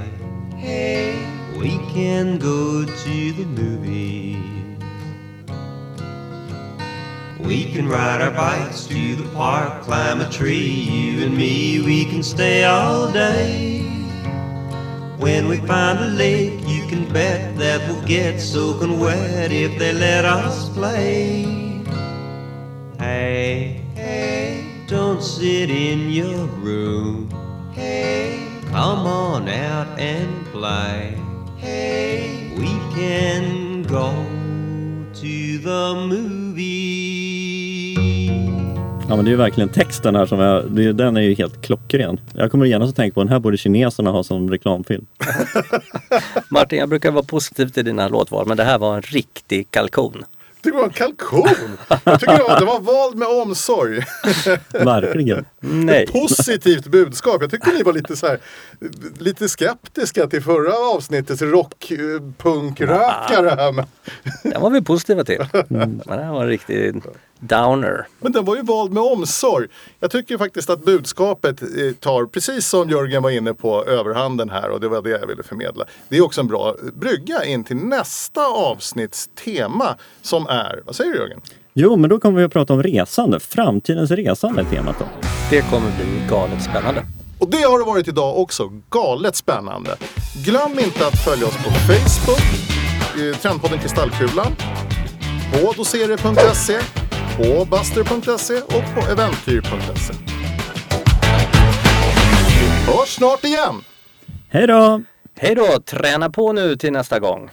Hey, 0.58 1.16
we 1.60 1.80
can 1.94 2.38
go 2.38 2.86
to 2.86 3.34
the 3.34 3.46
movies. 3.46 4.38
We 7.40 7.74
can 7.74 7.90
ride 7.90 8.22
our 8.22 8.32
bikes 8.32 8.86
to 8.88 9.16
the 9.16 9.30
park, 9.36 9.82
climb 9.82 10.22
a 10.22 10.30
tree. 10.30 10.70
You 10.70 11.26
and 11.26 11.36
me, 11.36 11.82
we 11.82 12.06
can 12.06 12.22
stay 12.22 12.64
all 12.64 13.12
day. 13.12 13.97
When 15.18 15.48
we 15.48 15.58
find 15.58 15.98
a 15.98 16.08
lake, 16.08 16.60
you 16.68 16.86
can 16.86 17.12
bet 17.12 17.58
that 17.58 17.82
we'll 17.88 18.06
get 18.06 18.40
soaking 18.40 19.00
wet 19.00 19.52
if 19.52 19.80
they 19.80 19.92
let 19.92 20.26
us 20.26 20.70
play. 20.70 21.44
Hey, 23.00 23.82
hey, 23.96 24.64
don't 24.86 25.24
sit 25.24 25.72
in 25.72 26.12
your 26.12 26.46
room. 26.62 27.32
Hey, 27.74 28.48
come 28.68 29.08
on 29.08 29.50
out 29.50 29.88
and 30.00 30.46
play. 30.48 31.18
Hey, 31.58 32.54
we 32.56 32.70
can 32.96 33.82
go 33.82 34.12
to 35.16 35.58
the 35.58 35.96
movies. 36.08 36.97
Ja 39.10 39.16
men 39.16 39.26
det 39.26 39.30
är 39.30 39.32
ju 39.32 39.38
verkligen 39.38 39.70
texten 39.70 40.16
här 40.16 40.26
som 40.26 40.40
är, 40.40 40.64
det, 40.64 40.94
den 40.94 41.18
är 41.18 41.22
ju 41.22 41.34
helt 41.34 41.62
klockren. 41.62 42.20
Jag 42.34 42.52
kommer 42.52 42.66
genast 42.66 42.90
att 42.90 42.96
tänka 42.96 43.14
på 43.14 43.20
den 43.20 43.30
här 43.30 43.40
borde 43.40 43.58
kineserna 43.58 44.12
ha 44.12 44.24
som 44.24 44.52
reklamfilm. 44.52 45.06
Martin, 46.50 46.80
jag 46.80 46.90
brukar 46.90 47.12
vara 47.12 47.24
positiv 47.24 47.70
till 47.70 47.86
dina 47.86 48.08
låtval 48.08 48.48
men 48.48 48.58
det 48.58 48.64
här 48.64 48.78
var 48.78 48.96
en 48.96 49.02
riktig 49.02 49.72
kalkon. 49.72 50.24
Det 50.62 50.72
var 50.72 50.84
en 50.84 50.90
kalkon! 50.90 51.48
Jag 52.04 52.20
tycker 52.20 52.38
det 52.38 52.44
var, 52.44 52.60
det 52.60 52.66
var 52.66 52.80
vald 52.80 53.18
med 53.18 53.28
omsorg. 53.28 54.04
Verkligen. 54.86 55.46
Nej. 55.60 56.08
Positivt 56.08 56.88
budskap. 56.88 57.42
Jag 57.42 57.52
tyckte 57.52 57.72
ni 57.72 57.84
var 57.84 57.94
lite 57.94 58.16
så 58.16 58.28
här, 58.28 58.40
lite 59.18 59.50
skeptiska 59.50 60.28
till 60.28 60.42
förra 60.42 60.74
avsnittets 60.96 61.42
rockpunkrökare 61.42 63.50
här. 63.50 63.72
Men, 63.72 63.86
Den 64.44 64.62
var 64.62 64.70
vi 64.70 64.82
positiva 64.82 65.24
till. 65.24 65.46
Men 65.68 66.02
det 66.06 66.24
här 66.24 66.32
var 66.32 66.44
en 66.44 66.50
riktig 66.50 66.94
downer. 67.40 68.08
men 68.20 68.32
den 68.32 68.46
var 68.46 68.56
ju 68.56 68.62
vald 68.62 68.94
med 68.94 69.04
omsorg. 69.04 69.68
Jag 70.00 70.12
tycker 70.12 70.38
faktiskt 70.38 70.70
att 70.70 70.86
budskapet 70.86 71.62
eh, 71.62 71.68
tar, 72.00 72.26
precis 72.26 72.68
som 72.68 72.90
Jörgen 72.90 73.24
var 73.24 73.30
inne 73.30 73.54
på, 73.54 73.86
överhanden 73.86 74.50
här 74.50 74.70
och 74.70 74.80
det 74.80 74.88
var 74.88 75.02
det 75.02 75.10
jag 75.10 75.28
ville 75.28 75.44
förmedla. 75.44 75.86
Det 76.10 76.18
är 76.18 76.22
också 76.22 76.42
en 76.42 76.48
bra 76.48 76.76
brygga 76.94 77.46
in 77.46 77.64
till 77.64 77.78
nästa 77.78 78.48
avsnitts 78.48 79.30
tema 79.44 79.96
som 80.22 80.48
är, 80.48 80.82
vad 80.86 80.96
säger 80.96 81.12
du 81.12 81.18
Jörgen? 81.18 81.42
Jo 81.74 81.96
men 81.96 82.10
då 82.10 82.20
kommer 82.20 82.40
vi 82.40 82.46
att 82.46 82.54
prata 82.54 82.74
om 82.74 82.84
resande. 82.84 83.40
Framtidens 83.40 84.12
resande 84.12 84.62
är 84.62 84.66
temat 84.66 84.96
då. 85.00 85.06
Det 85.50 85.62
kommer 85.62 85.92
bli 85.96 86.28
galet 86.30 86.64
spännande. 86.64 87.06
Och 87.40 87.50
det 87.50 87.62
har 87.62 87.80
det 87.80 87.86
varit 87.86 88.08
idag 88.08 88.40
också. 88.40 88.72
Galet 88.90 89.36
spännande. 89.36 89.96
Glöm 90.46 90.80
inte 90.80 91.08
att 91.08 91.24
följa 91.26 91.48
oss 91.48 91.58
på 91.58 91.70
Facebook, 91.70 92.44
eh, 93.22 93.38
Trendpodden 93.38 93.80
Kristallkulan, 93.80 94.56
på 95.52 95.74
doserie.se, 95.78 96.80
på 97.38 97.66
Buster.se 97.66 98.62
och 98.62 98.96
på 98.96 99.12
Eventyr.se. 99.12 100.14
Vi 102.60 102.92
hörs 102.92 103.16
snart 103.16 103.44
igen! 103.44 103.82
Hej 104.50 104.68
då! 104.68 105.02
Hej 105.36 105.56
då! 105.56 105.80
Träna 105.86 106.30
på 106.30 106.54
nu 106.54 106.76
till 106.76 106.94
nästa 106.94 107.20
gång. 107.20 107.50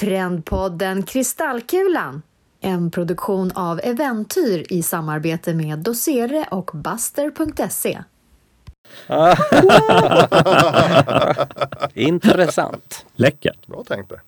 Trendpodden 0.00 1.02
Kristallkulan. 1.02 2.22
En 2.60 2.90
produktion 2.90 3.52
av 3.54 3.80
Eventyr 3.84 4.66
i 4.72 4.82
samarbete 4.82 5.54
med 5.54 5.78
Dosere 5.78 6.44
och 6.50 6.70
Buster.se. 6.74 8.02
Ah. 9.06 9.36
Intressant. 11.94 13.06
Läckert. 13.16 13.66
Bra 13.66 13.84
tänkt 13.84 14.08
där. 14.08 14.20